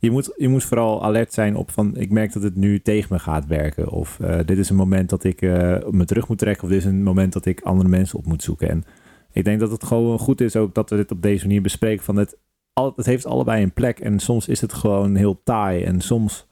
Je 0.00 0.10
moet, 0.10 0.32
je 0.36 0.48
moet 0.48 0.64
vooral 0.64 1.04
alert 1.04 1.32
zijn 1.32 1.56
op 1.56 1.70
van 1.70 1.96
ik 1.96 2.10
merk 2.10 2.32
dat 2.32 2.42
het 2.42 2.56
nu 2.56 2.80
tegen 2.80 3.08
me 3.12 3.18
gaat 3.18 3.46
werken. 3.46 3.88
Of 3.88 4.20
eh, 4.20 4.38
dit 4.44 4.58
is 4.58 4.70
een 4.70 4.76
moment 4.76 5.10
dat 5.10 5.24
ik 5.24 5.42
eh, 5.42 5.76
me 5.90 6.04
terug 6.04 6.28
moet 6.28 6.38
trekken. 6.38 6.64
Of 6.64 6.70
dit 6.70 6.78
is 6.78 6.84
een 6.84 7.02
moment 7.02 7.32
dat 7.32 7.46
ik 7.46 7.60
andere 7.60 7.88
mensen 7.88 8.18
op 8.18 8.26
moet 8.26 8.42
zoeken. 8.42 8.68
En 8.68 8.84
ik 9.32 9.44
denk 9.44 9.60
dat 9.60 9.70
het 9.70 9.84
gewoon 9.84 10.18
goed 10.18 10.40
is 10.40 10.56
ook 10.56 10.74
dat 10.74 10.90
we 10.90 10.96
dit 10.96 11.10
op 11.10 11.22
deze 11.22 11.46
manier 11.46 11.62
bespreken. 11.62 12.04
Van 12.04 12.16
het, 12.16 12.36
al, 12.72 12.92
het 12.96 13.06
heeft 13.06 13.26
allebei 13.26 13.62
een 13.62 13.72
plek. 13.72 13.98
En 13.98 14.18
soms 14.18 14.48
is 14.48 14.60
het 14.60 14.72
gewoon 14.72 15.14
heel 15.14 15.40
taai. 15.44 15.82
En 15.82 16.00
soms 16.00 16.46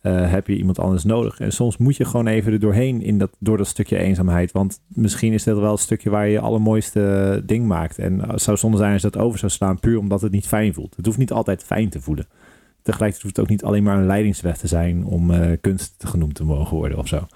eh, 0.00 0.30
heb 0.30 0.46
je 0.46 0.56
iemand 0.56 0.78
anders 0.78 1.04
nodig. 1.04 1.40
En 1.40 1.52
soms 1.52 1.76
moet 1.76 1.96
je 1.96 2.04
gewoon 2.04 2.26
even 2.26 2.52
er 2.52 2.60
doorheen 2.60 3.02
in 3.02 3.18
dat, 3.18 3.30
door 3.38 3.56
dat 3.56 3.66
stukje 3.66 3.98
eenzaamheid. 3.98 4.52
Want 4.52 4.80
misschien 4.88 5.32
is 5.32 5.42
dit 5.42 5.58
wel 5.58 5.70
het 5.70 5.80
stukje 5.80 6.10
waar 6.10 6.26
je 6.26 6.32
je 6.32 6.40
allermooiste 6.40 7.42
ding 7.46 7.66
maakt. 7.66 7.98
En 7.98 8.30
het 8.30 8.42
zou 8.42 8.56
zonde 8.56 8.76
zijn 8.76 8.92
als 8.92 9.02
dat 9.02 9.18
over 9.18 9.38
zou 9.38 9.52
slaan 9.52 9.80
puur 9.80 9.98
omdat 9.98 10.20
het 10.20 10.32
niet 10.32 10.46
fijn 10.46 10.74
voelt. 10.74 10.96
Het 10.96 11.06
hoeft 11.06 11.18
niet 11.18 11.32
altijd 11.32 11.64
fijn 11.64 11.88
te 11.88 12.00
voelen. 12.00 12.26
Tegelijkertijd 12.86 13.22
hoeft 13.22 13.36
het 13.36 13.44
ook 13.44 13.50
niet 13.50 13.64
alleen 13.64 13.82
maar 13.82 13.98
een 13.98 14.06
leidingsweg 14.06 14.56
te 14.56 14.66
zijn 14.66 15.04
om 15.04 15.30
eh, 15.30 15.56
kunst 15.60 15.94
genoemd 16.06 16.34
te 16.34 16.44
mogen 16.44 16.76
worden 16.76 16.98
of 16.98 17.08
zo. 17.08 17.26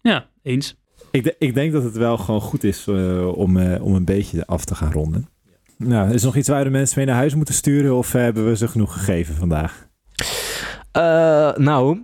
Ja, 0.00 0.26
eens. 0.42 0.76
Ik, 1.10 1.24
de- 1.24 1.36
ik 1.38 1.54
denk 1.54 1.72
dat 1.72 1.82
het 1.82 1.96
wel 1.96 2.18
gewoon 2.18 2.40
goed 2.40 2.64
is 2.64 2.86
eh, 2.86 3.28
om, 3.36 3.56
eh, 3.56 3.84
om 3.84 3.94
een 3.94 4.04
beetje 4.04 4.46
af 4.46 4.64
te 4.64 4.74
gaan 4.74 4.92
ronden. 4.92 5.28
Nou, 5.78 6.12
is 6.12 6.20
er 6.20 6.26
nog 6.26 6.36
iets 6.36 6.48
waar 6.48 6.64
de 6.64 6.70
mensen 6.70 6.98
mee 6.98 7.06
naar 7.06 7.16
huis 7.16 7.34
moeten 7.34 7.54
sturen 7.54 7.94
of 7.96 8.12
hebben 8.12 8.46
we 8.46 8.56
ze 8.56 8.68
genoeg 8.68 8.92
gegeven 8.92 9.34
vandaag? 9.34 9.86
Eh, 10.92 11.02
nou, 11.56 11.98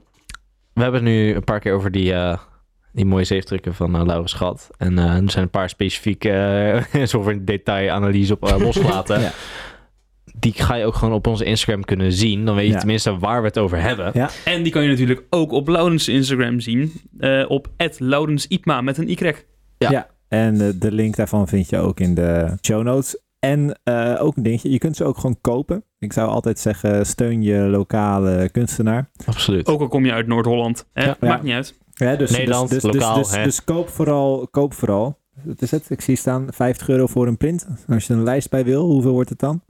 we 0.73 0.83
hebben 0.83 1.01
het 1.05 1.11
nu 1.11 1.35
een 1.35 1.45
paar 1.45 1.61
keer 1.61 1.73
over 1.75 1.91
die, 1.91 2.13
eh, 2.13 2.39
die 2.93 3.05
mooie 3.05 3.25
zeefdrukken 3.25 3.75
van 3.75 3.95
eh 3.97 4.05
Laurens 4.05 4.33
gehad. 4.33 4.71
En 4.77 4.99
eh, 4.99 5.05
er 5.17 5.31
zijn 5.31 5.45
een 5.45 5.51
paar 5.51 5.69
specifieke 5.69 6.29
uh, 6.95 7.05
soort 7.07 7.47
detailanalyse 7.47 8.33
op 8.33 8.45
eh, 8.49 8.59
losgelaten. 8.59 9.21
Ja. 9.27 9.31
Die 10.43 10.53
ga 10.53 10.75
je 10.75 10.85
ook 10.85 10.95
gewoon 10.95 11.15
op 11.15 11.27
onze 11.27 11.45
Instagram 11.45 11.85
kunnen 11.85 12.13
zien. 12.13 12.45
Dan 12.45 12.55
weet 12.55 12.67
je 12.67 12.73
Ja. 12.73 12.79
tenminste 12.79 13.19
waar 13.19 13.41
we 13.41 13.47
het 13.47 13.59
over 13.59 13.81
hebben. 13.81 14.11
Ja. 14.15 14.31
En 14.45 14.63
die 14.63 14.73
kan 14.73 14.83
je 14.83 14.89
natuurlijk 14.89 15.23
ook 15.31 15.53
op 15.53 15.69
Laurens 15.69 16.09
Instagram 16.09 16.61
zien. 16.61 16.93
eh, 17.19 17.45
op 17.49 17.69
@laurensipma 17.99 18.81
met 18.81 18.99
een 18.99 19.09
y. 19.11 19.33
Ja. 19.79 20.07
En 20.29 20.61
eh, 20.61 20.69
de 20.75 20.93
link 20.93 21.17
daarvan 21.17 21.49
vind 21.49 21.69
je 21.69 21.79
ook 21.79 22.01
in 22.01 22.15
de 22.15 22.57
show 22.67 22.83
notes. 22.83 23.21
En 23.39 23.81
eh, 23.85 24.17
ook 24.19 24.37
een 24.37 24.43
dingetje, 24.43 24.71
je 24.71 24.79
kunt 24.79 24.97
ze 24.97 25.05
ook 25.05 25.17
gewoon 25.17 25.39
kopen. 25.41 25.85
Ik 25.99 26.13
zou 26.13 26.29
altijd 26.29 26.59
zeggen, 26.59 27.07
steun 27.07 27.43
je 27.43 27.59
lokale 27.59 28.49
kunstenaar. 28.53 29.11
Absoluut. 29.27 29.67
Ook 29.67 29.81
al 29.81 29.89
kom 29.89 30.05
je 30.05 30.13
uit 30.13 30.27
Noord-Holland. 30.27 30.87
hè? 30.93 31.05
Ja. 31.05 31.17
Maakt 31.21 31.39
Ja. 31.39 31.43
niet 31.43 31.53
uit. 31.55 31.79
Ja, 31.93 32.17
dus, 32.17 32.31
Nederland, 32.31 32.71
dus, 32.71 32.83
dus, 32.83 32.93
lokaal, 32.93 33.15
Dus, 33.19 33.31
dus, 33.31 33.45
dus 33.45 33.65
koop 33.65 33.89
vooral, 33.89 34.49
koop 34.51 34.75
vooral. 34.75 35.19
Wat 35.45 35.63
is 35.63 35.71
het? 35.71 35.91
Ik 35.91 36.01
zie 36.01 36.17
staan 36.17 36.47
50 36.51 36.89
euro 36.89 37.07
voor 37.07 37.27
een 37.27 37.37
print. 37.37 37.67
Als 37.89 38.07
je 38.07 38.13
er 38.13 38.19
een 38.19 38.25
lijst 38.25 38.51
bij 38.51 38.65
wil, 38.65 38.85
hoeveel 38.91 39.13
wordt 39.13 39.31
het 39.31 39.39
dan? 39.39 39.63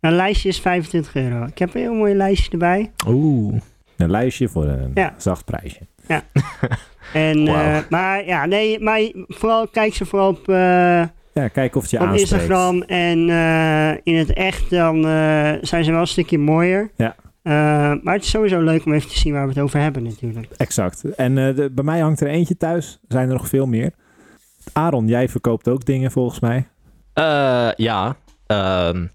Een 0.00 0.12
lijstje 0.12 0.48
is 0.48 0.60
25 0.60 1.14
euro. 1.14 1.44
Ik 1.44 1.58
heb 1.58 1.74
een 1.74 1.80
heel 1.80 1.94
mooi 1.94 2.14
lijstje 2.14 2.50
erbij. 2.50 2.90
Oeh. 3.06 3.54
Een 3.96 4.10
lijstje 4.10 4.48
voor 4.48 4.64
een 4.64 4.90
Ja. 4.94 5.14
zacht 5.16 5.44
prijsje. 5.44 5.80
En, 7.12 7.44
Wauw. 7.44 7.56
eh, 7.56 7.78
maar 7.90 8.26
ja, 8.26 8.46
nee, 8.46 8.80
maar 8.80 9.00
vooral 9.28 9.68
kijk 9.68 9.94
ze 9.94 10.04
vooral 10.04 10.28
op, 10.28 10.48
eh, 10.48 10.54
Ja, 11.34 11.48
kijk 11.52 11.74
of 11.76 11.82
het 11.82 11.90
je 11.90 11.96
op 12.00 12.06
aanspreekt. 12.06 12.30
Instagram. 12.32 12.82
En 12.82 13.28
eh, 13.30 13.90
in 14.02 14.16
het 14.16 14.32
echt 14.32 14.70
dan 14.70 14.96
eh, 15.06 15.52
zijn 15.60 15.84
ze 15.84 15.90
wel 15.90 16.00
een 16.00 16.06
stukje 16.06 16.38
mooier. 16.38 16.90
Ja. 16.96 17.14
Eh, 17.42 17.52
maar 18.02 18.14
het 18.14 18.22
is 18.22 18.30
sowieso 18.30 18.60
leuk 18.60 18.84
om 18.86 18.92
even 18.92 19.08
te 19.08 19.18
zien 19.18 19.32
waar 19.32 19.42
we 19.42 19.48
het 19.52 19.58
over 19.62 19.80
hebben 19.80 20.02
natuurlijk. 20.02 20.46
Exact. 20.56 21.04
En 21.04 21.38
eh, 21.38 21.56
de, 21.56 21.70
bij 21.70 21.84
mij 21.84 22.00
hangt 22.00 22.20
er 22.20 22.28
eentje 22.28 22.56
thuis. 22.56 22.92
Er 22.92 23.06
zijn 23.08 23.26
er 23.28 23.34
nog 23.34 23.48
veel 23.48 23.66
meer. 23.66 23.90
Aaron, 24.72 25.06
jij 25.08 25.28
verkoopt 25.28 25.68
ook 25.68 25.84
dingen 25.84 26.10
volgens 26.10 26.40
mij. 26.40 26.66
Eh, 27.12 27.68
ja. 27.76 28.16
Ehm, 28.48 29.06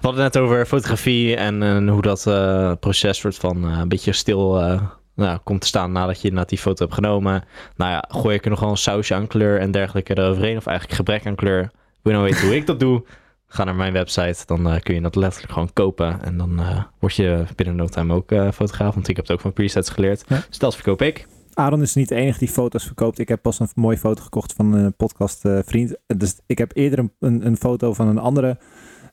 we 0.00 0.08
hadden 0.08 0.22
het 0.22 0.32
net 0.32 0.42
over 0.42 0.66
fotografie 0.66 1.36
en, 1.36 1.62
en 1.62 1.88
hoe 1.88 2.02
dat 2.02 2.26
eh, 2.26 2.72
proces 2.80 3.18
soort 3.18 3.36
van 3.36 3.64
eh, 3.68 3.78
een 3.78 3.88
beetje 3.88 4.12
stil 4.12 4.60
eh, 4.60 4.82
nou, 5.14 5.38
komt 5.44 5.60
te 5.60 5.66
staan 5.66 5.92
nadat 5.92 6.16
je 6.16 6.22
inderdaad 6.22 6.48
die 6.48 6.58
foto 6.58 6.84
hebt 6.84 6.94
genomen. 6.94 7.44
Nou 7.76 7.90
ja, 7.90 8.04
gooi 8.08 8.36
ik 8.36 8.44
er 8.44 8.50
nog 8.50 8.60
wel 8.60 8.70
een 8.70 8.76
sausje 8.76 9.14
aan 9.14 9.26
kleur 9.26 9.60
en 9.60 9.70
dergelijke 9.70 10.18
eroverheen, 10.18 10.56
of 10.56 10.66
eigenlijk 10.66 10.96
gebrek 10.96 11.26
aan 11.26 11.34
kleur. 11.34 11.70
Wil 12.02 12.12
je 12.12 12.18
nou 12.18 12.22
weten 12.22 12.46
hoe 12.46 12.56
ik 12.56 12.66
dat 12.66 12.80
doe? 12.80 13.04
Ga 13.46 13.64
naar 13.64 13.74
mijn 13.74 13.92
website, 13.92 14.42
dan 14.46 14.80
kun 14.82 14.94
je 14.94 15.00
dat 15.00 15.16
letterlijk 15.16 15.52
gewoon 15.52 15.72
kopen. 15.72 16.22
En 16.22 16.36
dan 16.36 16.60
word 16.98 17.14
je 17.14 17.44
binnen 17.56 17.76
no 17.76 17.86
time 17.86 18.14
ook 18.14 18.54
fotograaf, 18.54 18.94
want 18.94 19.08
ik 19.08 19.16
heb 19.16 19.24
het 19.24 19.34
ook 19.34 19.42
van 19.42 19.52
presets 19.52 19.90
geleerd. 19.90 20.24
Ja. 20.28 20.42
Dus 20.48 20.58
dat 20.58 20.74
verkoop 20.74 21.02
ik. 21.02 21.26
Aaron 21.54 21.82
is 21.82 21.94
niet 21.94 22.08
de 22.08 22.14
enige 22.14 22.38
die 22.38 22.48
foto's 22.48 22.84
verkoopt. 22.84 23.18
Ik 23.18 23.28
heb 23.28 23.42
pas 23.42 23.60
een 23.60 23.68
mooie 23.74 23.98
foto 23.98 24.22
gekocht 24.22 24.52
van 24.52 24.72
een 24.72 24.96
podcast 24.96 25.44
eh, 25.44 25.58
vriend. 25.64 25.96
Dus 26.06 26.40
ik 26.46 26.58
heb 26.58 26.70
eerder 26.74 26.98
een, 26.98 27.12
een, 27.18 27.46
een 27.46 27.56
foto 27.56 27.92
van 27.92 28.08
een 28.08 28.18
andere 28.18 28.58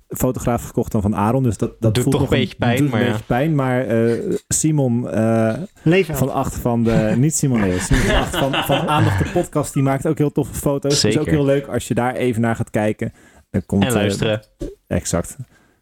fotograaf 0.08 0.64
gekocht 0.64 0.92
dan 0.92 1.02
van 1.02 1.16
Aaron. 1.16 1.44
Dus 1.44 1.58
dat, 1.58 1.76
dat 1.80 1.94
Doet 1.94 2.04
voelt 2.04 2.16
toch 2.16 2.22
nog 2.24 2.32
een 2.32 2.40
beetje 2.40 2.56
pijn, 2.56 2.78
doet 2.78 2.90
maar 2.90 3.00
een 3.00 3.06
ja. 3.06 3.12
beetje 3.12 3.28
pijn. 3.28 3.56
Maar 3.56 3.86
eh, 3.86 4.36
Simon 4.48 5.10
eh, 5.10 5.56
van 6.12 6.34
achter 6.34 6.62
van 6.62 6.84
de... 6.84 7.14
Niet 7.18 7.36
Simon 7.36 7.62
Leeuw. 7.62 7.78
Simon 7.78 8.02
van 8.04 8.16
achter 8.16 8.40
van, 8.40 8.54
van 8.64 8.88
Aandacht 8.88 9.24
de 9.24 9.30
podcast. 9.30 9.74
Die 9.74 9.84
maakt 9.84 10.08
ook 10.08 10.18
heel 10.18 10.32
toffe 10.32 10.54
foto's. 10.54 11.02
Het 11.02 11.12
is 11.12 11.18
ook 11.18 11.24
Zeker. 11.24 11.40
heel 11.40 11.46
leuk 11.46 11.68
als 11.68 11.88
je 11.88 11.94
daar 11.94 12.16
even 12.16 12.42
naar 12.42 12.56
gaat 12.56 12.70
kijken. 12.70 13.14
Dan 13.50 13.66
komt, 13.66 13.84
En 13.84 13.94
luisteren. 13.94 14.42
Exact. 14.88 15.38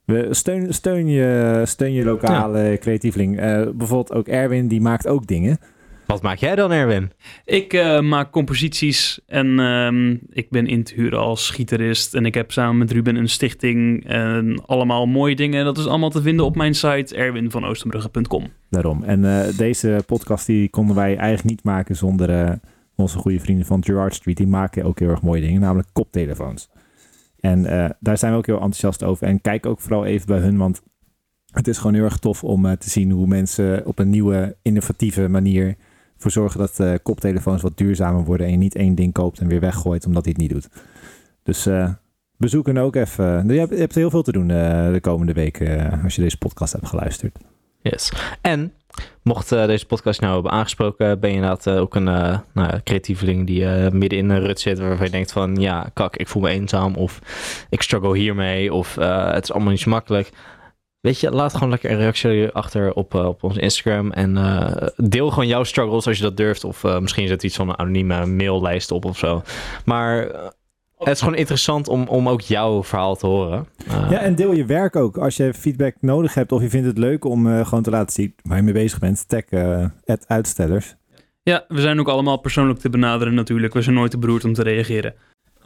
We 0.05 0.28
steun, 0.32 0.74
steun, 0.74 1.08
je, 1.08 1.62
steun 1.66 1.93
je 1.93 2.03
lokale 2.03 2.78
creatieveling. 2.80 3.39
Eh, 3.39 3.62
bijvoorbeeld 3.74 4.14
ook 4.14 4.28
Erwin, 4.28 4.68
die 4.68 4.82
maakt 4.82 5.08
ook 5.08 5.28
dingen. 5.28 5.60
Wat 6.08 6.22
maak 6.22 6.38
jij 6.38 6.55
dan, 6.55 6.72
Erwin? 6.72 7.12
Ik 7.45 7.74
eh, 7.74 7.99
maak 7.99 8.32
composities 8.32 9.20
en 9.26 9.60
ehm, 9.60 10.12
ik 10.30 10.49
ben 10.49 10.68
in 10.68 10.84
te 10.84 10.93
huren 10.93 11.20
als 11.20 11.49
gitarist. 11.49 12.14
En 12.14 12.26
ik 12.26 12.34
heb 12.34 12.51
samen 12.51 12.78
met 12.78 12.91
Ruben 12.91 13.16
een 13.16 13.30
stichting 13.30 14.05
en 14.05 14.62
allemaal 14.66 15.05
mooie 15.05 15.36
dingen. 15.36 15.66
Dat 15.66 15.78
is 15.78 15.88
allemaal 15.88 16.10
te 16.10 16.22
vinden 16.22 16.45
op 16.45 16.55
mijn 16.55 16.76
site 16.76 17.16
erwinvanoostenbrugge.com. 17.16 18.47
Daarom. 18.70 19.03
En 19.03 19.26
eh, 19.26 19.58
deze 19.58 20.03
podcast 20.05 20.45
die 20.45 20.70
konden 20.70 20.95
wij 20.95 21.18
eigenlijk 21.18 21.49
niet 21.49 21.64
maken 21.64 21.95
zonder 21.95 22.30
eh, 22.30 22.51
onze 22.95 23.18
goede 23.18 23.39
vrienden 23.39 23.66
van 23.66 23.84
Gerard 23.84 24.16
Street. 24.16 24.38
Die 24.38 24.47
maken 24.47 24.84
ook 24.84 24.99
heel 24.99 25.10
erg 25.10 25.22
mooie 25.22 25.41
dingen, 25.41 25.62
namelijk 25.62 25.89
koptelefoons. 25.93 26.70
En 27.39 27.66
eh, 27.66 27.89
daar 27.99 28.18
zijn 28.18 28.32
we 28.32 28.38
ook 28.38 28.45
heel 28.45 28.55
enthousiast 28.55 29.03
over. 29.03 29.28
En 29.28 29.41
kijk 29.41 29.66
ook 29.66 29.80
vooral 29.80 30.05
even 30.05 30.28
bij 30.28 30.39
hun, 30.39 30.58
want 30.58 30.82
het 31.51 31.68
is 31.68 31.78
gewoon 31.78 31.93
heel 31.93 32.03
erg 32.03 32.18
tof 32.18 32.43
om 32.43 32.66
eh, 32.66 32.72
te 32.72 32.89
zien 32.89 33.12
hoe 33.12 33.28
mensen 33.28 33.86
op 33.86 33.99
een 33.99 34.10
nieuwe, 34.10 34.58
innovatieve 34.62 35.28
manier 35.28 35.76
voor 36.18 36.32
zorgen 36.32 36.59
dat 36.59 36.80
eh, 36.80 36.93
koptelefoons 37.03 37.61
wat 37.61 37.78
duurzamer 37.78 38.24
worden 38.24 38.45
en 38.45 38.51
je 38.51 38.57
niet 38.57 38.76
één 38.76 38.95
ding 38.95 39.13
koopt 39.13 39.39
en 39.39 39.47
weer 39.47 39.59
weggooit 39.59 40.05
omdat 40.05 40.24
hij 40.24 40.34
het 40.38 40.41
niet 40.41 40.51
doet. 40.51 40.70
Dus 41.43 41.65
eh 41.65 41.89
bezoek 42.38 42.65
hen 42.65 42.78
ook 42.78 42.95
even. 42.95 43.47
Je 43.47 43.59
hebt, 43.59 43.72
je 43.72 43.80
hebt 43.80 43.95
heel 43.95 44.09
veel 44.09 44.22
te 44.22 44.32
doen 44.32 44.49
eh, 44.51 44.91
de 44.91 44.99
komende 45.01 45.34
week 45.34 45.59
eh, 45.59 46.03
als 46.03 46.15
je 46.15 46.22
deze 46.22 46.38
podcast 46.38 46.74
hebt 46.74 46.88
geluisterd. 46.88 47.38
Yes. 47.82 48.11
En 48.41 48.74
mocht 49.24 49.51
eh, 49.51 49.65
deze 49.65 49.86
podcast 49.86 50.22
nou 50.22 50.34
hebben 50.34 50.51
aangesproken, 50.51 51.20
ben 51.20 51.30
je 51.30 51.36
inderdaad 51.36 51.68
eh, 51.68 51.80
ook 51.80 51.95
een 51.95 52.07
eh, 52.07 52.39
nou, 52.53 52.80
creatieveling 52.84 53.47
die 53.47 53.65
eh, 53.65 53.91
midden 53.91 54.20
in 54.20 54.30
een 54.30 54.39
rut 54.39 54.59
zit 54.59 54.80
waarvan 54.80 55.05
je 55.05 55.11
denkt 55.11 55.32
van 55.32 55.55
ja, 55.55 55.89
kak, 55.93 56.15
ik 56.15 56.28
voel 56.28 56.41
me 56.41 56.49
eenzaam 56.49 56.95
of 56.95 57.20
ik 57.70 57.82
struggle 57.82 58.18
hiermee 58.18 58.74
of 58.74 58.97
eh, 58.97 59.32
het 59.32 59.43
is 59.43 59.51
allemaal 59.51 59.72
niet 59.72 59.80
zo 59.80 59.89
makkelijk. 59.89 60.30
Weet 61.02 61.20
je, 61.20 61.32
laat 61.32 61.54
gewoon 61.54 61.70
lekker 61.70 61.91
een 61.91 61.98
reactie 61.98 62.50
achter 62.50 62.93
op, 62.93 63.16
eh, 63.16 63.26
op 63.28 63.43
onze 63.43 63.60
Instagram 63.60 64.12
en 64.12 64.38
eh, 64.38 64.88
deel 64.95 65.30
gewoon 65.30 65.48
jouw 65.48 65.64
struggles 65.64 66.08
als 66.08 66.18
je 66.18 66.24
dat 66.24 66.38
durft. 66.38 66.64
Of 66.64 66.84
eh, 66.84 67.00
misschien 67.00 67.28
zet 67.28 67.43
iets 67.43 67.56
van 67.56 67.70
een 67.70 67.78
anonieme 67.78 68.26
maillijst 68.26 68.91
op 68.91 69.06
of 69.06 69.18
zo. 69.18 69.41
Maar 69.86 70.28
Het 70.98 71.08
is 71.08 71.20
gewoon 71.20 71.36
interessant 71.36 71.88
om, 71.88 72.08
om 72.08 72.30
ook 72.30 72.41
jouw 72.41 72.84
verhaal 72.84 73.16
te 73.16 73.28
horen. 73.28 73.68
Ja, 74.10 74.20
en 74.20 74.36
deel 74.36 74.54
je 74.54 74.66
werk 74.66 74.95
ook. 74.95 75.18
Als 75.18 75.38
je 75.38 75.54
feedback 75.54 75.95
nodig 76.00 76.34
hebt 76.34 76.52
of 76.52 76.62
je 76.62 76.70
vindt 76.70 76.88
het 76.88 76.98
leuk 76.98 77.26
om 77.26 77.48
eh, 77.48 77.66
gewoon 77.66 77.84
te 77.84 77.89
laten 77.89 78.14
zien 78.14 78.36
waar 78.43 78.58
je 78.58 78.64
mee 78.64 78.74
bezig 78.74 79.00
bent, 79.00 79.28
tag 79.28 79.43
eh, 79.43 79.86
uitstellers. 80.28 80.95
Ja, 81.43 81.66
we 81.68 81.82
zijn 81.82 82.00
ook 82.00 82.08
allemaal 82.08 82.38
persoonlijk 82.38 82.80
te 82.80 82.89
benaderen 82.89 83.34
natuurlijk. 83.34 83.74
We 83.74 83.82
zijn 83.82 83.95
nooit 83.95 84.12
te 84.12 84.18
beroerd 84.18 84.43
om 84.45 84.54
te 84.54 84.64
reageren. 84.64 85.14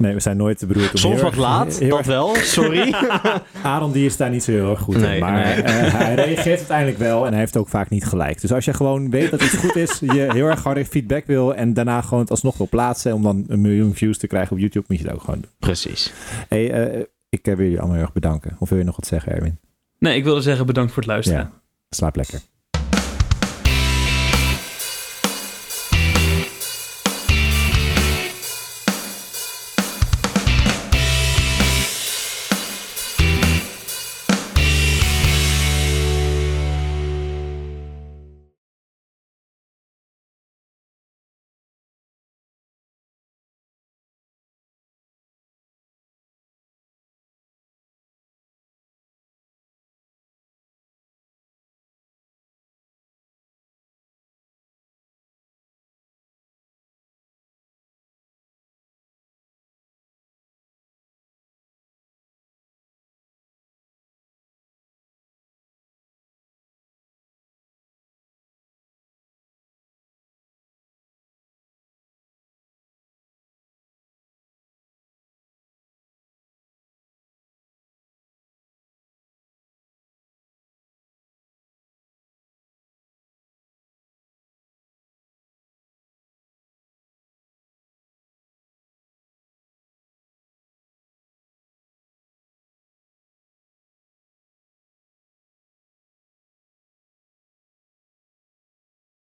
Nee, 0.01 0.13
we 0.13 0.19
zijn 0.19 0.37
nooit 0.37 0.57
te 0.57 0.65
beroerd 0.65 0.91
om 0.91 0.97
Soms 0.97 1.21
wat 1.21 1.35
laat, 1.35 1.77
heel 1.79 1.89
dat 1.89 1.97
erg- 1.97 2.07
wel. 2.07 2.35
Sorry. 2.35 2.93
Aaron 3.63 3.91
die 3.91 4.05
is 4.05 4.17
daar 4.17 4.29
niet 4.29 4.43
zo 4.43 4.51
heel 4.51 4.69
erg 4.69 4.79
goed 4.79 4.95
in. 4.95 5.19
Maar 5.19 5.33
nee. 5.33 5.53
eh, 5.61 5.93
hij 5.93 6.15
reageert 6.15 6.57
uiteindelijk 6.57 6.97
wel 6.97 7.25
en 7.25 7.31
hij 7.31 7.39
heeft 7.39 7.57
ook 7.57 7.67
vaak 7.69 7.89
niet 7.89 8.05
gelijk. 8.05 8.41
Dus 8.41 8.53
als 8.53 8.65
je 8.65 8.73
gewoon 8.73 9.09
weet 9.09 9.31
dat 9.31 9.41
iets 9.43 9.55
goed 9.55 9.75
is, 9.75 9.99
je 9.99 10.27
heel 10.31 10.45
erg 10.47 10.63
hard 10.63 10.87
feedback 10.87 11.25
wil 11.25 11.55
en 11.55 11.73
daarna 11.73 12.01
gewoon 12.01 12.19
het 12.19 12.29
alsnog 12.29 12.57
wil 12.57 12.67
plaatsen 12.69 13.13
om 13.13 13.23
dan 13.23 13.45
een 13.47 13.61
miljoen 13.61 13.93
views 13.95 14.17
te 14.17 14.27
krijgen 14.27 14.51
op 14.51 14.59
YouTube, 14.59 14.85
moet 14.87 14.97
je 14.97 15.03
dat 15.03 15.13
ook 15.13 15.23
gewoon 15.23 15.39
doen. 15.41 15.51
Precies. 15.59 16.13
Hey, 16.47 16.71
eh, 16.71 17.03
ik 17.29 17.45
wil 17.45 17.57
jullie 17.57 17.77
allemaal 17.77 17.95
heel 17.95 18.03
erg 18.05 18.13
bedanken. 18.13 18.55
Of 18.59 18.69
wil 18.69 18.77
je 18.77 18.83
nog 18.83 18.95
wat 18.95 19.07
zeggen, 19.07 19.31
Erwin? 19.31 19.57
Nee, 19.99 20.15
ik 20.15 20.23
wilde 20.23 20.41
zeggen 20.41 20.65
bedankt 20.65 20.91
voor 20.93 21.01
het 21.03 21.11
luisteren. 21.11 21.39
Ja, 21.41 21.51
slaap 21.89 22.15
lekker. 22.15 22.39